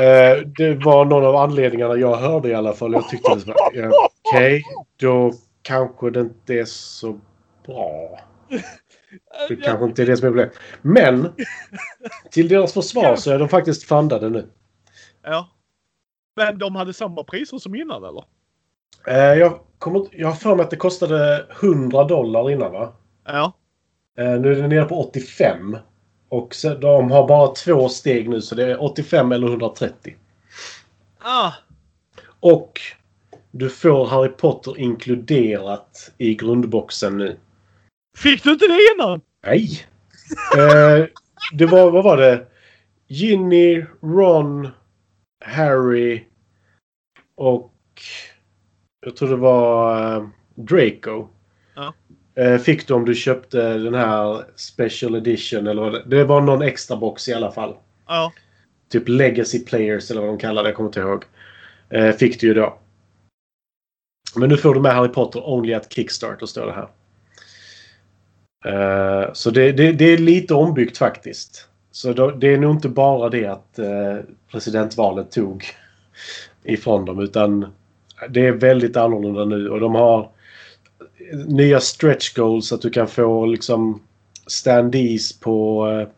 [0.02, 2.92] eh, det var någon av anledningarna jag hörde i alla fall.
[2.92, 4.62] Jag tyckte var ja, okej, okay,
[4.96, 7.20] då kanske det inte är så
[7.66, 8.20] bra.
[9.48, 10.54] Det kanske inte är det som är problemet.
[10.82, 11.32] Men
[12.30, 14.48] till deras försvar så är de faktiskt fundade nu.
[15.22, 15.48] Ja.
[16.36, 18.24] Men de hade samma priser som innan eller?
[19.06, 22.92] Eh, jag, kommer, jag har för mig att det kostade 100 dollar innan va?
[23.24, 23.52] Ja.
[24.18, 25.76] Eh, nu är det nere på 85.
[26.28, 30.16] Och så, de har bara två steg nu så det är 85 eller 130.
[31.18, 31.52] Ah.
[32.40, 32.80] Och
[33.50, 37.36] du får Harry Potter inkluderat i grundboxen nu.
[38.16, 39.20] Fick du inte det innan?
[39.46, 39.86] Nej.
[40.56, 41.06] eh,
[41.52, 42.46] det var, vad var det?
[43.06, 44.68] Ginny, Ron,
[45.44, 46.24] Harry
[47.36, 47.72] och
[49.04, 51.28] jag tror det var uh, Draco.
[51.74, 51.94] Ja.
[52.38, 56.40] Uh, fick du om du köpte den här Special Edition eller vad det, det var
[56.40, 57.74] någon extra box i alla fall.
[58.06, 58.32] Ja.
[58.88, 61.24] Typ Legacy Players eller vad de kallar det, jag kommer inte ihåg.
[61.94, 62.78] Uh, fick du ju då.
[64.36, 66.88] Men nu får du med Harry Potter Only at Kickstarter står det här.
[68.66, 71.68] Uh, så det, det, det, är lite ombyggt faktiskt.
[71.90, 74.18] Så då, det är nog inte bara det att uh,
[74.50, 75.64] presidentvalet tog
[76.64, 77.72] ifrån dem utan
[78.28, 80.30] det är väldigt annorlunda nu och de har
[81.46, 84.02] nya stretch goals så att du kan få liksom
[84.46, 86.08] standees på uh,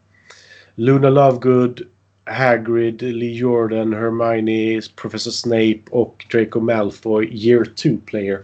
[0.74, 1.82] Luna Lovegood,
[2.24, 8.40] Hagrid, Lee Jordan, Hermione, Professor Snape och Draco Malfoy year 2 player.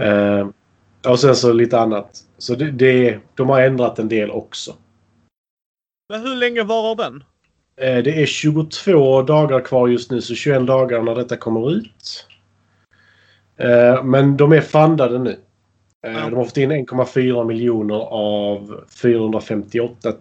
[0.00, 0.48] uh,
[1.12, 2.24] och sen så lite annat.
[2.38, 4.76] Så det, det, de har ändrat en del också.
[6.08, 7.24] Men hur länge varar den?
[7.82, 12.26] Uh, det är 22 dagar kvar just nu, så 21 dagar när detta kommer ut.
[13.64, 15.38] Uh, men de är fundade nu.
[16.00, 16.10] Ja.
[16.10, 20.12] De har fått in 1,4 miljoner av 458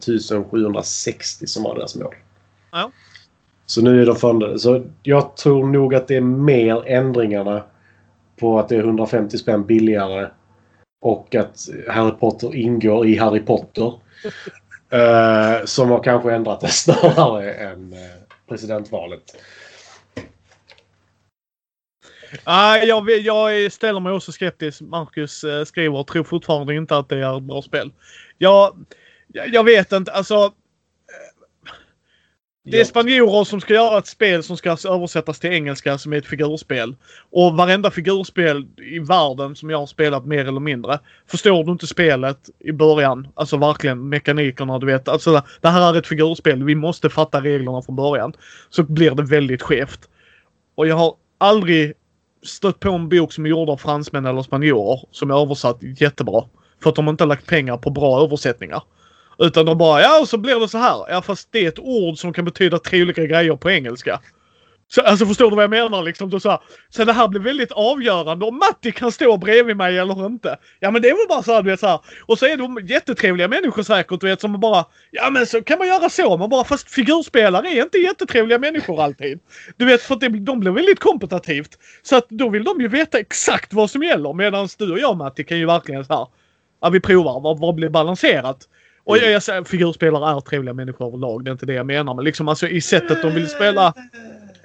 [0.51, 2.15] 760 som var deras mål.
[2.71, 2.91] Ja.
[3.65, 4.59] Så nu är de fundade.
[4.59, 7.63] Så jag tror nog att det är mer ändringarna
[8.39, 10.27] på att det är 150 spänn billigare
[11.01, 13.93] och att Harry Potter ingår i Harry Potter
[14.93, 17.99] uh, som har kanske ändrat det snarare än eh,
[18.49, 19.21] presidentvalet.
[22.43, 24.81] Ah, jag, jag ställer mig också skeptisk.
[24.81, 27.91] Marcus eh, skriver tror fortfarande inte att det är ett bra spel.
[28.37, 28.85] Jag,
[29.27, 30.11] jag vet inte.
[30.11, 30.53] Alltså.
[32.69, 36.17] Det är spanjorer som ska göra ett spel som ska översättas till engelska som är
[36.17, 36.95] ett figurspel.
[37.31, 40.99] Och varenda figurspel i världen som jag har spelat mer eller mindre.
[41.27, 45.07] Förstår du inte spelet i början, alltså verkligen mekanikerna du vet.
[45.07, 46.63] Alltså det här är ett figurspel.
[46.63, 48.33] Vi måste fatta reglerna från början.
[48.69, 49.99] Så blir det väldigt skevt.
[50.75, 51.93] Och jag har aldrig
[52.43, 56.43] stött på en bok som är gjord av fransmän eller spanjorer som är översatt jättebra.
[56.83, 58.83] För att de inte har lagt pengar på bra översättningar.
[59.39, 61.05] Utan de bara, ja och så blir det så här.
[61.09, 64.19] Ja fast det är ett ord som kan betyda tre olika grejer på engelska.
[64.89, 66.29] Så, alltså förstår du vad jag menar liksom?
[66.29, 66.59] Då så, här,
[66.89, 70.57] så det här blir väldigt avgörande om Matti kan stå bredvid mig eller inte.
[70.79, 71.99] Ja men det är väl bara så här, du vet så här.
[72.25, 75.79] Och så är de jättetrevliga människor säkert du vet som bara Ja men så kan
[75.79, 76.37] man göra så.
[76.37, 79.39] Man bara fast figurspelare är inte jättetrevliga människor alltid.
[79.77, 81.77] Du vet för att det, de blir väldigt kompetitivt.
[82.01, 84.33] Så att då vill de ju veta exakt vad som gäller.
[84.33, 86.27] Medan du och jag Matti kan ju verkligen så här.
[86.81, 88.67] Ja vi provar, vad, vad blir balanserat?
[89.07, 91.45] Och jag, jag säger figurspelare är trevliga människor överlag.
[91.45, 92.13] Det är inte det jag menar.
[92.13, 93.93] Men liksom alltså i sättet de vill spela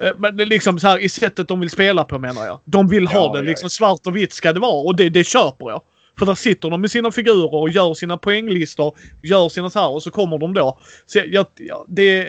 [0.03, 2.61] Eh, men det är liksom så här i sättet de vill spela på menar jag.
[2.65, 5.25] De vill ha ja, det liksom svart och vitt ska det vara och det, det
[5.25, 5.83] köper jag.
[6.19, 8.97] För där sitter de med sina figurer och gör sina poänglistor.
[9.23, 10.79] Gör sina så här och så kommer de då.
[11.07, 12.29] Så jag, jag, det,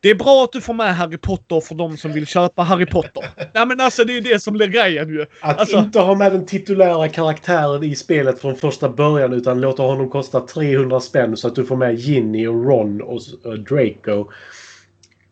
[0.00, 2.86] det är bra att du får med Harry Potter för de som vill köpa Harry
[2.86, 3.24] Potter.
[3.54, 5.26] Nej men alltså det är det som blir grejen ju.
[5.40, 9.82] Att alltså, inte ha med den titulära karaktären i spelet från första början utan låta
[9.82, 13.20] honom kosta 300 spänn så att du får med Ginny och Ron och
[13.58, 14.30] Draco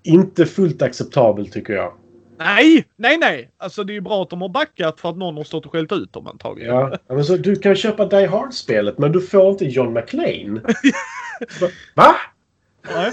[0.03, 1.93] inte fullt acceptabelt tycker jag.
[2.39, 3.51] Nej, nej, nej.
[3.59, 5.73] Alltså det är ju bra att de har backat för att någon har stått och
[5.73, 6.75] skällt ut dem antagligen.
[6.75, 10.61] Ja, men så du kan köpa Die Hard-spelet men du får inte John McClane.
[11.95, 12.17] Va?
[12.95, 13.13] Nej.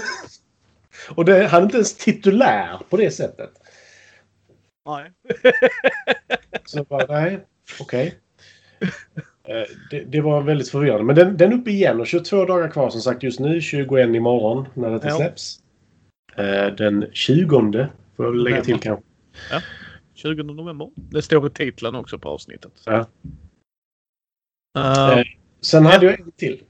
[1.10, 3.50] Och det, han är inte ens titulär på det sättet.
[4.86, 5.12] Nej.
[6.64, 7.46] så bara, nej,
[7.80, 8.14] okej.
[8.80, 8.90] Okay.
[9.48, 11.04] Eh, det, det, var väldigt förvirrande.
[11.04, 13.60] Men den, den är uppe igen och 22 dagar kvar som sagt just nu.
[13.60, 15.16] 21 imorgon när det ja.
[15.16, 15.60] släpps.
[16.36, 19.04] Eh, den 20 får jag lägga till kanske.
[19.50, 19.60] Ja,
[20.14, 20.90] 20 november.
[20.96, 22.72] Det står i titeln också på avsnittet.
[22.84, 23.06] Ja.
[24.78, 25.22] Uh,
[25.60, 26.62] sen hade jag en till.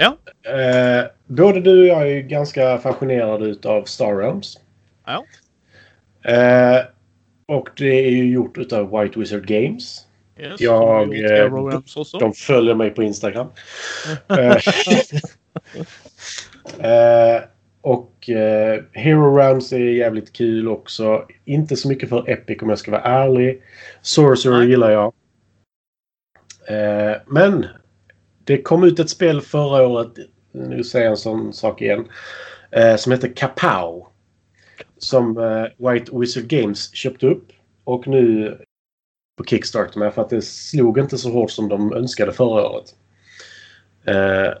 [0.00, 0.16] Ja.
[0.48, 4.60] Uh, både du och jag är ganska fascinerade utav Star Realms.
[5.06, 5.24] Ja.
[6.28, 6.84] Uh,
[7.46, 10.04] och det är ju gjort utav White Wizard Games.
[10.40, 11.82] Yes, jag, de,
[12.20, 13.46] de följer mig på Instagram.
[17.80, 21.26] Och eh, Hero Rounds är jävligt kul också.
[21.44, 23.62] Inte så mycket för Epic om jag ska vara ärlig.
[24.02, 24.68] Sorcerer Nej.
[24.68, 25.12] gillar jag.
[26.68, 27.66] Eh, men
[28.48, 30.12] det kom ut ett spel förra året.
[30.52, 32.08] Nu säger jag en sån sak igen.
[32.70, 34.06] Eh, som heter Kapow.
[34.98, 37.52] Som eh, White Wizard Games köpte upp.
[37.84, 38.58] Och nu
[39.38, 42.94] på Kickstarter med för att det slog inte så hårt som de önskade förra året.
[44.04, 44.58] Eh,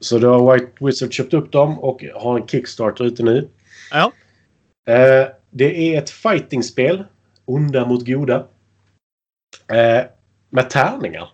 [0.00, 3.48] så då har White Wizard köpt upp dem och har en Kickstarter ute nu.
[3.90, 4.12] Ja.
[4.86, 7.04] Eh, det är ett fightingspel.
[7.44, 8.46] Onda mot goda.
[9.68, 10.04] Eh,
[10.50, 11.30] med tärningar.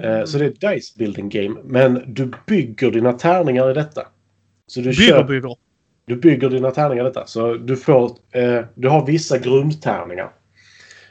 [0.00, 1.60] Eh, så det är ett dice building game.
[1.64, 4.08] Men du bygger dina tärningar i detta.
[4.66, 5.56] Så du bygger, köper, bygger.
[6.04, 7.26] Du bygger dina tärningar i detta.
[7.26, 8.18] Så du får...
[8.30, 10.32] Eh, du har vissa grundtärningar.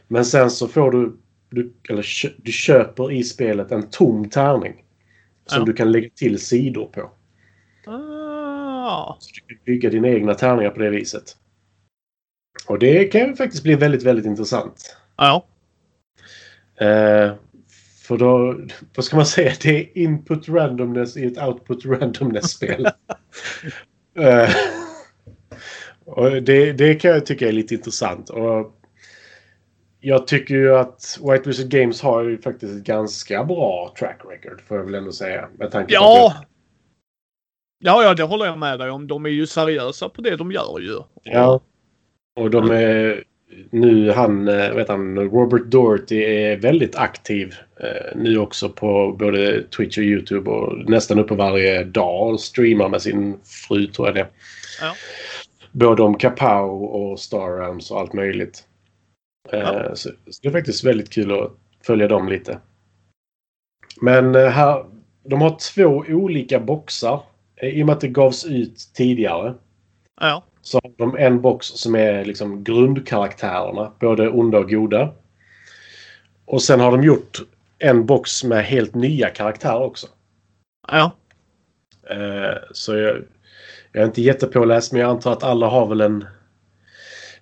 [0.08, 1.18] Men sen så får du...
[1.50, 2.06] du eller
[2.44, 4.84] du köper i spelet en tom tärning.
[5.46, 5.66] Som ja.
[5.66, 7.12] du kan lägga till sidor på.
[7.92, 9.18] Ah.
[9.20, 11.36] Så du kan bygga dina egna tärningar på det viset.
[12.68, 14.98] Och det kan ju faktiskt bli väldigt, väldigt intressant.
[15.18, 15.46] Ja.
[16.76, 17.34] Eh,
[18.08, 18.60] för då,
[18.96, 22.86] vad ska man säga, det är input randomness i ett output randomness-spel.
[24.20, 24.50] eh,
[26.06, 28.30] och det, det kan jag tycka är lite intressant.
[28.30, 28.76] Och
[30.00, 34.62] jag tycker ju att White Wizard Games har ju faktiskt ett ganska bra track record,
[34.62, 35.50] får jag väl ändå säga.
[35.58, 36.34] Med tanke ja!
[36.38, 36.46] På
[37.80, 39.08] ja, ja, det håller jag med dig om.
[39.08, 41.00] De är ju seriösa på det de gör ju.
[41.24, 41.62] Ja.
[42.36, 43.24] Och de är
[43.70, 49.64] nu han, eh, vet han, Robert Doherty är väldigt aktiv eh, nu också på både
[49.64, 54.16] Twitch och YouTube och nästan uppe varje dag och streamar med sin fru tror jag
[54.16, 54.28] det
[54.82, 54.94] ja.
[55.72, 58.64] Både om Kapow och Star Realms och allt möjligt.
[59.52, 59.96] Eh, ja.
[59.96, 60.10] så,
[60.42, 61.52] det är faktiskt väldigt kul att
[61.84, 62.60] följa dem lite.
[64.02, 64.86] Men här,
[65.24, 67.22] de har två olika boxar.
[67.62, 69.54] I och med att det gavs ut tidigare.
[70.22, 70.44] Ja.
[70.66, 75.14] Så har de en box som är liksom grundkaraktärerna, både onda och goda.
[76.46, 77.42] Och sen har de gjort
[77.80, 80.08] en box med helt nya karaktärer också.
[80.88, 81.12] Ja.
[82.10, 83.16] Eh, så jag,
[83.92, 86.26] jag är inte jättepåläst men jag antar att alla har väl en...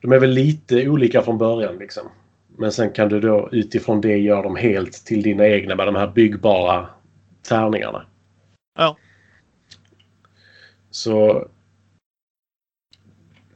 [0.01, 2.07] De är väl lite olika från början liksom.
[2.57, 5.95] Men sen kan du då utifrån det göra dem helt till dina egna med de
[5.95, 6.89] här byggbara
[7.41, 8.05] tärningarna.
[8.77, 8.97] Ja.
[10.91, 11.47] Så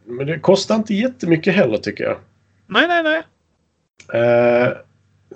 [0.08, 2.18] men det kostar inte jättemycket heller tycker jag.
[2.68, 3.24] Nej, nej, nej.
[4.22, 4.74] Uh,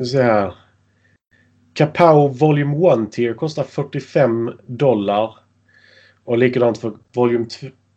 [0.06, 0.54] så här.
[1.74, 5.36] Kapow Volume 1 tier kostar 45 dollar.
[6.24, 7.46] Och likadant för Volume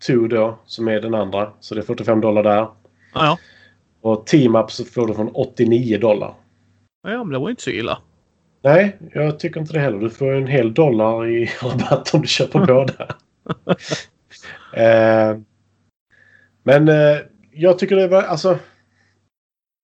[0.06, 1.52] 2 då, som är den andra.
[1.60, 2.68] Så det är 45 dollar där.
[3.14, 3.38] Ja.
[4.00, 6.34] Och Team Up så får du från 89 dollar.
[7.02, 7.98] Ja, men det var inte så illa.
[8.62, 9.98] Nej, jag tycker inte det heller.
[9.98, 13.06] Du får en hel dollar i rabatt om du köper båda.
[14.76, 15.40] uh,
[16.64, 17.18] Men eh,
[17.50, 18.58] jag tycker det var alltså.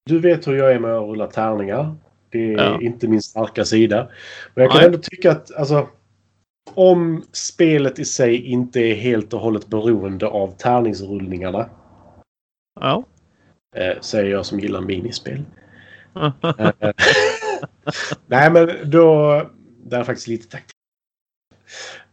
[0.05, 1.95] Du vet hur jag är med att rulla tärningar.
[2.29, 2.81] Det är ja.
[2.81, 4.09] inte min starka sida.
[4.53, 4.85] Men jag kan Nej.
[4.85, 5.87] ändå tycka att alltså.
[6.73, 11.69] Om spelet i sig inte är helt och hållet beroende av tärningsrullningarna.
[12.79, 13.03] Ja.
[13.75, 15.43] Eh, säger jag som gillar minispel.
[16.15, 16.71] eh,
[18.25, 19.41] nej men då.
[19.83, 20.75] Det är faktiskt lite taktik.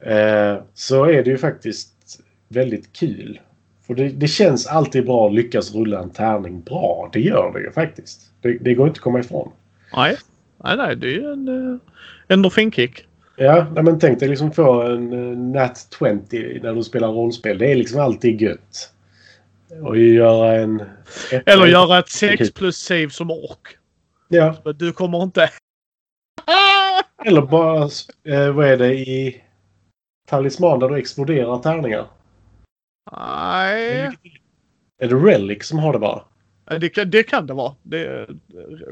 [0.00, 3.40] Eh, så är det ju faktiskt väldigt kul
[3.88, 7.10] för det, det, känns alltid bra att lyckas rulla en tärning bra.
[7.12, 8.32] Det gör det ju faktiskt.
[8.40, 9.52] Det, det går inte att komma ifrån.
[9.96, 10.16] Nej,
[10.64, 11.78] nej, nej det är ju en uh,
[12.28, 13.04] endorfinkick.
[13.36, 17.58] Ja, nej, men tänk dig liksom få en uh, Nat 20 när du spelar rollspel.
[17.58, 18.92] Det är liksom alltid gött.
[19.82, 20.80] Och göra en...
[21.32, 23.76] Ett, Eller göra ett 6 plus save som ork.
[24.28, 24.54] Ja.
[24.76, 25.50] Du kommer inte...
[27.24, 27.82] Eller bara,
[28.24, 29.42] eh, vad är det i
[30.28, 32.06] Talisman där du exploderar tärningar?
[33.12, 34.10] Nej.
[34.98, 36.24] Är det Relic som har det bara?
[36.80, 37.74] Det kan det, kan det vara.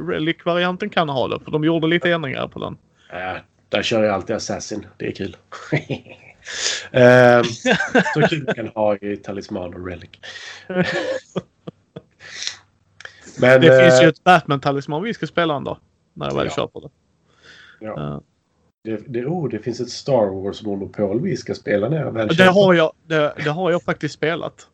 [0.08, 1.40] Relic-varianten kan ha det.
[1.40, 2.78] För de gjorde lite ändringar på den.
[3.10, 3.36] Ja,
[3.68, 4.86] där kör jag alltid Assassin.
[4.96, 5.36] Det är kul.
[6.92, 7.44] um,
[8.14, 10.10] så kul kan ha i Talisman och Relic.
[13.38, 15.78] Men, det finns ju eh, ett Batman-talisman vi ska spela en dag.
[16.14, 16.52] När jag väl ja.
[16.56, 16.88] köper det.
[17.80, 17.92] Ja.
[17.92, 18.20] Uh,
[18.86, 22.44] det, det, oh, det finns ett Star Wars-monopol vi ska spela när jag väl det
[22.44, 24.68] har jag, det, det, har jag faktiskt spelat.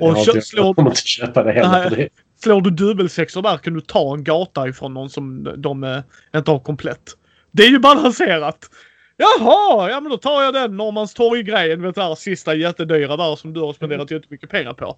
[0.00, 1.90] Och jag, kö, slår, jag inte köpa det heller.
[1.90, 2.08] Nej, det.
[2.42, 5.98] Slår du dubbelsexor där kan du ta en gata ifrån någon som de eh,
[6.36, 7.16] inte har komplett.
[7.50, 8.70] Det är ju balanserat.
[9.16, 11.82] Jaha, ja men då tar jag den Norrmalmstorg-grejen.
[11.82, 14.20] Vet du, sista jättedyra där som du har spenderat mm.
[14.20, 14.96] jättemycket pengar på.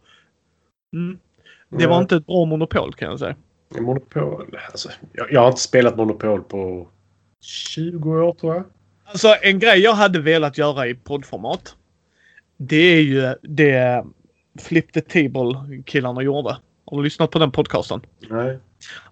[0.92, 1.18] Mm.
[1.68, 3.36] Det var inte ett bra monopol kan jag säga.
[3.80, 4.58] Monopol?
[4.70, 6.88] Alltså, jag, jag har inte spelat monopol på
[7.46, 8.64] 20 år tror jag.
[9.04, 11.76] Alltså en grej jag hade velat göra i poddformat.
[12.56, 14.04] Det är ju det
[14.60, 16.56] Flip the Table killarna gjorde.
[16.86, 18.00] Har du lyssnat på den podcasten?
[18.30, 18.58] Nej.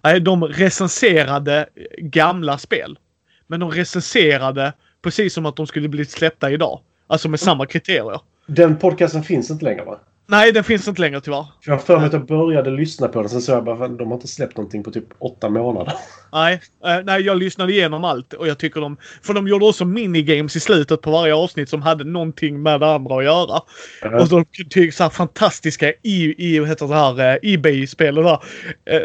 [0.03, 2.99] Nej, de recenserade gamla spel.
[3.47, 6.79] Men de recenserade precis som att de skulle bli släppta idag.
[7.07, 8.19] Alltså med samma kriterier.
[8.47, 9.99] Den podcasten finns inte längre va?
[10.27, 11.45] Nej, den finns inte längre tyvärr.
[11.65, 13.29] Jag har för mig att jag började lyssna på den.
[13.29, 15.93] Sen såg jag bara att de har inte släppt någonting på typ åtta månader.
[16.31, 18.97] Nej, eh, nej, jag lyssnade igenom allt och jag tycker de...
[19.23, 22.93] För de gjorde också minigames i slutet på varje avsnitt som hade någonting med det
[22.93, 23.61] andra att göra.
[24.01, 24.21] Mm.
[24.21, 28.39] Och så tycker så här fantastiska i, i heter det här, Ebay-spel och där.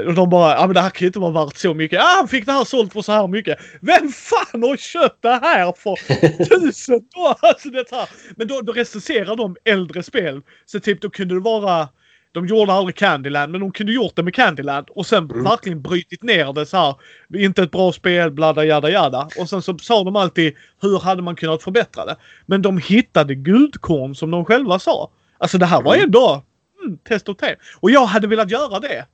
[0.01, 1.99] Uh, och de bara, ja men det här kan ju inte vara värt så mycket.
[1.99, 3.59] Ja, han fick det här sålt för så här mycket.
[3.81, 5.97] Vem fan har köpt det här för
[6.61, 7.37] tusen dollar?
[7.41, 8.09] Alltså det här.
[8.37, 10.43] Men då, då recenserar de äldre spel.
[10.67, 11.89] Så typ då kunde det vara
[12.33, 15.45] de gjorde aldrig Candyland, men de kunde gjort det med Candyland och sen mm.
[15.45, 16.95] verkligen brytit ner det så här.
[17.35, 19.29] Inte ett bra spel, blada jada jada.
[19.39, 22.17] Och sen så sa de alltid hur hade man kunnat förbättra det?
[22.47, 25.11] Men de hittade guldkorn som de själva sa.
[25.39, 26.05] Alltså det här var mm.
[26.05, 26.43] ändå
[26.85, 27.57] mm, test och te.
[27.81, 29.07] Och jag hade velat göra det.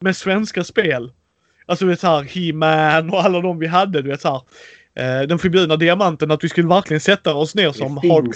[0.00, 1.12] Med svenska spel.
[1.66, 4.02] Alltså du vet såhär He-Man och alla de vi hade.
[4.02, 4.42] Du vet såhär.
[4.94, 6.30] Eh, den förbjudna diamanten.
[6.30, 8.34] Att vi skulle verkligen sätta oss ner som hard...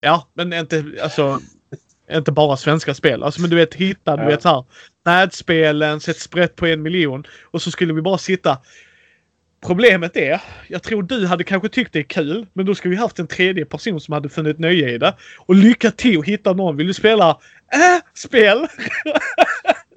[0.00, 1.40] Ja, men inte alltså
[2.12, 3.22] Inte bara svenska spel.
[3.22, 4.28] Alltså men du vet hitta, du Ja.
[4.28, 4.64] vet såhär.
[5.04, 7.24] Brädspelen, sätt sprätt på en miljon.
[7.50, 8.58] Och så skulle vi bara sitta.
[9.66, 13.00] Problemet är, jag tror du hade kanske tyckt det är kul, men då skulle vi
[13.00, 15.14] haft en tredje person som hade funnit nöje i det.
[15.38, 16.76] Och lycka till att hitta någon.
[16.76, 17.30] Vill du spela
[17.72, 18.66] äh, spel?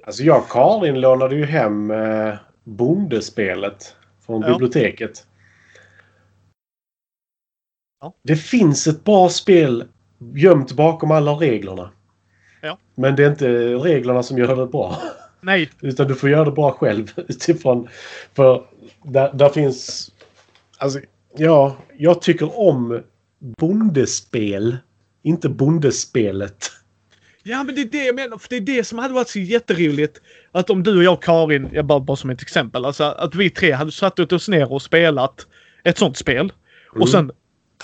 [0.06, 2.34] Alltså jag och Karin lånade ju hem eh,
[2.64, 3.96] Bondespelet
[4.26, 4.48] från Ja.
[4.48, 5.26] biblioteket.
[8.00, 8.14] Ja.
[8.22, 9.84] Det finns ett bra spel
[10.34, 11.90] gömt bakom alla reglerna.
[12.64, 12.78] Ja.
[12.94, 15.02] Men det är inte reglerna som gör det bra.
[15.40, 17.88] Nej, Utan du får göra det bra själv utifrån.
[18.34, 18.64] För
[19.02, 20.10] där, där finns...
[20.78, 21.00] Alltså,
[21.36, 23.02] ja, jag tycker om
[23.58, 24.76] bondespel.
[25.22, 26.70] Inte bondespelet.
[27.42, 28.38] Ja men det är det jag menar.
[28.38, 30.20] För det är det som hade varit så jätteroligt.
[30.52, 32.84] Att om du och jag Karin, jag bara, bara som ett exempel.
[32.84, 35.46] Alltså att vi tre hade satt oss ner och spelat
[35.84, 36.52] ett sånt spel.
[36.92, 37.02] Mm.
[37.02, 37.32] Och sen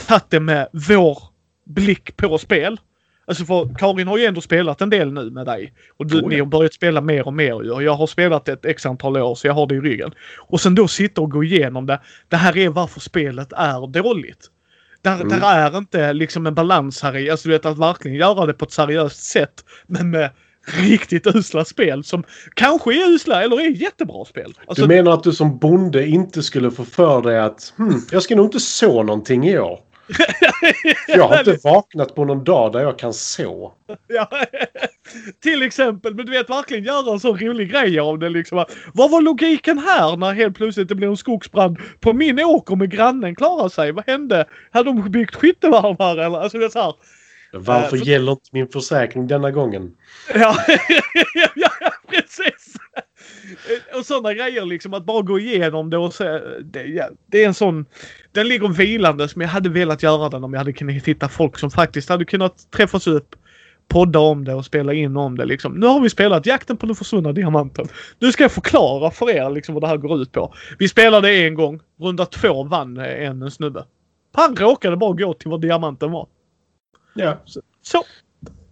[0.07, 1.19] tagit det med vår
[1.65, 2.81] blick på spel.
[3.31, 5.73] Alltså för Karin har ju ändå spelat en del nu med dig.
[5.97, 6.28] Och du, Oh, ja.
[6.28, 7.73] ni har börjat spela mer och mer.
[7.73, 10.12] Och jag har spelat ett x antal år så jag har det i ryggen.
[10.39, 12.01] Och sen då sitta och gå igenom det.
[12.28, 14.47] Det här är varför spelet är dåligt.
[15.02, 15.28] Där, Mm.
[15.28, 17.31] där är inte liksom en balans här i.
[17.31, 19.65] Alltså du vet att verkligen göra det på ett seriöst sätt.
[19.86, 20.31] Men med
[20.81, 22.24] riktigt usla spel som
[22.55, 24.52] kanske är usla eller är jättebra spel.
[24.66, 28.23] Alltså, Du menar att du som bonde inte skulle få för dig att hmm, jag
[28.23, 29.78] ska nog inte så någonting i år.
[31.09, 33.73] Jag har inte vaknat på någon dag där jag kan så.
[34.07, 34.28] Ja,
[35.43, 38.65] till exempel, men du vet verkligen göra en sån rolig grej av det liksom.
[38.95, 42.91] Vad var logiken här när helt plötsligt det blev en skogsbrand på min åker med
[42.91, 43.93] grannen klarar sig?
[43.93, 44.45] Vad hände?
[44.70, 46.39] Hade de byggt skyttevalv här eller?
[46.39, 46.95] Alltså det är så här.
[47.53, 49.91] Varför Eh, för- gäller inte min försäkring denna gången?
[50.35, 50.57] Ja,
[51.55, 51.70] ja
[52.11, 52.74] precis.
[53.98, 56.24] Och sådana grejer liksom att bara gå igenom det och se.
[56.65, 57.86] Det, ja, det är en sån.
[58.32, 61.59] Den ligger vilande som jag hade velat göra den om jag hade kunnat hitta folk
[61.59, 63.35] som faktiskt hade kunnat träffas upp.
[63.89, 65.73] Podda om det och spela in om det liksom.
[65.73, 67.86] Nu har vi spelat Jakten på den försvunna diamanten.
[68.19, 70.55] Nu ska jag förklara för er liksom vad det här går ut på.
[70.78, 71.81] Vi spelade en gång.
[72.01, 73.85] Runda två vann en snubbe.
[74.32, 76.27] Han råkade bara gå till var diamanten var.
[77.15, 77.36] Ja.
[77.82, 78.02] Så.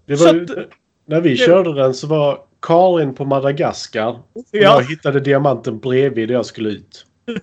[0.06, 0.68] Det Så var, ju- att-
[1.06, 4.08] när vi det- körde den så var Karin på Madagaskar.
[4.32, 4.60] Och Ja.
[4.60, 7.06] jag hittade diamanten bredvid där jag skulle ut.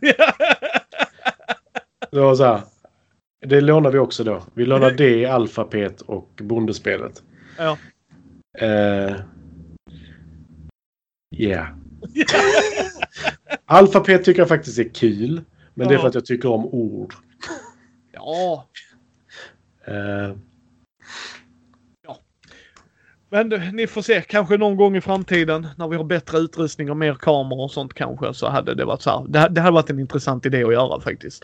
[2.11, 2.61] Det var så här.
[3.41, 4.43] Det lånade vi också då.
[4.53, 7.23] Vi lånade det i Alfapet och Bondespelet.
[7.57, 7.77] Ja.
[8.57, 9.15] Eh,
[11.37, 11.67] yeah.
[13.65, 15.41] Alfapet tycker jag faktiskt är kul.
[15.73, 16.01] Men det är Ja.
[16.01, 17.13] för att jag tycker om ord.
[18.11, 18.65] ja.
[19.87, 20.35] Eh,
[23.35, 26.89] Men du, ni får se, kanske någon gång i framtiden när vi har bättre utrustning
[26.91, 29.25] och mer kameror och sånt kanske så hade det varit så här.
[29.27, 31.43] Det, det hade varit en intressant idé att göra faktiskt.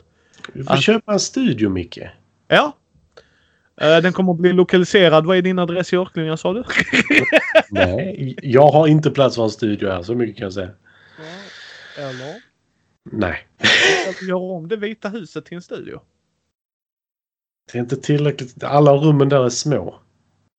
[0.54, 0.82] vi får Ja.
[0.82, 2.00] köpa en studio, Micke.
[2.48, 2.74] Ja.
[3.82, 5.26] Eh, Den kommer att bli lokaliserad.
[5.26, 6.64] Vad är din adress i Örkelljunga sa du?
[7.70, 10.04] Nej, jag har inte plats för en studio här.
[10.04, 10.70] Så mycket kan jag säga.
[11.98, 12.36] Eller?
[13.12, 13.48] Nej.
[14.10, 16.02] Att göra om det vita huset till en studio.
[17.72, 18.64] Det är inte tillräckligt.
[18.64, 20.00] Alla rummen där är små.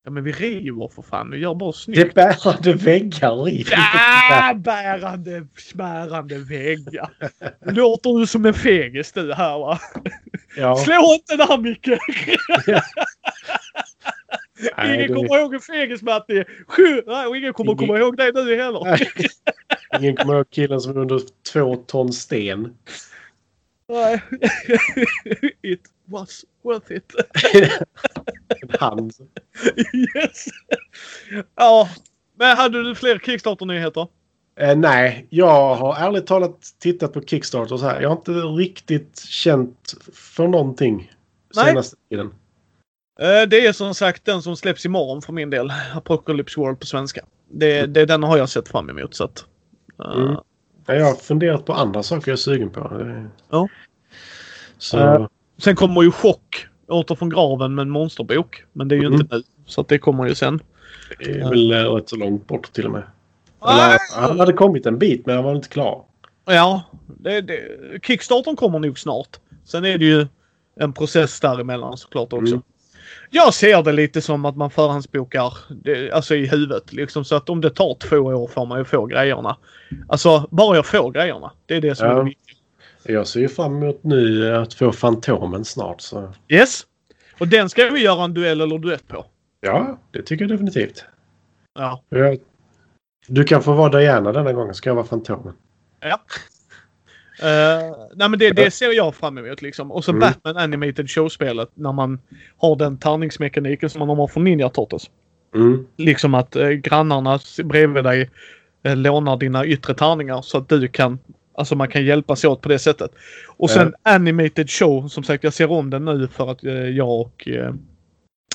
[0.04, 1.30] Ja men vi river för fan.
[1.30, 1.98] Vi gör bara Det snyggt.
[1.98, 3.64] är bärande väggar i.
[3.70, 7.10] Ja, bärande, smärande väggar.
[7.66, 9.78] Låter du som en fegis du här va?
[10.56, 10.76] Ja.
[10.76, 11.86] Slå inte där Micke!
[14.76, 16.44] Nej, ingen det- kommer ihåg en fegis Matti.
[16.68, 17.02] Sju!
[17.06, 19.00] Nej, och ingen kommer Ingen- komma ihåg dig nu heller.
[20.00, 21.20] Ingen kommer ihåg killen som är under
[21.52, 22.74] två ton sten.
[23.92, 24.22] Nej.
[25.62, 27.14] It was worth it.
[28.80, 29.12] Hand.
[30.16, 30.46] yes.
[31.56, 31.88] Ja.
[32.38, 34.08] Men hade du fler Kickstarter-nyheter?
[34.60, 38.00] Eh, nej, jag har ärligt talat tittat på Kickstarter så här.
[38.00, 41.12] Jag har inte riktigt känt för någonting
[41.56, 41.64] Nej.
[41.66, 42.26] senaste tiden.
[43.20, 45.72] Eh, Det är som sagt den som släpps imorgon för min del.
[45.94, 47.24] Apocalypse World på svenska.
[47.48, 49.44] Det, det, den har jag sett fram emot så att...
[50.04, 50.36] eh, Mm.
[50.86, 53.06] Ja, Jag har funderat på andra saker jag är sugen på.
[53.50, 53.68] Ja.
[54.78, 55.26] Så, Eh,
[55.58, 58.64] Sen kommer ju Chock åter från graven med en monsterbok.
[58.72, 59.20] Men det är ju Mm.
[59.20, 59.42] inte nu.
[59.66, 60.60] Så det kommer ju sen.
[61.18, 63.02] det är väl eh, rätt så långt bort till och med.
[63.58, 63.86] Ah!
[63.86, 66.04] Eller, han hade kommit en bit men han var inte klar.
[66.44, 67.60] Ja, det, det,
[68.02, 69.36] Kickstartern kommer nog snart.
[69.64, 70.26] Sen är det ju
[70.76, 72.54] en process däremellan såklart också.
[72.54, 72.62] Mm.
[73.34, 75.52] Jag ser det lite som att man förhandsbokar
[76.12, 76.92] alltså i huvudet.
[76.92, 79.56] Liksom, så att om det tar två år får man ju få grejerna.
[80.08, 81.52] Alltså bara jag får grejerna.
[81.66, 82.12] Det är det som Ja.
[82.12, 82.56] är det viktiga.
[83.04, 86.00] Jag ser ju fram emot nu eh, att få Fantomen snart.
[86.00, 86.32] Så.
[86.48, 86.82] Yes!
[87.38, 89.26] Och den ska vi göra en duell eller duett på.
[89.60, 91.04] Ja, det tycker jag definitivt.
[91.74, 92.02] Ja.
[92.08, 92.38] Jag,
[93.26, 95.52] du kan få vara Diana denna gången, ska jag vara Fantomen.
[96.00, 96.20] ja.
[97.42, 99.92] Eh, nej men det, det ser jag fram emot liksom.
[99.92, 100.20] Och så Mm.
[100.20, 102.20] Batman Animated Show-spelet när man
[102.56, 105.10] har den tärningsmekaniken som man har från Ninja Turtles.
[105.54, 105.86] Mm.
[105.96, 108.30] Liksom att eh, grannarna bredvid dig
[108.82, 111.18] eh, lånar dina yttre tärningar så att du kan
[111.54, 113.10] Alltså man kan hjälpas åt på det sättet.
[113.56, 115.08] Och sen animated show.
[115.08, 117.74] Som sagt jag ser om den nu för att eh, jag och eh,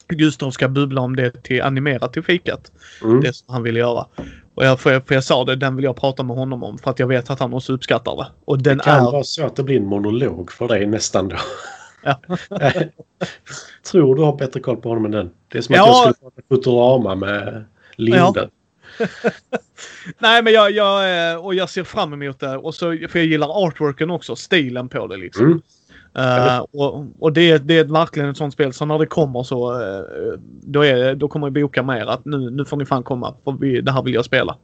[0.07, 2.72] Gustav ska bubbla om det till animerat till fikat.
[3.03, 3.22] Mm.
[3.22, 4.05] Det som han ville göra.
[4.57, 6.77] Och jag, för, jag, för jag sa det, den vill jag prata med honom om
[6.77, 8.27] för att jag vet att han också uppskattar det.
[8.45, 9.11] Och den Det kan är...
[9.11, 11.35] vara så att det blir en monolog för dig nästan då.
[12.03, 12.19] Ja.
[13.91, 15.29] Tror du har bättre koll på honom än den.
[15.47, 15.88] Det är som att Ja.
[16.05, 17.65] jag skulle prata Futurama med
[17.95, 18.49] Linden.
[20.19, 22.57] Nej men jag, jag, eh, och jag ser fram emot det.
[22.57, 25.45] Och så, för jag gillar artworken också, stilen på det liksom.
[25.45, 25.61] Mm.
[26.17, 29.81] Eh, och och det, det är verkligen ett sånt spel så när det kommer så
[29.81, 30.01] eh,
[30.61, 33.34] då, är, då kommer jag boka med er att nu, nu får ni fan komma
[33.43, 34.57] för vi, det här vill jag spela.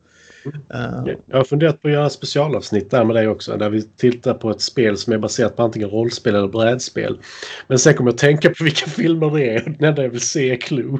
[0.73, 3.57] Eh, Jag har funderat på att göra specialavsnitt där med dig också.
[3.57, 7.19] Där vi tittar på ett spel som är baserat på antingen rollspel eller brädspel.
[7.67, 9.75] Men sen kommer jag tänka på vilka filmer det är.
[9.79, 10.97] Den enda jag vill se är Clue.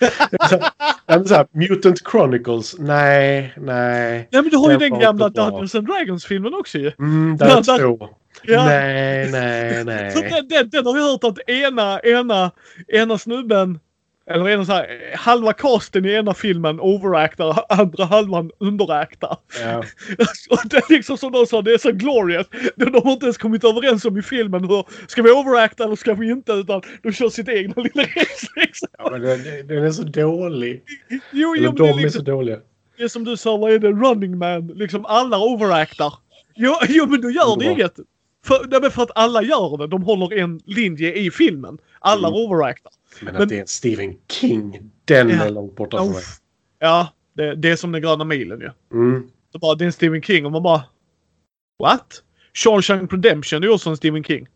[1.28, 2.76] så, här, Mutant Chronicles.
[2.78, 4.28] Nej, nej.
[4.30, 5.28] ja men du har ju Den gamla.
[5.28, 6.92] Dungeons and Dragons-filmen också ju.
[6.98, 8.08] Mm, där där- två.
[8.42, 8.64] Ja.
[8.64, 10.30] Nej, nej, Så nej.
[10.30, 12.50] den, den, den har vi hört att ena, ena,
[12.88, 13.78] ena snubben
[14.26, 19.36] eller ena så här, halva casten i ena filmen overactar, andra halvan underactar.
[19.62, 19.78] Ja.
[20.50, 22.46] Och det är liksom som de sa, det är så glorious.
[22.76, 25.96] De de har inte ens kommit överens om i filmen hur, ska vi overacta eller
[25.96, 26.52] ska vi inte?
[26.52, 28.88] Utan de kör sitt egna lilla race liksom.
[28.98, 30.82] Ja, men den, den är så dålig.
[31.30, 32.58] Jo, Eller jo, det är, de är så liksom, dåliga.
[32.96, 33.88] det är som du sa, vad är det?
[33.88, 34.66] Running man.
[34.66, 36.14] Liksom alla overactar.
[36.54, 37.96] Jo, jo men då gör det inget.
[38.46, 39.86] För, nej, för att alla gör det.
[39.86, 41.78] De håller en linje i filmen.
[41.98, 42.40] Alla Mm.
[42.40, 42.92] overactar.
[43.22, 45.44] Men, Men- att det är en Stephen King, den Ja.
[45.44, 46.22] är långt borta från mig.
[46.78, 48.70] Ja, det, det är som den gröna milen ju.
[48.92, 49.28] Mm.
[49.52, 50.82] Så bara, det är en Stephen King och man bara...
[51.78, 52.22] What?
[52.54, 54.46] Shawshank Redemption är ju också en Stephen King.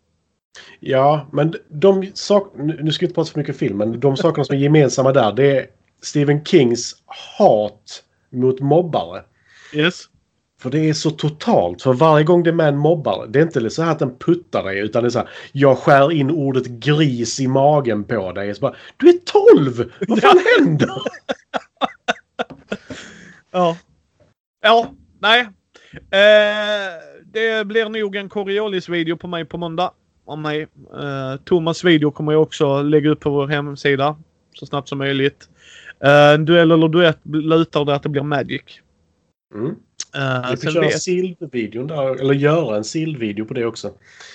[0.80, 4.16] Ja, men de sak nu nu ska vi inte prata för mycket film, men de
[4.16, 5.66] sakerna som är gemensamma där det är
[6.02, 6.94] Stephen Kings
[7.28, 9.22] hat mot mobbare.
[9.74, 10.04] Yes.
[10.58, 11.82] För det är så totalt.
[11.82, 14.18] För varje gång det är med en mobbare, det är inte så här att den
[14.18, 15.28] puttar dig utan det är så här.
[15.52, 18.54] Jag skär in ordet gris i magen på dig.
[18.54, 19.18] Så bara, du är
[19.54, 19.92] 12!
[20.08, 20.90] Vad fan händer?
[23.50, 23.76] Ja.
[24.62, 25.40] Ja, nej.
[25.92, 26.92] Eh,
[27.24, 29.90] det blir nog en Coriolis-video på mig på måndag.
[30.24, 30.62] Om mig.
[31.02, 34.16] Eh, Thomas video kommer jag också lägga upp på vår hemsida.
[34.54, 35.48] Så snabbt som möjligt.
[36.04, 38.62] Eh, en duell eller duett lutar det att det blir Magic.
[39.54, 39.74] Mm.
[40.16, 43.90] Eh, Vi sen köra vet, Sild-videon där, eller göra en Sild-video på det också.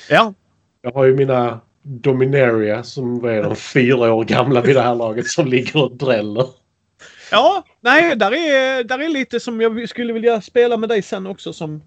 [0.09, 0.33] ja,
[0.81, 4.95] Jag har ju mina Dominaria som vad är de, fyra år gamla vid det här
[4.95, 6.45] laget som ligger och dräller.
[7.31, 11.27] ja, nej, där är, där är lite som jag skulle vilja spela med dig sen
[11.27, 11.81] också som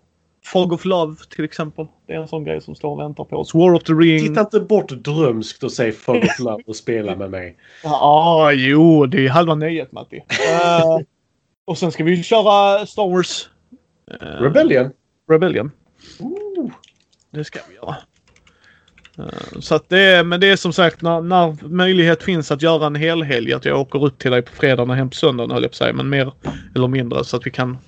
[0.45, 1.87] Fog of Love till exempel.
[2.07, 3.55] Det är en sån grej som står och väntar på oss.
[3.55, 4.29] War of the Ring.
[4.29, 7.57] Titta inte bort drömskt och säg Fog of Love och spela med mig.
[7.83, 10.17] Ja, jo, det är halva nöjet Matti.
[10.53, 10.99] Eh,
[11.67, 13.49] och sen ska vi köra Star Wars
[14.21, 14.91] Rebellion.
[15.31, 15.71] Rebellion.
[16.21, 16.71] Ooh.
[17.31, 17.97] Det ska vi göra.
[19.19, 22.63] Eh, så att det är, men det är som sagt när, när möjlighet finns att
[22.63, 23.53] göra en helhelg.
[23.53, 25.75] Att jag åker ut till dig på fredagen och hem på söndagen höll jag på
[25.75, 25.93] att säga.
[25.93, 26.33] Men mer
[26.75, 27.79] eller mindre så att vi kan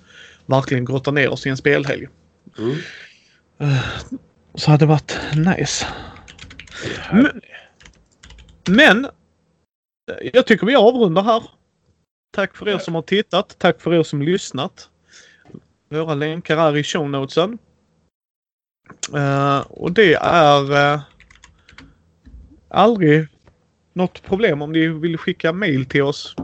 [0.46, 2.08] verkligen grotta ner oss i en spelhelg.
[2.58, 2.76] Mm.
[4.54, 5.86] Så hade det varit nice.
[7.12, 7.40] Men,
[8.68, 11.42] men eh, jag tycker vi avrundar här.
[12.32, 13.56] Tack för er som har tittat.
[13.58, 14.90] Tack för er som lyssnat.
[15.88, 17.58] Våra länkar är i show notesen.
[19.14, 21.00] Eh, och det är uh,
[22.68, 23.26] aldrig
[23.92, 26.34] något problem om ni vill skicka mail till oss.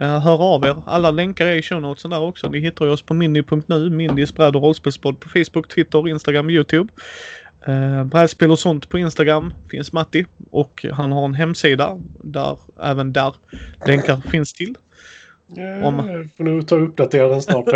[0.00, 0.82] Uh, hör av er.
[0.86, 2.48] Alla länkar är i show notesen där också.
[2.48, 6.92] Ni hittar oss på mindy.nu, Mindys bräd och rollspelspodd på Facebook, Twitter, Instagram, Youtube.
[7.68, 13.12] Uh, brädspel och sånt på Instagram finns Matti och han har en hemsida där även
[13.12, 13.34] där
[13.86, 14.74] länkar finns till.
[15.46, 17.64] Ja, Om- Jag får nog ta och uppdatera den snart.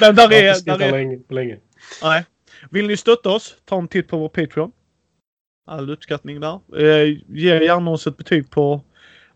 [0.00, 1.58] Men där är, där är, länge, länge.
[2.02, 2.24] nej.
[2.70, 4.72] Vill ni stötta oss, ta en titt på vår Patreon.
[5.66, 6.60] All uppskattning där.
[6.78, 8.80] Eh, ge gärna oss ett betyg på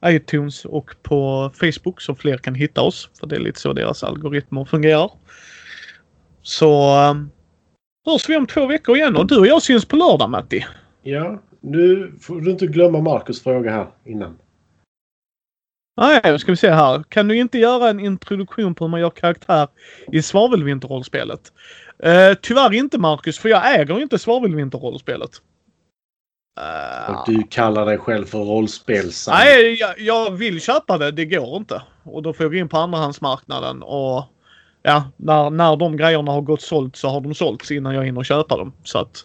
[0.07, 3.11] iTunes och på Facebook så fler kan hitta oss.
[3.21, 5.11] För det är lite så deras algoritmer fungerar.
[6.43, 7.15] Så eh,
[8.07, 10.67] hörs vi om två veckor igen och du och jag syns på lördag Matti.
[11.03, 14.39] Ja, nu får du inte glömma Marcus fråga här innan.
[15.97, 17.03] Nej, nu ska vi se här.
[17.09, 19.69] Kan du inte göra en introduktion på hur man gör karaktär
[20.13, 21.53] i Svavelvinterrollspelet?
[22.03, 25.31] Eh, tyvärr inte Marcus, för jag äger inte Svavelvinterrollspelet.
[26.61, 29.35] Eh, Och du kallar dig själv för rollspelsam.
[29.39, 31.11] nej, jag, jag vill köpa det.
[31.11, 31.83] Det går inte.
[32.03, 34.25] Och då får jag gå in på andrahandsmarknaden och
[34.83, 38.23] ja, när, när de grejerna har gått sålt så har de sålts innan jag hinner
[38.23, 38.73] köpa dem.
[38.85, 39.25] Så att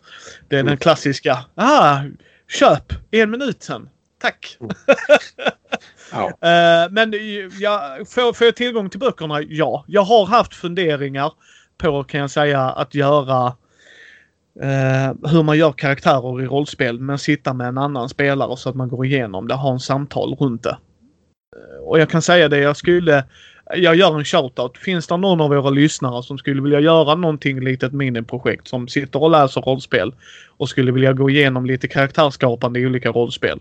[0.50, 0.78] det är den Mm.
[0.78, 1.46] klassiska.
[1.56, 2.00] Ah,
[2.48, 2.94] köp!
[3.12, 3.90] En minut sen.
[4.22, 4.58] Tack!
[6.12, 6.28] Ja.
[6.28, 7.14] Eh, men
[7.60, 9.42] ja, får, får jag tillgång till böckerna?
[9.42, 9.86] Ja.
[9.88, 11.32] Jag har haft funderingar
[11.78, 13.48] på, kan jag säga, att göra
[14.64, 18.76] uh, hur man gör karaktärer i rollspel men sitta med en annan spelare så att
[18.76, 20.78] man går igenom det, har en samtal runt det.
[21.58, 23.24] Uh, och jag kan säga det, jag skulle
[23.76, 24.78] jag gör en shoutout.
[24.78, 29.24] Finns det någon av våra lyssnare som skulle vilja göra någonting litet miniprojekt som sitter
[29.24, 30.14] och läser rollspel
[30.58, 33.60] och skulle vilja gå igenom lite karaktärsskapande i olika rollspel.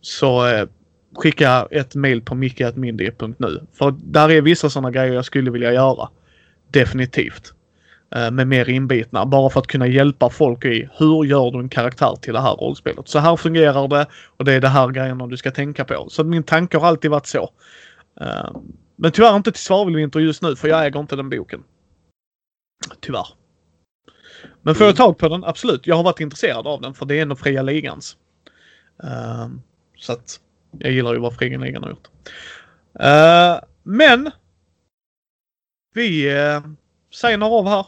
[0.00, 0.68] Så eh,
[1.14, 3.66] skicka ett mail på micke.mindy.nu.
[3.72, 6.08] För där är vissa sådana grejer jag skulle vilja göra.
[6.70, 7.52] Definitivt.
[8.14, 9.26] Eh, med mer inbitna.
[9.26, 12.54] Bara för att kunna hjälpa folk i hur gör du en karaktär till det här
[12.54, 13.08] rollspelet.
[13.08, 14.06] Så här fungerar det
[14.36, 16.06] och det är det här grejerna du ska tänka på.
[16.10, 17.50] Så min tanke har alltid varit så.
[18.20, 18.50] Eh,
[18.96, 21.62] men tyvärr inte till Svavelvinter just nu för jag äger inte den boken.
[23.00, 23.26] Tyvärr.
[24.62, 25.44] Men får jag tag på den?
[25.44, 25.86] Absolut.
[25.86, 28.16] Jag har varit intresserad av den för det är av fria ligans.
[29.04, 29.48] Uh,
[29.96, 30.40] så att
[30.78, 32.08] jag gillar ju vad fria ligan har gjort.
[33.00, 34.30] Uh, men.
[35.94, 36.60] Vi uh,
[37.10, 37.86] signar av här.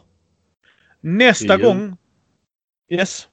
[1.00, 1.96] Nästa gång.
[2.88, 3.28] Yes.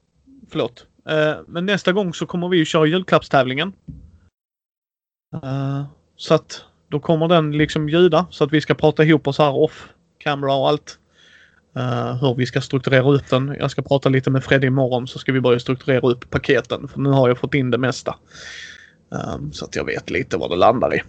[0.49, 0.85] Förlåt.
[1.09, 3.73] Uh, men nästa gång så kommer vi att köra julklappstävlingen.
[5.35, 5.83] Uh,
[6.15, 9.55] så att då kommer den liksom ljuda så att vi ska prata ihop oss här
[9.55, 10.99] off camera och allt.
[11.77, 13.55] Uh, hur vi ska strukturera upp den.
[13.59, 16.87] Jag ska prata lite med Freddy imorgon så ska vi börja strukturera upp paketen.
[16.87, 18.15] För nu har jag fått in det mesta.
[19.09, 21.01] Um, så att jag vet lite vad det landar i.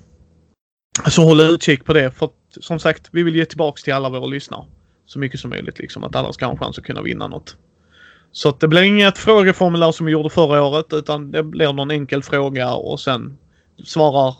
[1.10, 2.10] Så håll utkik på det.
[2.10, 2.30] För
[2.60, 4.64] som sagt, vi vill ge tillbaks till alla våra lyssnare.
[5.06, 6.04] Så mycket som möjligt liksom.
[6.04, 7.56] Att alla ska ha en chans att kunna vinna något.
[8.32, 11.90] Så att det blir inget frågeformulär som vi gjorde förra året utan det blir någon
[11.90, 13.38] enkel fråga och sen
[13.84, 14.36] svarar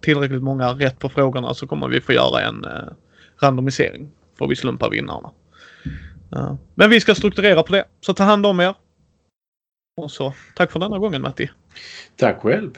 [0.00, 2.92] tillräckligt många rätt på frågorna så kommer vi få göra en eh,
[3.38, 4.10] randomisering.
[4.38, 5.30] Får vi slumpa vinnarna.
[6.36, 7.84] Uh, men vi ska strukturera på det.
[8.00, 8.74] Så ta hand om er.
[9.96, 11.50] Och så tack för denna gången Matti.
[12.16, 12.70] Tack själv.